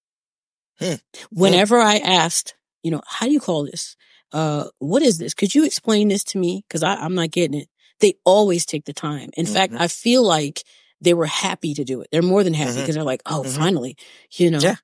Hmm. 0.78 0.94
Whenever 1.30 1.78
I 1.78 1.96
asked, 1.96 2.54
you 2.82 2.90
know, 2.90 3.02
how 3.06 3.26
do 3.26 3.32
you 3.32 3.40
call 3.40 3.64
this? 3.64 3.96
Uh, 4.32 4.66
what 4.78 5.02
is 5.02 5.18
this? 5.18 5.34
Could 5.34 5.54
you 5.54 5.64
explain 5.64 6.08
this 6.08 6.22
to 6.24 6.38
me? 6.38 6.64
Cause 6.70 6.82
I, 6.82 6.94
I'm 6.94 7.14
not 7.14 7.30
getting 7.30 7.60
it 7.60 7.68
they 8.00 8.14
always 8.24 8.66
take 8.66 8.84
the 8.84 8.92
time. 8.92 9.30
In 9.36 9.44
mm-hmm. 9.44 9.54
fact, 9.54 9.72
I 9.76 9.88
feel 9.88 10.22
like 10.22 10.62
they 11.00 11.14
were 11.14 11.26
happy 11.26 11.74
to 11.74 11.84
do 11.84 12.02
it. 12.02 12.08
They're 12.12 12.22
more 12.22 12.44
than 12.44 12.54
happy 12.54 12.72
because 12.72 12.88
mm-hmm. 12.88 12.94
they're 12.94 13.04
like, 13.04 13.22
oh, 13.26 13.42
mm-hmm. 13.42 13.60
finally, 13.60 13.96
you 14.32 14.50
know. 14.50 14.58
Yeah. 14.58 14.76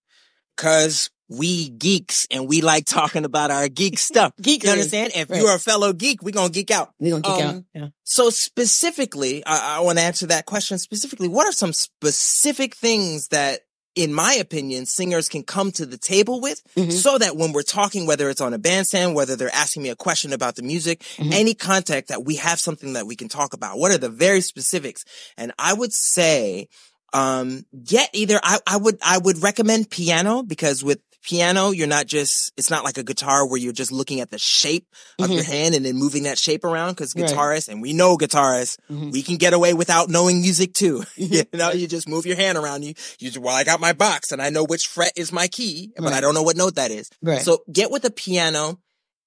Cause 0.57 1.11
we 1.29 1.69
geeks 1.71 2.27
and 2.31 2.49
we 2.49 2.61
like 2.61 2.87
talking 2.87 3.25
about 3.25 3.51
our 3.51 3.69
geek 3.69 3.99
stuff. 3.99 4.33
geek, 4.41 4.64
you 4.64 4.71
understand? 4.71 5.12
If 5.14 5.31
right. 5.31 5.41
you're 5.41 5.55
a 5.55 5.59
fellow 5.59 5.93
geek, 5.93 6.23
we're 6.23 6.31
gonna 6.31 6.51
geek 6.51 6.71
out. 6.71 6.93
We're 6.99 7.19
gonna 7.19 7.37
geek 7.37 7.45
um, 7.45 7.57
out. 7.57 7.64
Yeah. 7.75 7.89
So 8.05 8.31
specifically, 8.31 9.45
I, 9.45 9.79
I 9.79 9.81
want 9.81 9.99
to 9.99 10.05
answer 10.05 10.27
that 10.29 10.47
question 10.47 10.79
specifically. 10.79 11.29
What 11.29 11.47
are 11.47 11.53
some 11.53 11.73
specific 11.73 12.75
things 12.75 13.29
that 13.29 13.61
in 13.97 14.12
my 14.12 14.34
opinion, 14.34 14.84
singers 14.84 15.28
can 15.28 15.42
come 15.42 15.72
to 15.72 15.86
the 15.86 15.97
table 15.97 16.40
with 16.40 16.62
mm-hmm. 16.74 16.90
so 16.90 17.16
that 17.16 17.36
when 17.36 17.53
we're 17.53 17.62
talking, 17.62 18.07
whether 18.07 18.28
it's 18.28 18.42
on 18.42 18.53
a 18.53 18.59
bandstand, 18.59 19.14
whether 19.14 19.34
they're 19.34 19.55
asking 19.55 19.82
me 19.82 19.88
a 19.88 19.97
question 19.97 20.34
about 20.34 20.55
the 20.55 20.62
music, 20.62 21.01
mm-hmm. 21.01 21.32
any 21.32 21.55
contact 21.55 22.09
that 22.09 22.24
we 22.24 22.36
have 22.36 22.61
something 22.61 22.92
that 22.92 23.07
we 23.07 23.16
can 23.16 23.28
talk 23.28 23.55
about. 23.55 23.78
What 23.78 23.90
are 23.90 23.99
the 23.99 24.11
very 24.11 24.42
specifics? 24.42 25.05
And 25.38 25.53
I 25.59 25.72
would 25.72 25.94
say, 25.94 26.68
um, 27.14 27.64
get 27.82 28.11
either 28.12 28.38
I, 28.42 28.59
I 28.66 28.76
would, 28.76 28.99
I 29.03 29.16
would 29.16 29.42
recommend 29.42 29.88
piano 29.88 30.42
because 30.42 30.84
with 30.84 31.01
piano, 31.27 31.70
you're 31.70 31.87
not 31.87 32.07
just, 32.07 32.53
it's 32.57 32.70
not 32.70 32.85
like 32.85 32.97
a 32.97 33.03
guitar 33.03 33.47
where 33.47 33.59
you're 33.59 33.72
just 33.72 33.93
looking 33.93 34.20
at 34.20 34.31
the 34.31 34.39
shape 34.39 34.87
of 35.18 35.27
mm-hmm. 35.27 35.35
your 35.35 35.45
hand 35.45 35.74
and 35.74 35.85
then 35.85 35.97
moving 35.97 36.22
that 36.22 36.39
shape 36.39 36.64
around. 36.64 36.95
Cause 36.95 37.12
guitarists, 37.12 37.37
right. 37.37 37.68
and 37.68 37.83
we 37.83 37.93
know 37.93 38.16
guitarists, 38.16 38.79
mm-hmm. 38.91 39.11
we 39.11 39.22
can 39.22 39.37
get 39.37 39.53
away 39.53 39.74
without 39.74 40.09
knowing 40.09 40.41
music 40.41 40.72
too. 40.72 41.03
you 41.16 41.45
know, 41.53 41.72
you 41.72 41.87
just 41.87 42.09
move 42.09 42.27
your 42.27 42.37
hand 42.37 42.57
around 42.57 42.85
you. 42.85 42.95
You 43.18 43.31
just, 43.31 43.39
well, 43.39 43.55
I 43.55 43.64
got 43.64 43.81
my 43.81 43.93
box 43.93 44.33
and 44.33 44.41
I 44.41 44.51
know 44.51 44.64
which 44.64 44.87
fret 44.87 45.12
is 45.16 45.33
my 45.33 45.49
key, 45.49 45.93
but 45.97 46.05
right. 46.05 46.14
I 46.14 46.20
don't 46.20 46.35
know 46.35 46.43
what 46.43 46.57
note 46.57 46.77
that 46.77 46.91
is. 46.91 47.11
Right. 47.22 47.43
So 47.43 47.62
get 47.70 47.91
with 47.91 48.05
a 48.05 48.11
piano 48.11 48.79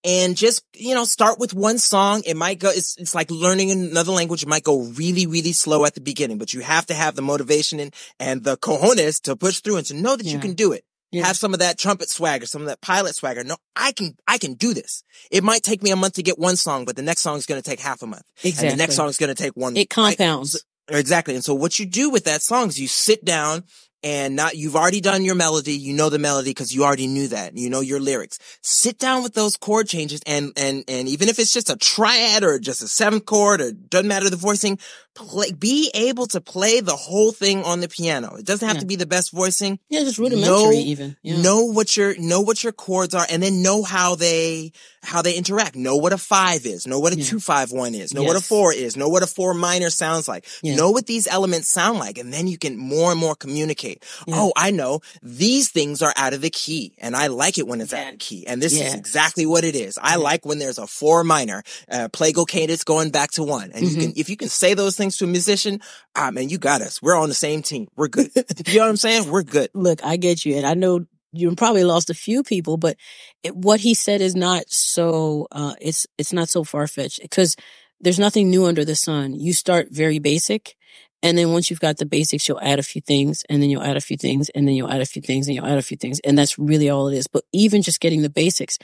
and 0.03 0.37
just, 0.37 0.63
you 0.73 0.95
know, 0.95 1.03
start 1.03 1.39
with 1.39 1.53
one 1.53 1.77
song. 1.77 2.23
It 2.25 2.37
might 2.37 2.59
go, 2.59 2.69
it's, 2.69 2.95
it's 2.97 3.13
like 3.13 3.29
learning 3.29 3.71
another 3.71 4.11
language. 4.11 4.43
It 4.43 4.49
might 4.49 4.63
go 4.63 4.83
really, 4.83 5.25
really 5.25 5.51
slow 5.51 5.85
at 5.85 5.95
the 5.95 6.01
beginning, 6.01 6.37
but 6.37 6.53
you 6.53 6.61
have 6.61 6.85
to 6.87 6.93
have 6.93 7.15
the 7.15 7.21
motivation 7.21 7.79
and, 7.79 7.93
and 8.19 8.43
the 8.43 8.55
cojones 8.57 9.21
to 9.23 9.35
push 9.35 9.59
through 9.59 9.77
and 9.77 9.85
to 9.87 9.93
know 9.93 10.15
that 10.15 10.25
yeah. 10.25 10.33
you 10.33 10.39
can 10.39 10.53
do 10.53 10.71
it. 10.71 10.85
Yeah. 11.11 11.25
Have 11.25 11.37
some 11.37 11.53
of 11.53 11.59
that 11.59 11.79
trumpet 11.79 12.09
swagger, 12.09 12.45
some 12.45 12.61
of 12.61 12.67
that 12.67 12.81
pilot 12.81 13.15
swagger. 13.15 13.43
No, 13.43 13.57
I 13.75 13.93
can, 13.93 14.15
I 14.27 14.37
can 14.37 14.53
do 14.53 14.75
this. 14.75 15.03
It 15.31 15.43
might 15.43 15.63
take 15.63 15.81
me 15.81 15.89
a 15.89 15.95
month 15.95 16.13
to 16.15 16.23
get 16.23 16.37
one 16.37 16.55
song, 16.55 16.85
but 16.85 16.95
the 16.95 17.01
next 17.01 17.21
song 17.21 17.37
is 17.37 17.47
going 17.47 17.59
to 17.59 17.67
take 17.67 17.79
half 17.79 18.03
a 18.03 18.07
month. 18.07 18.23
Exactly. 18.43 18.67
And 18.67 18.77
the 18.77 18.83
next 18.83 18.95
song 18.95 19.09
is 19.09 19.17
going 19.17 19.33
to 19.33 19.41
take 19.41 19.57
one. 19.57 19.75
It 19.75 19.89
compounds. 19.89 20.63
Right? 20.89 20.99
Exactly. 20.99 21.35
And 21.35 21.43
so 21.43 21.55
what 21.55 21.79
you 21.79 21.85
do 21.85 22.09
with 22.09 22.25
that 22.25 22.43
song 22.43 22.67
is 22.67 22.79
you 22.79 22.87
sit 22.87 23.25
down 23.25 23.63
and 24.01 24.35
not, 24.35 24.55
you've 24.55 24.75
already 24.75 25.01
done 25.01 25.25
your 25.25 25.35
melody. 25.35 25.73
You 25.73 25.93
know 25.93 26.09
the 26.09 26.19
melody 26.19 26.51
because 26.51 26.73
you 26.73 26.83
already 26.83 27.07
knew 27.07 27.27
that. 27.29 27.57
You 27.57 27.69
know 27.69 27.81
your 27.81 27.99
lyrics. 27.99 28.39
Sit 28.61 28.97
down 28.97 29.23
with 29.23 29.33
those 29.33 29.57
chord 29.57 29.87
changes 29.87 30.21
and, 30.25 30.53
and, 30.55 30.83
and 30.87 31.07
even 31.07 31.27
if 31.27 31.37
it's 31.37 31.51
just 31.51 31.69
a 31.69 31.75
triad 31.75 32.43
or 32.43 32.59
just 32.59 32.81
a 32.81 32.87
seventh 32.87 33.25
chord 33.25 33.61
or 33.61 33.71
doesn't 33.71 34.07
matter 34.07 34.29
the 34.29 34.37
voicing, 34.37 34.79
play, 35.27 35.51
be 35.51 35.91
able 35.93 36.27
to 36.27 36.41
play 36.41 36.79
the 36.79 36.95
whole 36.95 37.31
thing 37.31 37.63
on 37.63 37.81
the 37.81 37.87
piano. 37.87 38.35
It 38.35 38.45
doesn't 38.45 38.67
have 38.67 38.77
yeah. 38.77 38.81
to 38.81 38.87
be 38.87 38.95
the 38.95 39.05
best 39.05 39.31
voicing. 39.31 39.79
Yeah, 39.89 40.01
just 40.01 40.17
rudimentary 40.17 40.49
know, 40.49 40.71
even. 40.71 41.17
Yeah. 41.21 41.41
Know 41.41 41.65
what 41.65 41.97
your, 41.97 42.17
know 42.17 42.41
what 42.41 42.63
your 42.63 42.73
chords 42.73 43.13
are 43.13 43.25
and 43.29 43.43
then 43.43 43.61
know 43.61 43.83
how 43.83 44.15
they, 44.15 44.71
how 45.03 45.21
they 45.21 45.35
interact. 45.35 45.75
Know 45.75 45.97
what 45.97 46.13
a 46.13 46.17
five 46.17 46.65
is. 46.65 46.87
Know 46.87 46.99
what 46.99 47.13
a 47.13 47.17
yeah. 47.17 47.25
two 47.25 47.39
five 47.39 47.71
one 47.71 47.95
is. 47.95 48.13
Know 48.13 48.21
yes. 48.21 48.27
what 48.27 48.37
a 48.37 48.41
four 48.41 48.73
is. 48.73 48.97
Know 48.97 49.09
what 49.09 49.23
a 49.23 49.27
four 49.27 49.53
minor 49.53 49.89
sounds 49.89 50.27
like. 50.27 50.45
Know 50.63 50.91
what 50.91 51.05
these 51.05 51.27
elements 51.27 51.69
sound 51.69 51.99
like. 51.99 52.17
And 52.17 52.33
then 52.33 52.47
you 52.47 52.57
can 52.57 52.77
more 52.77 53.11
and 53.11 53.19
more 53.19 53.35
communicate. 53.35 54.03
Oh, 54.27 54.51
I 54.55 54.71
know 54.71 55.01
these 55.21 55.69
things 55.69 56.01
are 56.01 56.13
out 56.15 56.33
of 56.33 56.41
the 56.41 56.49
key 56.49 56.93
and 56.97 57.15
I 57.15 57.27
like 57.27 57.57
it 57.57 57.67
when 57.67 57.81
it's 57.81 57.93
out 57.93 58.07
of 58.07 58.11
the 58.13 58.17
key. 58.17 58.47
And 58.47 58.61
this 58.61 58.73
is 58.73 58.93
exactly 58.93 59.45
what 59.45 59.63
it 59.63 59.75
is. 59.75 59.97
I 60.01 60.15
like 60.15 60.45
when 60.45 60.59
there's 60.59 60.77
a 60.77 60.87
four 60.87 61.23
minor, 61.23 61.63
uh, 61.89 62.09
plagal 62.09 62.47
cadence 62.47 62.83
going 62.83 63.09
back 63.09 63.31
to 63.31 63.43
one. 63.43 63.71
And 63.71 63.85
mm-hmm. 63.85 63.85
you 63.85 64.07
can, 64.07 64.13
if 64.17 64.29
you 64.29 64.37
can 64.37 64.49
say 64.49 64.73
those 64.73 64.95
things 64.95 65.08
to 65.17 65.25
a 65.25 65.27
musician, 65.27 65.81
ah, 66.15 66.31
man, 66.31 66.49
you 66.49 66.57
got 66.57 66.81
us. 66.81 67.01
We're 67.01 67.17
on 67.17 67.29
the 67.29 67.35
same 67.35 67.61
team. 67.61 67.87
We're 67.95 68.07
good. 68.07 68.31
you 68.67 68.77
know 68.77 68.83
what 68.83 68.89
I'm 68.89 68.97
saying? 68.97 69.29
We're 69.29 69.43
good. 69.43 69.69
Look, 69.73 70.03
I 70.03 70.17
get 70.17 70.45
you. 70.45 70.55
And 70.55 70.65
I 70.65 70.73
know 70.73 71.05
you 71.31 71.53
probably 71.55 71.83
lost 71.83 72.09
a 72.09 72.15
few 72.15 72.43
people, 72.43 72.77
but 72.77 72.97
it, 73.43 73.55
what 73.55 73.79
he 73.79 73.93
said 73.93 74.21
is 74.21 74.35
not 74.35 74.63
so, 74.67 75.47
uh, 75.51 75.75
it's, 75.79 76.07
it's 76.17 76.33
not 76.33 76.49
so 76.49 76.63
far 76.63 76.87
fetched 76.87 77.21
because 77.21 77.55
there's 78.01 78.19
nothing 78.19 78.49
new 78.49 78.65
under 78.65 78.85
the 78.85 78.95
sun. 78.95 79.33
You 79.33 79.53
start 79.53 79.87
very 79.91 80.19
basic. 80.19 80.75
And 81.21 81.37
then 81.37 81.51
once 81.51 81.69
you've 81.69 81.81
got 81.81 81.97
the 81.97 82.05
basics, 82.05 82.47
you'll 82.47 82.61
add 82.61 82.79
a 82.79 82.83
few 82.83 83.01
things 83.01 83.43
and 83.49 83.61
then 83.61 83.69
you'll 83.69 83.83
add 83.83 83.97
a 83.97 84.01
few 84.01 84.15
things 84.15 84.49
and 84.49 84.67
then 84.67 84.75
you'll 84.75 84.89
add 84.89 85.01
a 85.01 85.05
few 85.05 85.21
things 85.21 85.47
and 85.47 85.55
you'll 85.55 85.65
add 85.65 85.77
a 85.77 85.83
few 85.83 85.97
things. 85.97 86.19
And 86.21 86.37
that's 86.37 86.57
really 86.57 86.89
all 86.89 87.09
it 87.09 87.17
is. 87.17 87.27
But 87.27 87.43
even 87.51 87.81
just 87.81 87.99
getting 87.99 88.21
the 88.21 88.29
basics 88.29 88.77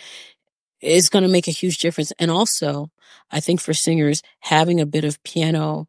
is 0.82 1.10
going 1.10 1.24
to 1.24 1.30
make 1.30 1.48
a 1.48 1.52
huge 1.52 1.80
difference. 1.80 2.12
And 2.20 2.30
also, 2.30 2.92
I 3.32 3.40
think 3.40 3.62
for 3.62 3.74
singers, 3.74 4.22
having 4.40 4.82
a 4.82 4.86
bit 4.86 5.06
of 5.06 5.24
piano 5.24 5.88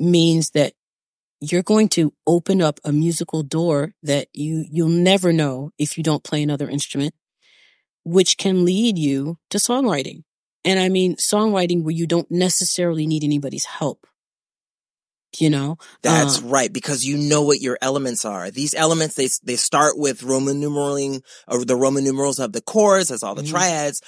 means 0.00 0.50
that 0.50 0.72
you're 1.40 1.62
going 1.62 1.88
to 1.90 2.12
open 2.26 2.60
up 2.60 2.80
a 2.84 2.92
musical 2.92 3.42
door 3.42 3.94
that 4.02 4.28
you, 4.34 4.64
you'll 4.70 4.88
never 4.88 5.32
know 5.32 5.70
if 5.78 5.96
you 5.96 6.04
don't 6.04 6.24
play 6.24 6.42
another 6.42 6.68
instrument, 6.68 7.14
which 8.04 8.36
can 8.36 8.64
lead 8.64 8.98
you 8.98 9.38
to 9.50 9.58
songwriting. 9.58 10.22
And 10.64 10.78
I 10.78 10.88
mean, 10.88 11.16
songwriting 11.16 11.82
where 11.82 11.94
you 11.94 12.06
don't 12.06 12.30
necessarily 12.30 13.06
need 13.06 13.24
anybody's 13.24 13.64
help. 13.64 14.06
You 15.38 15.50
know 15.50 15.78
That's 16.02 16.38
Uh, 16.38 16.46
right, 16.46 16.72
because 16.72 17.04
you 17.04 17.16
know 17.16 17.42
what 17.42 17.60
your 17.60 17.78
elements 17.82 18.24
are. 18.24 18.50
These 18.50 18.74
elements, 18.74 19.14
they, 19.14 19.28
they 19.44 19.56
start 19.56 19.98
with 19.98 20.22
Roman 20.22 20.60
numeraling, 20.60 21.22
or 21.46 21.64
the 21.64 21.76
Roman 21.76 22.04
numerals 22.04 22.38
of 22.38 22.52
the 22.52 22.60
chords, 22.60 23.08
that's 23.08 23.22
all 23.22 23.34
the 23.34 23.42
Mhm. 23.42 23.50
triads, 23.50 24.00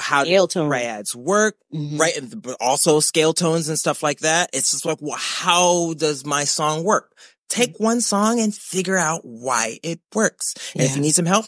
how 0.00 0.24
scale 0.24 0.46
tone 0.48 0.68
triads 0.68 1.14
work, 1.14 1.56
Mhm. 1.74 1.98
right? 1.98 2.16
And, 2.16 2.40
but 2.42 2.56
also 2.60 3.00
scale 3.00 3.32
tones 3.32 3.68
and 3.68 3.78
stuff 3.78 4.02
like 4.02 4.20
that. 4.20 4.50
It's 4.52 4.70
just 4.70 4.84
like, 4.84 4.98
well, 5.00 5.18
how 5.18 5.94
does 5.94 6.24
my 6.24 6.44
song 6.44 6.84
work? 6.84 7.12
Take 7.48 7.78
one 7.78 8.00
song 8.00 8.40
and 8.40 8.54
figure 8.54 8.96
out 8.96 9.20
why 9.24 9.78
it 9.82 10.00
works. 10.14 10.54
And 10.74 10.82
if 10.82 10.94
you 10.96 11.02
need 11.02 11.14
some 11.14 11.26
help, 11.26 11.46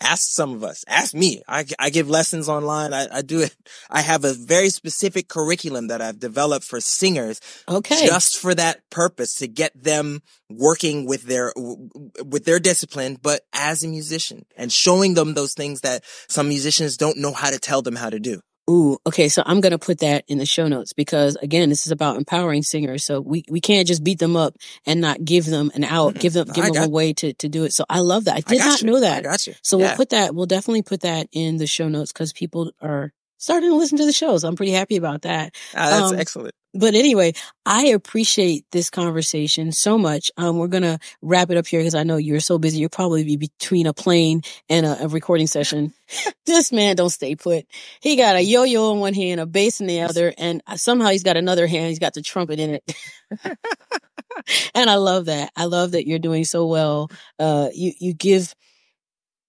ask 0.00 0.30
some 0.30 0.52
of 0.52 0.64
us. 0.64 0.84
Ask 0.88 1.14
me. 1.14 1.42
I, 1.48 1.64
I 1.78 1.90
give 1.90 2.08
lessons 2.08 2.48
online. 2.48 2.92
I, 2.92 3.06
I 3.10 3.22
do 3.22 3.40
it. 3.40 3.54
I 3.90 4.00
have 4.00 4.24
a 4.24 4.32
very 4.32 4.68
specific 4.68 5.28
curriculum 5.28 5.88
that 5.88 6.02
I've 6.02 6.18
developed 6.18 6.64
for 6.64 6.80
singers 6.80 7.40
okay 7.68 8.06
just 8.06 8.38
for 8.38 8.54
that 8.54 8.88
purpose 8.90 9.34
to 9.36 9.48
get 9.48 9.72
them 9.80 10.22
working 10.50 11.06
with 11.06 11.24
their 11.24 11.52
with 11.56 12.44
their 12.44 12.58
discipline 12.58 13.18
but 13.20 13.42
as 13.52 13.82
a 13.82 13.88
musician 13.88 14.44
and 14.56 14.72
showing 14.72 15.14
them 15.14 15.34
those 15.34 15.54
things 15.54 15.80
that 15.80 16.04
some 16.28 16.48
musicians 16.48 16.96
don't 16.96 17.18
know 17.18 17.32
how 17.32 17.50
to 17.50 17.58
tell 17.58 17.82
them 17.82 17.96
how 17.96 18.10
to 18.10 18.20
do 18.20 18.40
Ooh, 18.70 18.98
okay. 19.06 19.28
So 19.28 19.42
I'm 19.44 19.60
going 19.60 19.72
to 19.72 19.78
put 19.78 19.98
that 19.98 20.24
in 20.26 20.38
the 20.38 20.46
show 20.46 20.68
notes 20.68 20.92
because 20.92 21.36
again, 21.36 21.68
this 21.68 21.86
is 21.86 21.92
about 21.92 22.16
empowering 22.16 22.62
singers. 22.62 23.04
So 23.04 23.20
we, 23.20 23.44
we 23.48 23.60
can't 23.60 23.86
just 23.86 24.02
beat 24.02 24.18
them 24.18 24.36
up 24.36 24.56
and 24.86 25.00
not 25.00 25.24
give 25.24 25.44
them 25.44 25.70
an 25.74 25.84
out, 25.84 26.14
give 26.14 26.32
them, 26.32 26.48
give 26.48 26.64
I 26.64 26.70
them 26.70 26.84
a 26.84 26.88
way 26.88 27.12
to, 27.14 27.34
to 27.34 27.48
do 27.48 27.64
it. 27.64 27.72
So 27.72 27.84
I 27.90 28.00
love 28.00 28.24
that. 28.24 28.34
I 28.34 28.36
I 28.38 28.40
did 28.40 28.58
got 28.58 28.66
not 28.66 28.82
you. 28.82 28.86
know 28.86 28.96
i 28.96 29.00
that. 29.00 29.22
got 29.22 29.46
you 29.46 29.54
So 29.62 29.78
yeah. 29.78 29.88
we'll 29.88 29.96
put 29.96 30.10
that, 30.10 30.34
we'll 30.34 30.46
definitely 30.46 30.82
put 30.82 31.00
that 31.00 31.28
in 31.32 31.58
the 31.58 31.66
show 31.66 31.88
notes 31.88 32.12
because 32.12 32.32
people 32.32 32.72
are 32.80 33.12
starting 33.36 33.70
to 33.70 33.76
listen 33.76 33.98
to 33.98 34.06
the 34.06 34.12
shows. 34.12 34.44
I'm 34.44 34.56
pretty 34.56 34.72
happy 34.72 34.96
about 34.96 35.22
that. 35.22 35.54
Ah, 35.74 35.90
that's 35.90 36.12
um, 36.12 36.18
excellent 36.18 36.54
But 36.74 36.94
anyway, 36.94 37.34
I 37.64 37.86
appreciate 37.86 38.64
this 38.72 38.90
conversation 38.90 39.72
so 39.72 39.96
much. 39.96 40.30
Um, 40.36 40.58
we're 40.58 40.68
going 40.68 40.82
to 40.82 40.98
wrap 41.22 41.50
it 41.50 41.56
up 41.56 41.66
here 41.66 41.80
because 41.80 41.94
I 41.94 42.02
know 42.02 42.16
you're 42.16 42.40
so 42.40 42.58
busy. 42.58 42.78
You'll 42.78 42.90
probably 42.90 43.24
be 43.24 43.36
between 43.36 43.86
a 43.86 43.94
plane 43.94 44.42
and 44.68 44.84
a, 44.84 45.04
a 45.04 45.08
recording 45.08 45.46
session. 45.46 45.94
this 46.46 46.72
man 46.72 46.96
don't 46.96 47.10
stay 47.10 47.36
put. 47.36 47.66
He 48.00 48.16
got 48.16 48.36
a 48.36 48.40
yo-yo 48.40 48.92
in 48.92 49.00
one 49.00 49.14
hand, 49.14 49.40
a 49.40 49.46
bass 49.46 49.80
in 49.80 49.86
the 49.86 50.02
other, 50.02 50.34
and 50.36 50.62
somehow 50.74 51.08
he's 51.08 51.22
got 51.22 51.36
another 51.36 51.66
hand. 51.66 51.88
He's 51.88 51.98
got 51.98 52.14
the 52.14 52.22
trumpet 52.22 52.58
in 52.58 52.80
it. 52.80 52.94
and 54.74 54.90
I 54.90 54.96
love 54.96 55.26
that. 55.26 55.52
I 55.56 55.64
love 55.64 55.92
that 55.92 56.06
you're 56.06 56.18
doing 56.18 56.44
so 56.44 56.66
well. 56.66 57.10
Uh, 57.38 57.68
you, 57.72 57.92
you 57.98 58.14
give, 58.14 58.54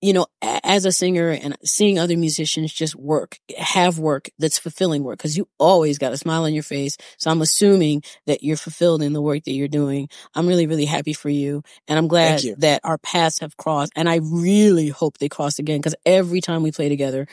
you 0.06 0.14
know, 0.14 0.28
as 0.44 0.86
a 0.86 0.92
singer 0.92 1.32
and 1.32 1.58
seeing 1.64 1.98
other 1.98 2.16
musicians 2.16 2.72
just 2.72 2.96
work, 2.96 3.40
have 3.58 3.98
work 3.98 4.30
that's 4.38 4.60
fulfilling 4.60 5.04
work, 5.04 5.18
because 5.18 5.36
you 5.36 5.48
always 5.58 5.98
got 5.98 6.14
a 6.14 6.18
smile 6.18 6.44
on 6.44 6.54
your 6.54 6.62
face. 6.62 6.96
So 7.18 7.32
I'm 7.32 7.42
assuming 7.42 8.04
that 8.28 8.44
you're 8.44 8.56
fulfilled 8.56 9.02
in 9.02 9.14
the 9.14 9.22
work 9.22 9.46
that 9.46 9.54
you're 9.54 9.68
doing. 9.68 10.08
I'm 10.36 10.46
really, 10.46 10.68
really 10.68 10.86
happy 10.86 11.14
for 11.14 11.30
you. 11.30 11.64
And 11.88 11.98
I'm 11.98 12.08
glad 12.08 12.44
that 12.60 12.82
our 12.84 13.00
paths 13.00 13.40
have 13.40 13.58
crossed. 13.58 13.94
And 13.96 14.08
I 14.08 14.20
really 14.22 14.90
hope 14.90 15.18
they 15.18 15.28
cross 15.28 15.58
again, 15.58 15.80
because 15.80 15.96
every 16.06 16.40
time 16.40 16.62
we 16.62 16.72
play 16.72 16.88
together, 16.88 17.28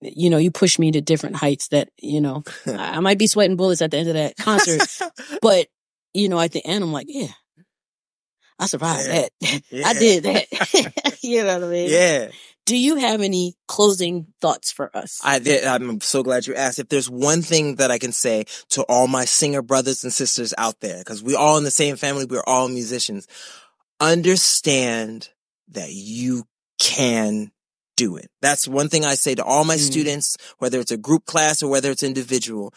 you 0.00 0.30
know, 0.30 0.38
you 0.38 0.50
push 0.50 0.78
me 0.78 0.92
to 0.92 1.02
different 1.02 1.36
heights 1.36 1.68
that, 1.68 1.90
you 2.00 2.22
know, 2.22 2.44
I 2.66 2.96
I 2.96 3.00
might 3.00 3.18
be 3.18 3.26
sweating 3.26 3.58
bullets 3.58 3.82
at 3.82 3.90
the 3.90 3.98
end 3.98 4.08
of 4.08 4.14
that 4.14 4.38
concert, 4.38 4.80
but, 5.42 5.66
you 6.14 6.30
know, 6.30 6.40
at 6.40 6.52
the 6.52 6.64
end, 6.64 6.82
I'm 6.82 6.92
like, 6.94 7.08
yeah, 7.10 7.32
I 8.58 8.66
survived 8.66 9.06
Yeah. 9.06 9.12
that. 9.40 9.62
yeah. 9.70 9.86
I 9.88 9.92
did 9.94 10.22
that. 10.24 11.18
you 11.22 11.44
know 11.44 11.58
what 11.60 11.68
I 11.68 11.70
mean? 11.70 11.90
yeah 11.90 12.28
Do 12.66 12.76
you 12.76 12.96
have 12.96 13.20
any 13.20 13.54
closing 13.68 14.26
thoughts 14.40 14.72
for 14.72 14.90
us? 14.96 15.20
I 15.22 15.38
did. 15.38 15.64
I'm 15.64 16.00
so 16.00 16.22
glad 16.22 16.46
you 16.46 16.54
asked. 16.54 16.78
If 16.78 16.88
there's 16.88 17.08
one 17.10 17.42
thing 17.42 17.76
that 17.76 17.90
I 17.90 17.98
can 17.98 18.12
say 18.12 18.44
to 18.70 18.82
all 18.88 19.06
my 19.08 19.24
singer 19.24 19.62
brothers 19.62 20.02
and 20.04 20.12
sisters 20.12 20.52
out 20.58 20.80
there, 20.80 20.98
because 20.98 21.22
we're 21.22 21.38
all 21.38 21.58
in 21.58 21.64
the 21.64 21.70
same 21.70 21.96
family, 21.96 22.24
we're 22.24 22.42
all 22.46 22.68
musicians, 22.68 23.26
understand 24.00 25.28
that 25.68 25.90
you 25.92 26.44
can 26.78 27.50
do 27.96 28.16
it. 28.16 28.30
That's 28.42 28.66
one 28.68 28.88
thing 28.88 29.04
I 29.04 29.14
say 29.14 29.34
to 29.34 29.44
all 29.44 29.64
my 29.64 29.76
Mm. 29.76 29.86
students, 29.90 30.36
whether 30.58 30.80
it's 30.80 30.90
a 30.90 30.96
group 30.96 31.24
class 31.24 31.62
or 31.62 31.68
whether 31.70 31.90
it's 31.90 32.02
individual. 32.02 32.74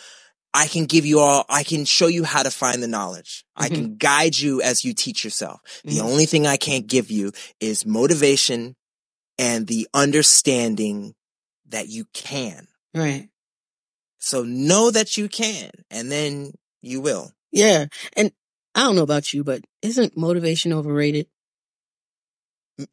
I 0.54 0.68
can 0.68 0.86
give 0.86 1.06
you 1.06 1.20
all, 1.20 1.46
I 1.48 1.64
can 1.64 1.86
show 1.86 2.08
you 2.08 2.24
how 2.24 2.42
to 2.44 2.50
find 2.52 2.82
the 2.82 2.88
knowledge. 2.88 3.46
I 3.56 3.70
Mhm. 3.70 3.76
can 3.76 3.98
guide 3.98 4.38
you 4.38 4.62
as 4.62 4.84
you 4.84 4.94
teach 4.94 5.24
yourself. 5.24 5.62
The 5.84 5.98
Mhm. 5.98 6.02
only 6.04 6.26
thing 6.26 6.48
I 6.48 6.58
can't 6.58 6.88
give 6.88 7.12
you 7.12 7.32
is 7.60 7.86
motivation 7.86 8.76
and 9.38 9.68
the 9.68 9.88
understanding 9.94 11.16
that 11.68 11.88
you 11.90 12.06
can. 12.14 12.68
right. 12.96 13.30
So 14.18 14.44
know 14.44 14.92
that 14.92 15.16
you 15.16 15.30
can, 15.30 15.70
and 15.90 16.12
then 16.12 16.52
you 16.82 17.00
will. 17.00 17.32
Yeah. 17.52 17.86
And 18.18 18.34
I 18.76 18.82
don't 18.82 18.96
know 18.98 19.04
about 19.04 19.32
you, 19.34 19.44
but 19.46 19.62
isn't 19.82 20.18
motivation 20.18 20.74
overrated? 20.74 21.28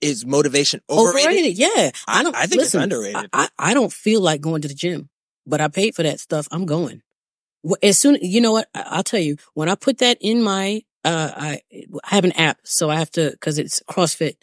Is 0.01 0.27
motivation 0.27 0.83
overrated? 0.91 1.57
Yeah. 1.57 1.91
I 2.07 2.21
I- 2.21 2.23
don't, 2.23 2.37
I 2.37 2.47
think 2.47 2.63
it's 2.63 2.75
underrated. 2.75 3.17
I, 3.33 3.45
I, 3.45 3.49
I 3.71 3.75
don't 3.75 3.93
feel 3.93 4.21
like 4.21 4.41
going 4.41 4.63
to 4.63 4.69
the 4.69 4.75
gym, 4.75 5.09
but 5.47 5.61
I 5.61 5.69
paid 5.69 5.95
for 5.95 6.03
that 6.03 6.21
stuff. 6.21 6.47
I'm 6.51 6.67
going. 6.67 7.03
As 7.83 7.99
soon, 7.99 8.19
you 8.23 8.41
know 8.41 8.53
what? 8.53 8.69
I'll 8.75 9.03
tell 9.03 9.21
you, 9.21 9.37
when 9.55 9.69
I 9.69 9.75
put 9.75 9.99
that 9.99 10.19
in 10.21 10.43
my, 10.43 10.83
uh, 11.05 11.31
I, 11.37 11.61
I 12.05 12.15
have 12.15 12.25
an 12.25 12.33
app, 12.33 12.59
so 12.65 12.91
I 12.91 12.97
have 12.97 13.11
to, 13.13 13.37
cause 13.41 13.59
it's 13.59 13.83
CrossFit 13.91 14.37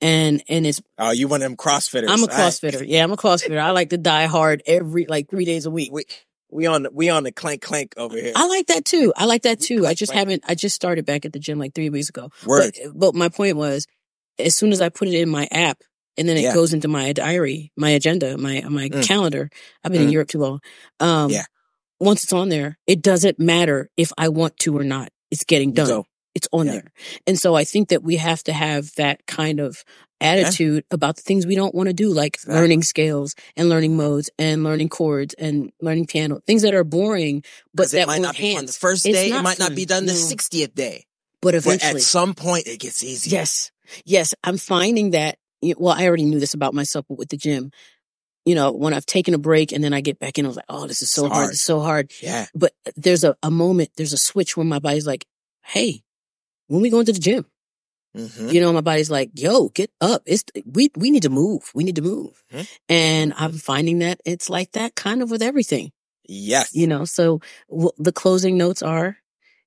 and, 0.00 0.42
and 0.48 0.66
it's, 0.66 0.80
Oh, 0.98 1.10
you 1.10 1.28
one 1.28 1.42
of 1.42 1.48
them 1.48 1.56
CrossFitters. 1.56 2.08
I'm 2.08 2.22
a 2.22 2.26
CrossFitter. 2.26 2.84
Yeah, 2.86 3.02
I'm 3.04 3.12
a 3.12 3.16
CrossFitter. 3.16 3.58
I 3.58 3.70
like 3.70 3.90
to 3.90 3.98
die 3.98 4.26
hard 4.26 4.62
every, 4.66 5.06
like 5.06 5.28
three 5.30 5.44
days 5.44 5.66
a 5.66 5.70
week. 5.70 5.90
we 5.92 6.04
we 6.48 6.66
on 6.66 6.84
the, 6.84 6.90
we 6.92 7.10
on 7.10 7.24
the 7.24 7.32
clank 7.32 7.60
clank 7.60 7.94
over 7.96 8.16
here. 8.16 8.32
I 8.36 8.46
like 8.46 8.66
that 8.68 8.84
too. 8.84 9.12
I 9.16 9.24
like 9.26 9.42
that 9.42 9.60
too. 9.60 9.84
I 9.86 9.94
just 9.94 10.10
like- 10.10 10.18
haven't, 10.18 10.44
I 10.46 10.54
just 10.54 10.76
started 10.76 11.04
back 11.04 11.24
at 11.24 11.32
the 11.32 11.40
gym 11.40 11.58
like 11.58 11.74
three 11.74 11.90
weeks 11.90 12.08
ago. 12.08 12.30
Word. 12.46 12.72
But, 12.84 12.98
but 12.98 13.14
my 13.16 13.28
point 13.28 13.56
was, 13.56 13.86
as 14.38 14.54
soon 14.54 14.70
as 14.72 14.80
I 14.80 14.88
put 14.88 15.08
it 15.08 15.14
in 15.14 15.28
my 15.28 15.48
app 15.50 15.82
and 16.16 16.28
then 16.28 16.36
it 16.36 16.42
Yeah. 16.42 16.54
goes 16.54 16.72
into 16.72 16.86
my 16.88 17.12
diary, 17.12 17.72
my 17.76 17.90
agenda, 17.90 18.38
my, 18.38 18.62
my 18.68 18.88
Mm. 18.88 19.04
calendar, 19.04 19.50
I've 19.82 19.90
been 19.92 20.02
in 20.02 20.08
Mm. 20.08 20.12
Europe 20.12 20.28
too 20.28 20.38
long. 20.38 20.60
Um, 21.00 21.30
Yeah. 21.30 21.44
Once 22.00 22.24
it's 22.24 22.32
on 22.32 22.48
there, 22.48 22.78
it 22.86 23.02
doesn't 23.02 23.38
matter 23.38 23.90
if 23.96 24.12
I 24.18 24.28
want 24.28 24.58
to 24.60 24.76
or 24.76 24.84
not. 24.84 25.10
It's 25.30 25.44
getting 25.44 25.72
done. 25.72 25.88
go. 25.88 26.06
It's 26.34 26.48
on 26.52 26.66
Yeah. 26.66 26.72
there. 26.72 26.92
And 27.26 27.38
so 27.38 27.54
I 27.54 27.64
think 27.64 27.88
that 27.88 28.02
we 28.02 28.16
have 28.16 28.44
to 28.44 28.52
have 28.52 28.92
that 28.96 29.26
kind 29.26 29.58
of 29.58 29.82
attitude 30.20 30.84
about 30.90 31.16
the 31.16 31.22
things 31.22 31.46
we 31.46 31.54
don't 31.54 31.74
want 31.74 31.88
to 31.88 31.92
do, 31.94 32.12
like 32.12 32.34
Exactly. 32.36 32.54
learning 32.60 32.82
scales 32.82 33.34
and 33.56 33.68
learning 33.68 33.96
modes 33.96 34.30
and 34.38 34.62
learning 34.64 34.88
chords 34.90 35.34
and 35.38 35.72
learning 35.80 36.06
piano, 36.06 36.40
things 36.46 36.62
that 36.62 36.74
are 36.74 36.84
boring, 36.84 37.42
but 37.74 37.90
that 37.90 38.02
it 38.02 38.06
might 38.06 38.20
not 38.22 38.36
be 38.36 38.54
fun 38.54 38.66
the 38.66 38.72
first 38.72 39.04
day. 39.04 39.30
It 39.30 39.42
might 39.42 39.58
not 39.58 39.74
be 39.74 39.84
done 39.86 40.06
the 40.06 40.12
60th 40.12 40.74
day. 40.74 41.04
But 41.42 41.48
But 41.52 41.54
eventually, 41.56 42.00
at 42.00 42.02
some 42.02 42.34
point, 42.34 42.66
it 42.66 42.80
gets 42.80 43.02
easier. 43.02 43.38
Yes. 43.38 43.70
Yes. 44.04 44.34
I'm 44.42 44.56
finding 44.58 45.10
that, 45.10 45.38
well, 45.62 45.94
I 45.94 46.06
already 46.06 46.24
knew 46.24 46.40
this 46.40 46.54
about 46.54 46.74
myself, 46.74 47.04
but 47.08 47.18
with 47.18 47.28
the 47.28 47.36
gym, 47.36 47.70
you 48.46 48.54
know, 48.54 48.72
when 48.72 48.94
I've 48.94 49.04
taken 49.04 49.34
a 49.34 49.38
break 49.38 49.72
and 49.72 49.84
then 49.84 49.92
I 49.92 50.00
get 50.00 50.18
back 50.18 50.38
in, 50.38 50.46
I 50.46 50.48
was 50.48 50.56
like, 50.56 50.64
oh, 50.70 50.86
this 50.86 51.02
is 51.02 51.10
so 51.10 51.22
hard. 51.22 51.32
hard. 51.34 51.50
It's 51.50 51.62
so 51.62 51.80
hard. 51.80 52.12
Yeah. 52.22 52.46
But 52.54 52.72
there's 52.96 53.24
a, 53.24 53.36
a 53.42 53.50
moment, 53.50 53.90
there's 53.96 54.12
a 54.14 54.18
switch 54.18 54.56
where 54.56 54.64
my 54.64 54.78
body's 54.78 55.06
like, 55.06 55.26
hey, 55.64 56.02
when 56.68 56.80
we 56.80 56.88
going 56.88 57.04
to 57.06 57.12
the 57.12 57.18
gym? 57.20 57.44
hmm 58.14 58.48
You 58.48 58.60
know, 58.62 58.72
my 58.72 58.80
body's 58.80 59.10
like, 59.10 59.30
yo, 59.34 59.68
get 59.70 59.90
up. 60.00 60.22
It's, 60.24 60.44
we, 60.64 60.90
we 60.96 61.10
need 61.10 61.24
to 61.24 61.28
move. 61.28 61.70
We 61.74 61.84
need 61.84 61.96
to 61.96 62.02
move. 62.02 62.42
Mhm. 62.52 62.68
And 62.88 63.34
I'm 63.36 63.52
finding 63.52 63.98
that 63.98 64.20
it's 64.24 64.48
like 64.48 64.72
that 64.72 64.94
kind 64.94 65.20
of 65.22 65.30
with 65.30 65.42
everything, 65.42 65.90
Yes. 66.28 66.74
you 66.74 66.86
know, 66.86 67.04
so 67.04 67.40
w- 67.68 67.90
the 67.98 68.12
closing 68.12 68.56
notes 68.56 68.80
are, 68.82 69.18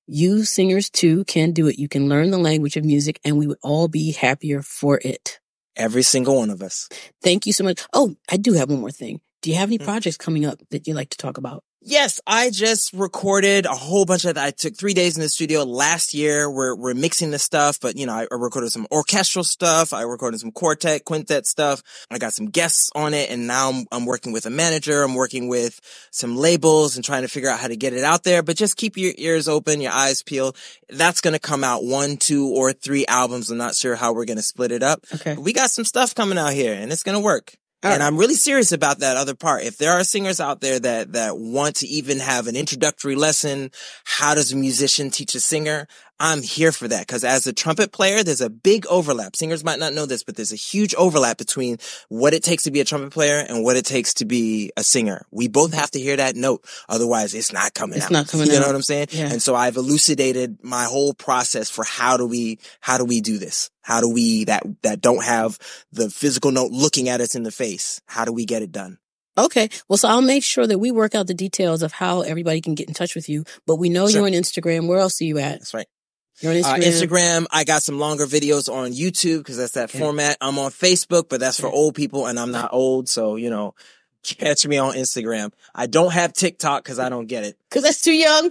you 0.07 0.43
singers 0.45 0.89
too 0.89 1.23
can 1.25 1.51
do 1.51 1.67
it. 1.67 1.77
You 1.77 1.87
can 1.87 2.09
learn 2.09 2.31
the 2.31 2.39
language 2.39 2.75
of 2.77 2.83
music 2.85 3.19
and 3.23 3.37
we 3.37 3.45
would 3.45 3.59
all 3.61 3.87
be 3.87 4.13
happier 4.13 4.61
for 4.63 4.99
it. 5.03 5.39
Every 5.79 6.03
single 6.03 6.35
one 6.37 6.49
of 6.51 6.61
us. 6.61 6.89
Thank 7.23 7.45
you 7.47 7.53
so 7.53 7.63
much. 7.63 7.81
Oh, 7.93 8.15
I 8.29 8.37
do 8.37 8.53
have 8.53 8.69
one 8.69 8.81
more 8.81 8.91
thing. 8.91 9.21
Do 9.41 9.49
you 9.49 9.55
have 9.55 9.69
any 9.69 9.77
Hmm. 9.77 9.85
projects 9.85 10.17
coming 10.17 10.45
up 10.45 10.59
that 10.71 10.85
you'd 10.87 10.95
like 10.95 11.09
to 11.11 11.17
talk 11.17 11.37
about? 11.37 11.63
Yes, 11.81 12.19
I 12.27 12.49
just 12.49 12.91
recorded 12.91 13.65
a 13.65 13.73
whole 13.73 14.03
bunch 14.03 14.25
of. 14.25 14.37
I 14.37 14.51
took 14.51 14.75
three 14.75 14.93
days 14.93 15.15
in 15.15 15.21
the 15.21 15.29
studio 15.29 15.63
last 15.63 16.13
year. 16.13 16.51
We're 16.51 16.75
we're 16.75 16.93
mixing 16.93 17.31
the 17.31 17.39
stuff, 17.39 17.79
but 17.79 17.95
you 17.95 18.05
know, 18.05 18.13
I 18.13 18.27
recorded 18.31 18.71
some 18.71 18.85
orchestral 18.91 19.45
stuff. 19.45 19.93
I 19.93 20.01
recorded 20.01 20.41
some 20.41 20.51
quartet, 20.51 21.05
quintet 21.05 21.45
stuff. 21.45 21.81
I 22.11 22.17
got 22.17 22.33
some 22.33 22.47
guests 22.47 22.89
on 22.95 23.13
it, 23.13 23.29
and 23.29 23.47
now 23.47 23.69
I'm, 23.69 23.85
I'm 23.93 24.05
working 24.05 24.33
with 24.33 24.45
a 24.45 24.49
manager. 24.49 25.03
I'm 25.03 25.15
working 25.15 25.47
with 25.47 25.79
some 26.11 26.35
labels 26.35 26.97
and 26.97 27.05
trying 27.05 27.21
to 27.21 27.29
figure 27.29 27.49
out 27.49 27.61
how 27.61 27.69
to 27.69 27.77
get 27.77 27.93
it 27.93 28.03
out 28.03 28.23
there. 28.25 28.43
But 28.43 28.57
just 28.57 28.75
keep 28.75 28.97
your 28.97 29.13
ears 29.17 29.47
open, 29.47 29.79
your 29.79 29.93
eyes 29.93 30.21
peeled. 30.21 30.57
That's 30.89 31.21
gonna 31.21 31.39
come 31.39 31.63
out 31.63 31.85
one, 31.85 32.17
two, 32.17 32.49
or 32.49 32.73
three 32.73 33.05
albums. 33.05 33.51
I'm 33.51 33.57
not 33.57 33.75
sure 33.75 33.95
how 33.95 34.13
we're 34.13 34.25
gonna 34.25 34.41
split 34.41 34.73
it 34.73 34.83
up. 34.83 35.05
Okay. 35.15 35.35
But 35.35 35.43
we 35.43 35.53
got 35.53 35.71
some 35.71 35.85
stuff 35.85 36.13
coming 36.13 36.37
out 36.37 36.51
here, 36.51 36.73
and 36.73 36.91
it's 36.91 37.03
gonna 37.03 37.21
work. 37.21 37.55
All 37.81 37.91
and 37.91 38.01
right. 38.01 38.07
I'm 38.07 38.17
really 38.17 38.35
serious 38.35 38.73
about 38.73 38.99
that 38.99 39.15
other 39.15 39.35
part. 39.35 39.63
If 39.63 39.77
there 39.77 39.93
are 39.93 40.03
singers 40.03 40.41
out 40.41 40.59
there 40.59 40.79
that, 40.79 41.13
that 41.13 41.37
want 41.37 41.77
to 41.77 41.87
even 41.87 42.19
have 42.19 42.47
an 42.47 42.57
introductory 42.57 43.15
lesson, 43.15 43.71
how 44.03 44.35
does 44.35 44.51
a 44.51 44.57
musician 44.57 45.09
teach 45.09 45.33
a 45.33 45.39
singer? 45.39 45.87
I'm 46.21 46.41
here 46.41 46.71
for 46.73 46.87
that 46.87 47.07
because 47.07 47.23
as 47.23 47.47
a 47.47 47.53
trumpet 47.53 47.91
player, 47.93 48.23
there's 48.23 48.41
a 48.41 48.49
big 48.49 48.85
overlap. 48.87 49.35
Singers 49.37 49.63
might 49.63 49.79
not 49.79 49.93
know 49.93 50.05
this, 50.05 50.23
but 50.23 50.35
there's 50.35 50.51
a 50.51 50.57
huge 50.57 50.93
overlap 50.95 51.37
between 51.37 51.77
what 52.09 52.33
it 52.33 52.43
takes 52.43 52.63
to 52.63 52.71
be 52.71 52.81
a 52.81 52.85
trumpet 52.85 53.11
player 53.11 53.37
and 53.47 53.63
what 53.63 53.77
it 53.77 53.85
takes 53.85 54.13
to 54.15 54.25
be 54.25 54.71
a 54.75 54.83
singer. 54.83 55.25
We 55.31 55.47
both 55.47 55.73
have 55.73 55.91
to 55.91 55.99
hear 55.99 56.17
that 56.17 56.35
note. 56.35 56.65
Otherwise 56.89 57.33
it's 57.33 57.53
not 57.53 57.73
coming 57.73 57.97
It's 57.97 58.07
out. 58.07 58.11
not 58.11 58.27
coming 58.27 58.47
you 58.47 58.55
out. 58.55 58.59
know 58.61 58.67
what 58.67 58.75
I'm 58.75 58.81
saying? 58.81 59.07
Yeah. 59.11 59.29
And 59.31 59.41
so 59.41 59.55
I've 59.55 59.77
elucidated 59.77 60.59
my 60.61 60.83
whole 60.83 61.13
process 61.13 61.69
for 61.69 61.85
how 61.85 62.17
do 62.17 62.25
we, 62.27 62.59
how 62.81 62.97
do 62.97 63.05
we 63.05 63.21
do 63.21 63.37
this? 63.37 63.69
How 63.81 64.01
do 64.01 64.09
we 64.09 64.43
that, 64.43 64.63
that 64.83 64.99
don't 65.01 65.23
have 65.23 65.57
the 65.91 66.09
physical 66.09 66.51
note 66.51 66.71
looking 66.71 67.07
at 67.09 67.21
us 67.21 67.33
in 67.35 67.43
the 67.43 67.51
face? 67.51 68.01
How 68.07 68.25
do 68.25 68.33
we 68.33 68.45
get 68.45 68.61
it 68.61 68.71
done? 68.73 68.97
Okay. 69.37 69.69
Well, 69.87 69.95
so 69.97 70.09
I'll 70.09 70.21
make 70.21 70.43
sure 70.43 70.67
that 70.67 70.79
we 70.79 70.91
work 70.91 71.15
out 71.15 71.27
the 71.27 71.33
details 71.33 71.81
of 71.81 71.93
how 71.93 72.21
everybody 72.21 72.59
can 72.59 72.75
get 72.75 72.89
in 72.89 72.93
touch 72.93 73.15
with 73.15 73.29
you. 73.29 73.45
But 73.65 73.77
we 73.77 73.87
know 73.87 74.07
Sure. 74.09 74.19
you're 74.19 74.27
on 74.27 74.33
Instagram. 74.33 74.87
Where 74.87 74.99
else 74.99 75.21
are 75.21 75.23
you 75.25 75.37
at? 75.37 75.59
That's 75.59 75.73
right. 75.73 75.87
You're 76.41 76.53
on 76.53 76.57
Uh, 76.63 76.75
Instagram. 76.75 76.81
Instagram, 77.09 77.45
I 77.51 77.63
got 77.63 77.83
some 77.83 77.99
longer 77.99 78.25
videos 78.25 78.71
on 78.71 78.91
YouTube 78.93 79.39
because 79.39 79.57
that's 79.57 79.73
that 79.73 79.89
Okay. 79.89 79.99
format. 79.99 80.37
I'm 80.41 80.57
on 80.59 80.71
Facebook, 80.71 81.29
but 81.29 81.39
that's 81.39 81.59
for 81.59 81.67
old 81.67 81.95
people 81.95 82.27
and 82.27 82.39
I'm 82.39 82.51
not 82.51 82.69
old. 82.73 83.09
So, 83.09 83.35
you 83.35 83.49
know, 83.49 83.75
catch 84.23 84.65
me 84.67 84.77
on 84.77 84.95
Instagram. 84.95 85.51
I 85.75 85.87
don't 85.87 86.11
have 86.13 86.33
TikTok 86.33 86.83
because 86.83 86.99
I 86.99 87.09
don't 87.09 87.27
get 87.27 87.43
it. 87.43 87.57
Cause 87.71 87.83
that's 87.83 88.01
too 88.01 88.13
young. 88.13 88.49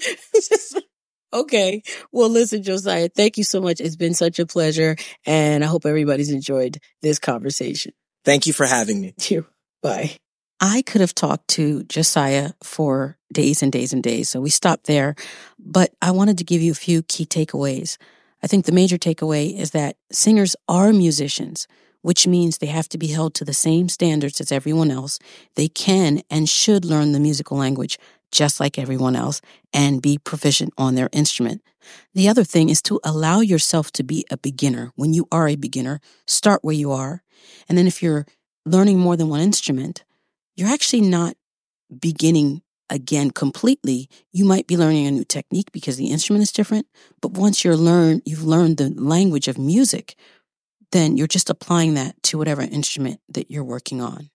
okay. 1.32 1.82
Well, 2.12 2.28
listen, 2.28 2.62
Josiah, 2.62 3.08
thank 3.08 3.36
you 3.38 3.44
so 3.44 3.60
much. 3.60 3.80
It's 3.80 3.96
been 3.96 4.14
such 4.14 4.38
a 4.38 4.46
pleasure. 4.46 4.96
And 5.26 5.62
I 5.64 5.66
hope 5.66 5.84
everybody's 5.86 6.30
enjoyed 6.30 6.78
this 7.02 7.18
conversation. 7.18 7.92
Thank 8.24 8.46
you 8.46 8.52
for 8.52 8.66
having 8.66 9.00
me. 9.00 9.14
Here. 9.20 9.44
Bye. 9.82 10.16
I 10.60 10.82
could 10.82 11.00
have 11.00 11.14
talked 11.14 11.48
to 11.48 11.84
Josiah 11.84 12.50
for 12.62 13.17
days 13.32 13.62
and 13.62 13.72
days 13.72 13.92
and 13.92 14.02
days. 14.02 14.28
So 14.28 14.40
we 14.40 14.50
stopped 14.50 14.86
there, 14.86 15.14
but 15.58 15.92
I 16.00 16.10
wanted 16.10 16.38
to 16.38 16.44
give 16.44 16.62
you 16.62 16.72
a 16.72 16.76
few 16.76 17.02
key 17.02 17.26
takeaways. 17.26 17.96
I 18.42 18.46
think 18.46 18.64
the 18.64 18.72
major 18.72 18.98
takeaway 18.98 19.56
is 19.56 19.72
that 19.72 19.96
singers 20.12 20.54
are 20.68 20.92
musicians, 20.92 21.66
which 22.02 22.26
means 22.26 22.58
they 22.58 22.66
have 22.66 22.88
to 22.90 22.98
be 22.98 23.08
held 23.08 23.34
to 23.34 23.44
the 23.44 23.52
same 23.52 23.88
standards 23.88 24.40
as 24.40 24.52
everyone 24.52 24.90
else. 24.90 25.18
They 25.56 25.68
can 25.68 26.22
and 26.30 26.48
should 26.48 26.84
learn 26.84 27.12
the 27.12 27.20
musical 27.20 27.56
language 27.56 27.98
just 28.30 28.60
like 28.60 28.78
everyone 28.78 29.16
else 29.16 29.40
and 29.72 30.02
be 30.02 30.18
proficient 30.18 30.72
on 30.76 30.94
their 30.94 31.08
instrument. 31.12 31.62
The 32.14 32.28
other 32.28 32.44
thing 32.44 32.68
is 32.68 32.82
to 32.82 33.00
allow 33.02 33.40
yourself 33.40 33.90
to 33.92 34.02
be 34.02 34.24
a 34.30 34.36
beginner. 34.36 34.92
When 34.94 35.14
you 35.14 35.26
are 35.32 35.48
a 35.48 35.56
beginner, 35.56 36.00
start 36.26 36.62
where 36.62 36.74
you 36.74 36.92
are. 36.92 37.22
And 37.68 37.78
then 37.78 37.86
if 37.86 38.02
you're 38.02 38.26
learning 38.66 38.98
more 38.98 39.16
than 39.16 39.28
one 39.28 39.40
instrument, 39.40 40.04
you're 40.56 40.68
actually 40.68 41.00
not 41.00 41.36
beginning 42.00 42.62
again 42.90 43.30
completely. 43.30 44.08
You 44.32 44.44
might 44.44 44.66
be 44.66 44.76
learning 44.76 45.06
a 45.06 45.10
new 45.10 45.24
technique 45.24 45.72
because 45.72 45.96
the 45.96 46.10
instrument 46.10 46.42
is 46.42 46.52
different. 46.52 46.86
But 47.20 47.32
once 47.32 47.64
you're 47.64 47.76
learned, 47.76 48.22
you've 48.24 48.44
learned 48.44 48.76
the 48.76 48.90
language 48.90 49.48
of 49.48 49.58
music, 49.58 50.16
then 50.92 51.16
you're 51.16 51.26
just 51.26 51.50
applying 51.50 51.94
that 51.94 52.22
to 52.24 52.38
whatever 52.38 52.62
instrument 52.62 53.20
that 53.28 53.50
you're 53.50 53.64
working 53.64 54.00
on. 54.00 54.30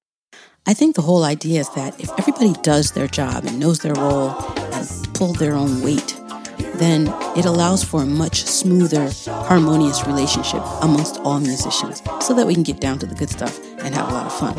I 0.66 0.74
think 0.74 0.96
the 0.96 1.02
whole 1.02 1.24
idea 1.24 1.60
is 1.60 1.70
that 1.72 2.00
if 2.00 2.10
everybody 2.18 2.54
does 2.62 2.92
their 2.92 3.08
job 3.08 3.46
and 3.46 3.60
knows 3.60 3.80
their 3.80 3.96
role 3.96 4.30
and 4.58 5.14
pull 5.14 5.34
their 5.34 5.56
own 5.56 5.82
weight, 5.82 6.18
then 6.76 7.08
it 7.38 7.46
allows 7.46 7.84
for 7.84 8.04
a 8.04 8.06
much 8.06 8.44
smoother, 8.44 9.10
harmonious 9.26 10.06
relationship 10.06 10.62
amongst 10.82 11.18
all 11.20 11.40
musicians 11.40 12.02
so 12.22 12.34
that 12.34 12.48
we 12.48 12.54
can 12.54 12.64
get 12.64 12.80
down 12.80 13.00
to 13.00 13.06
the 13.06 13.16
good 13.16 13.30
stuff 13.30 13.60
and 13.80 13.94
have 13.94 14.10
a 14.10 14.14
lot 14.14 14.26
of 14.26 14.34
fun. 14.34 14.56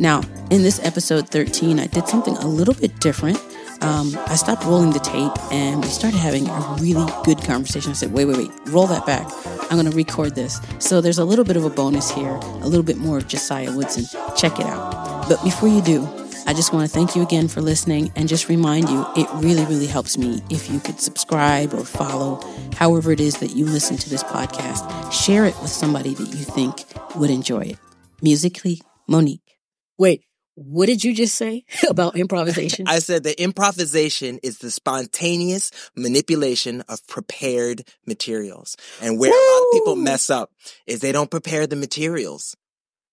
Now, 0.00 0.22
in 0.50 0.62
this 0.62 0.80
episode 0.84 1.28
13, 1.28 1.78
I 1.78 1.86
did 1.86 2.08
something 2.08 2.36
a 2.38 2.46
little 2.46 2.74
bit 2.74 2.98
different. 3.00 3.38
Um, 3.82 4.14
I 4.26 4.34
stopped 4.36 4.64
rolling 4.64 4.92
the 4.92 4.98
tape 4.98 5.32
and 5.52 5.82
we 5.82 5.88
started 5.88 6.18
having 6.18 6.48
a 6.48 6.76
really 6.80 7.10
good 7.24 7.42
conversation. 7.42 7.92
I 7.92 7.94
said, 7.94 8.12
wait, 8.12 8.26
wait, 8.26 8.36
wait, 8.36 8.50
roll 8.66 8.86
that 8.88 9.06
back. 9.06 9.26
I'm 9.70 9.78
going 9.78 9.90
to 9.90 9.96
record 9.96 10.34
this. 10.34 10.60
So 10.78 11.00
there's 11.00 11.18
a 11.18 11.24
little 11.24 11.44
bit 11.44 11.56
of 11.56 11.64
a 11.64 11.70
bonus 11.70 12.10
here, 12.10 12.34
a 12.34 12.68
little 12.68 12.82
bit 12.82 12.98
more 12.98 13.18
of 13.18 13.28
Josiah 13.28 13.74
Woodson. 13.74 14.04
Check 14.36 14.58
it 14.58 14.66
out. 14.66 15.28
But 15.28 15.42
before 15.42 15.68
you 15.68 15.80
do, 15.80 16.06
I 16.46 16.52
just 16.54 16.72
want 16.72 16.88
to 16.88 16.92
thank 16.92 17.14
you 17.14 17.22
again 17.22 17.48
for 17.48 17.60
listening 17.60 18.12
and 18.16 18.28
just 18.28 18.48
remind 18.48 18.88
you 18.88 19.06
it 19.16 19.28
really, 19.34 19.64
really 19.66 19.86
helps 19.86 20.18
me 20.18 20.42
if 20.50 20.70
you 20.70 20.80
could 20.80 21.00
subscribe 21.00 21.72
or 21.74 21.84
follow, 21.84 22.40
however 22.74 23.12
it 23.12 23.20
is 23.20 23.38
that 23.38 23.54
you 23.54 23.64
listen 23.64 23.96
to 23.98 24.10
this 24.10 24.24
podcast. 24.24 25.12
Share 25.12 25.44
it 25.44 25.54
with 25.60 25.70
somebody 25.70 26.14
that 26.14 26.28
you 26.28 26.44
think 26.44 26.84
would 27.16 27.30
enjoy 27.30 27.60
it. 27.60 27.78
Musically, 28.22 28.80
Monique. 29.06 29.58
Wait, 29.98 30.24
what 30.54 30.86
did 30.86 31.04
you 31.04 31.14
just 31.14 31.36
say 31.36 31.64
about 31.88 32.16
improvisation? 32.16 32.86
I 32.86 32.98
said 32.98 33.22
that 33.24 33.40
improvisation 33.40 34.38
is 34.42 34.58
the 34.58 34.70
spontaneous 34.70 35.70
manipulation 35.96 36.82
of 36.82 37.06
prepared 37.06 37.84
materials. 38.06 38.76
And 39.00 39.18
where 39.18 39.30
a 39.30 39.52
lot 39.54 39.66
of 39.66 39.72
people 39.72 39.96
mess 39.96 40.30
up 40.30 40.50
is 40.86 41.00
they 41.00 41.12
don't 41.12 41.30
prepare 41.30 41.66
the 41.66 41.76
materials. 41.76 42.56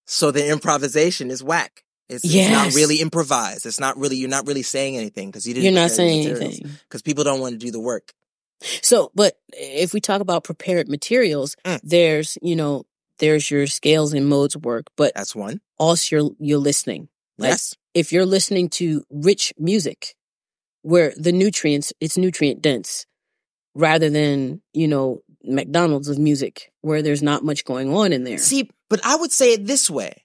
So 0.05 0.31
the 0.31 0.47
improvisation 0.49 1.31
is 1.31 1.43
whack. 1.43 1.83
It's, 2.09 2.23
it's 2.23 2.49
not 2.49 2.73
really 2.73 3.01
improvised. 3.01 3.65
It's 3.65 3.79
not 3.79 3.97
really, 3.97 4.15
you're 4.17 4.29
not 4.29 4.47
really 4.47 4.63
saying 4.63 4.95
anything 4.95 5.29
because 5.29 5.45
you 5.45 5.53
didn't 5.53 5.65
You're 5.65 5.73
not 5.81 5.91
saying 5.91 6.25
anything 6.25 6.69
Because 6.87 7.01
people 7.01 7.23
don't 7.23 7.39
want 7.41 7.53
to 7.53 7.57
do 7.65 7.71
the 7.71 7.79
work. 7.79 8.13
So, 8.81 9.11
but 9.13 9.37
if 9.53 9.93
we 9.93 9.99
talk 9.99 10.21
about 10.21 10.43
prepared 10.43 10.87
materials, 10.87 11.55
Mm. 11.65 11.79
there's, 11.83 12.37
you 12.41 12.55
know, 12.55 12.85
there's 13.19 13.51
your 13.51 13.67
scales 13.67 14.13
and 14.13 14.27
modes 14.27 14.55
work, 14.57 14.87
but 14.95 15.13
That's 15.15 15.35
one. 15.35 15.59
also 15.77 16.15
you're, 16.15 16.31
you're 16.39 16.57
listening. 16.59 17.09
Like, 17.37 17.49
yes. 17.49 17.75
if 17.93 18.11
you're 18.11 18.25
listening 18.25 18.69
to 18.69 19.03
rich 19.11 19.53
music 19.59 20.15
where 20.83 21.13
the 21.17 21.31
nutrients 21.31 21.91
it's 21.99 22.17
nutrient 22.17 22.61
dense 22.61 23.05
rather 23.75 24.09
than 24.09 24.61
you 24.73 24.87
know 24.87 25.21
mcdonald's 25.43 26.07
of 26.07 26.17
music 26.17 26.71
where 26.81 27.01
there's 27.01 27.21
not 27.21 27.43
much 27.43 27.65
going 27.65 27.93
on 27.93 28.13
in 28.13 28.23
there 28.23 28.37
See, 28.37 28.69
but 28.89 29.01
I 29.03 29.15
would 29.17 29.31
say 29.31 29.53
it 29.53 29.65
this 29.67 29.89
way. 29.89 30.23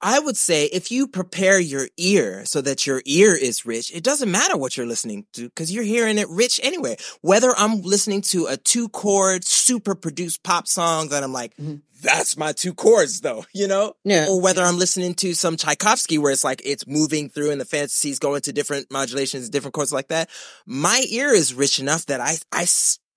I 0.00 0.20
would 0.20 0.36
say 0.36 0.66
if 0.66 0.90
you 0.92 1.08
prepare 1.08 1.58
your 1.58 1.88
ear 1.96 2.44
so 2.44 2.60
that 2.60 2.86
your 2.86 3.02
ear 3.04 3.34
is 3.34 3.66
rich, 3.66 3.92
it 3.94 4.04
doesn't 4.04 4.30
matter 4.30 4.56
what 4.56 4.76
you're 4.76 4.86
listening 4.86 5.26
to 5.32 5.44
because 5.48 5.72
you're 5.72 5.82
hearing 5.84 6.18
it 6.18 6.28
rich 6.28 6.60
anyway. 6.62 6.96
Whether 7.20 7.52
I'm 7.56 7.82
listening 7.82 8.22
to 8.22 8.46
a 8.46 8.56
two 8.56 8.88
chord, 8.90 9.44
super 9.44 9.94
produced 9.96 10.42
pop 10.44 10.68
song 10.68 11.08
that 11.08 11.24
I'm 11.24 11.32
like, 11.32 11.56
Mhm. 11.56 11.82
that's 12.00 12.36
my 12.36 12.52
two 12.52 12.74
chords 12.74 13.22
though, 13.22 13.44
you 13.52 13.66
know? 13.66 13.94
yeah 14.04 14.26
Or 14.28 14.40
whether 14.40 14.62
I'm 14.62 14.78
listening 14.78 15.14
to 15.16 15.34
some 15.34 15.56
Tchaikovsky 15.56 16.16
where 16.18 16.30
it's 16.32 16.44
like 16.44 16.62
it's 16.64 16.86
moving 16.86 17.28
through 17.28 17.50
and 17.50 17.60
the 17.60 17.64
fantasies 17.64 18.20
going 18.20 18.42
to 18.42 18.52
different 18.52 18.92
modulations, 18.92 19.48
different 19.50 19.74
chords 19.74 19.92
like 19.92 20.08
that. 20.08 20.30
My 20.64 21.04
ear 21.08 21.30
is 21.32 21.54
rich 21.54 21.80
enough 21.80 22.06
that 22.06 22.20
I, 22.20 22.36
I, 22.52 22.66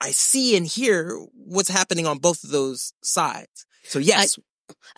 I 0.01 0.09
see 0.11 0.55
and 0.57 0.65
hear 0.65 1.15
what's 1.35 1.69
happening 1.69 2.07
on 2.07 2.17
both 2.17 2.43
of 2.43 2.49
those 2.49 2.93
sides. 3.03 3.67
So 3.83 3.99
yes, 3.99 4.39
i 4.39 4.41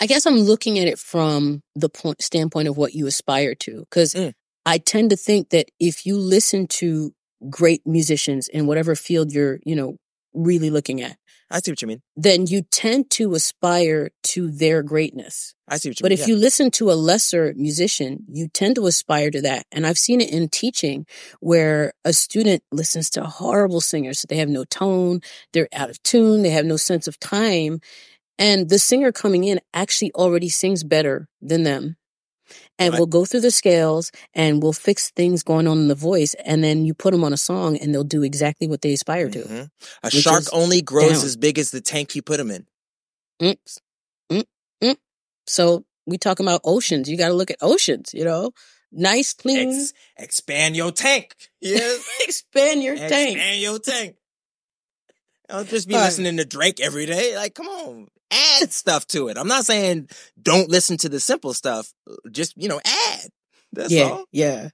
guess 0.06 0.26
i'm 0.26 0.40
looking 0.40 0.80
at 0.80 0.88
it 0.88 1.00
from 1.00 1.62
the 1.76 1.90
point 1.90 2.22
standpoint 2.22 2.68
of 2.68 2.78
what 2.78 2.94
you 2.94 3.08
aspire 3.08 3.56
to 3.56 3.80
because 3.82 4.14
Mm. 4.14 4.34
i 4.66 4.78
tend 4.78 5.10
to 5.10 5.16
think 5.18 5.50
that 5.50 5.70
if 5.80 6.06
you 6.06 6.18
listen 6.18 6.68
to 6.68 7.14
great 7.50 7.82
musicians 7.86 8.48
in 8.48 8.68
whatever 8.68 8.96
field 8.96 9.32
you're 9.32 9.60
you 9.66 9.76
know 9.76 9.98
really 10.34 10.70
looking 10.70 11.02
at 11.02 11.18
I 11.52 11.60
see 11.60 11.72
what 11.72 11.82
you 11.84 11.88
mean. 11.88 12.02
then 12.16 12.48
you 12.48 12.64
tend 12.72 13.12
to 13.12 13.36
aspire 13.36 14.10
to 14.24 14.50
their 14.50 14.82
greatness 14.82 15.54
I 15.68 15.78
see 15.78 15.90
what 15.90 16.00
you 16.00 16.04
But 16.04 16.10
mean. 16.12 16.18
But 16.18 16.24
if 16.24 16.28
you 16.28 16.36
listen 16.36 16.72
to 16.72 16.92
a 16.92 16.94
lesser 16.94 17.54
musician, 17.56 18.26
you 18.28 18.48
tend 18.50 18.76
to 18.76 18.86
aspire 18.88 19.32
to 19.32 19.42
that. 19.42 19.66
And 19.72 19.88
I've 19.88 19.98
seen 19.98 20.20
it 20.20 20.30
in 20.30 20.50
teaching 20.50 21.06
where 21.40 21.94
a 22.04 22.12
student 22.12 22.64
listens 22.72 23.10
to 23.12 23.24
horrible 23.24 23.80
singers. 23.82 24.26
They 24.28 24.38
have 24.38 24.50
no 24.50 24.66
tone. 24.66 25.22
They're 25.54 25.70
out 25.74 25.90
of 25.90 26.02
tune. 26.04 26.42
They 26.42 26.50
have 26.50 26.66
no 26.66 26.76
sense 26.78 27.08
of 27.08 27.18
time. 27.20 27.80
And 28.40 28.70
the 28.70 28.80
singer 28.80 29.12
coming 29.12 29.44
in 29.44 29.60
actually 29.74 30.12
already 30.14 30.50
sings 30.50 30.84
better 30.84 31.28
than 31.42 31.64
them. 31.64 31.98
And 32.78 32.92
Right. 32.94 33.00
we'll 33.00 33.08
go 33.08 33.26
through 33.26 33.42
the 33.42 33.52
scales 33.52 34.12
and 34.34 34.62
we'll 34.62 34.74
fix 34.74 35.12
things 35.12 35.44
going 35.44 35.68
on 35.68 35.78
in 35.78 35.88
the 35.88 35.96
voice. 35.96 36.34
And 36.44 36.64
then 36.64 36.84
you 36.86 36.94
put 36.94 37.12
them 37.12 37.24
on 37.24 37.32
a 37.34 37.38
song 37.38 37.78
and 37.78 37.94
they'll 37.94 38.04
do 38.04 38.24
exactly 38.24 38.68
what 38.68 38.82
they 38.82 38.94
aspire 38.94 39.30
to. 39.30 39.44
Mhm. 39.44 39.70
A 40.04 40.10
shark 40.12 40.46
only 40.52 40.82
grows 40.82 41.14
down. 41.18 41.26
as 41.26 41.38
big 41.38 41.58
as 41.60 41.72
the 41.72 41.82
tank 41.82 42.16
you 42.16 42.22
put 42.22 42.38
them 42.38 42.52
in. 42.52 42.68
Mm, 43.42 43.58
mm, 44.32 44.44
mm. 44.84 44.98
So 45.48 45.86
we 46.06 46.18
talking 46.18 46.46
about 46.46 46.62
oceans. 46.64 47.10
You 47.10 47.18
got 47.18 47.30
to 47.30 47.34
look 47.34 47.52
at 47.52 47.58
oceans, 47.62 48.14
you 48.14 48.24
know, 48.26 48.52
nice, 48.92 49.34
clean, 49.34 49.70
Ex- 49.70 49.94
expand 50.18 50.76
your 50.76 50.92
tank. 50.92 51.36
Yeah. 51.62 51.96
expand 52.22 52.84
your 52.84 52.96
tank. 52.96 53.36
expand 53.38 53.62
your 53.62 53.80
tank. 53.80 54.16
I'll 55.50 55.64
just 55.64 55.88
be 55.88 55.94
All 55.94 56.00
right. 56.02 56.08
listening 56.08 56.38
to 56.38 56.46
Drake 56.46 56.80
every 56.80 57.06
day. 57.06 57.36
Like, 57.36 57.54
come 57.56 57.68
on, 57.68 58.08
add 58.34 58.72
stuff 58.72 59.06
to 59.08 59.28
it. 59.28 59.38
I'm 59.38 59.48
not 59.48 59.66
saying 59.66 60.10
don't 60.42 60.70
listen 60.70 60.98
to 60.98 61.10
the 61.10 61.20
simple 61.20 61.54
stuff. 61.54 61.94
Uh, 62.10 62.16
just, 62.32 62.54
you 62.58 62.68
know, 62.68 62.82
add. 62.86 63.30
That's 63.72 63.92
yeah, 63.92 64.04
all. 64.04 64.26
yeah. 64.32 64.70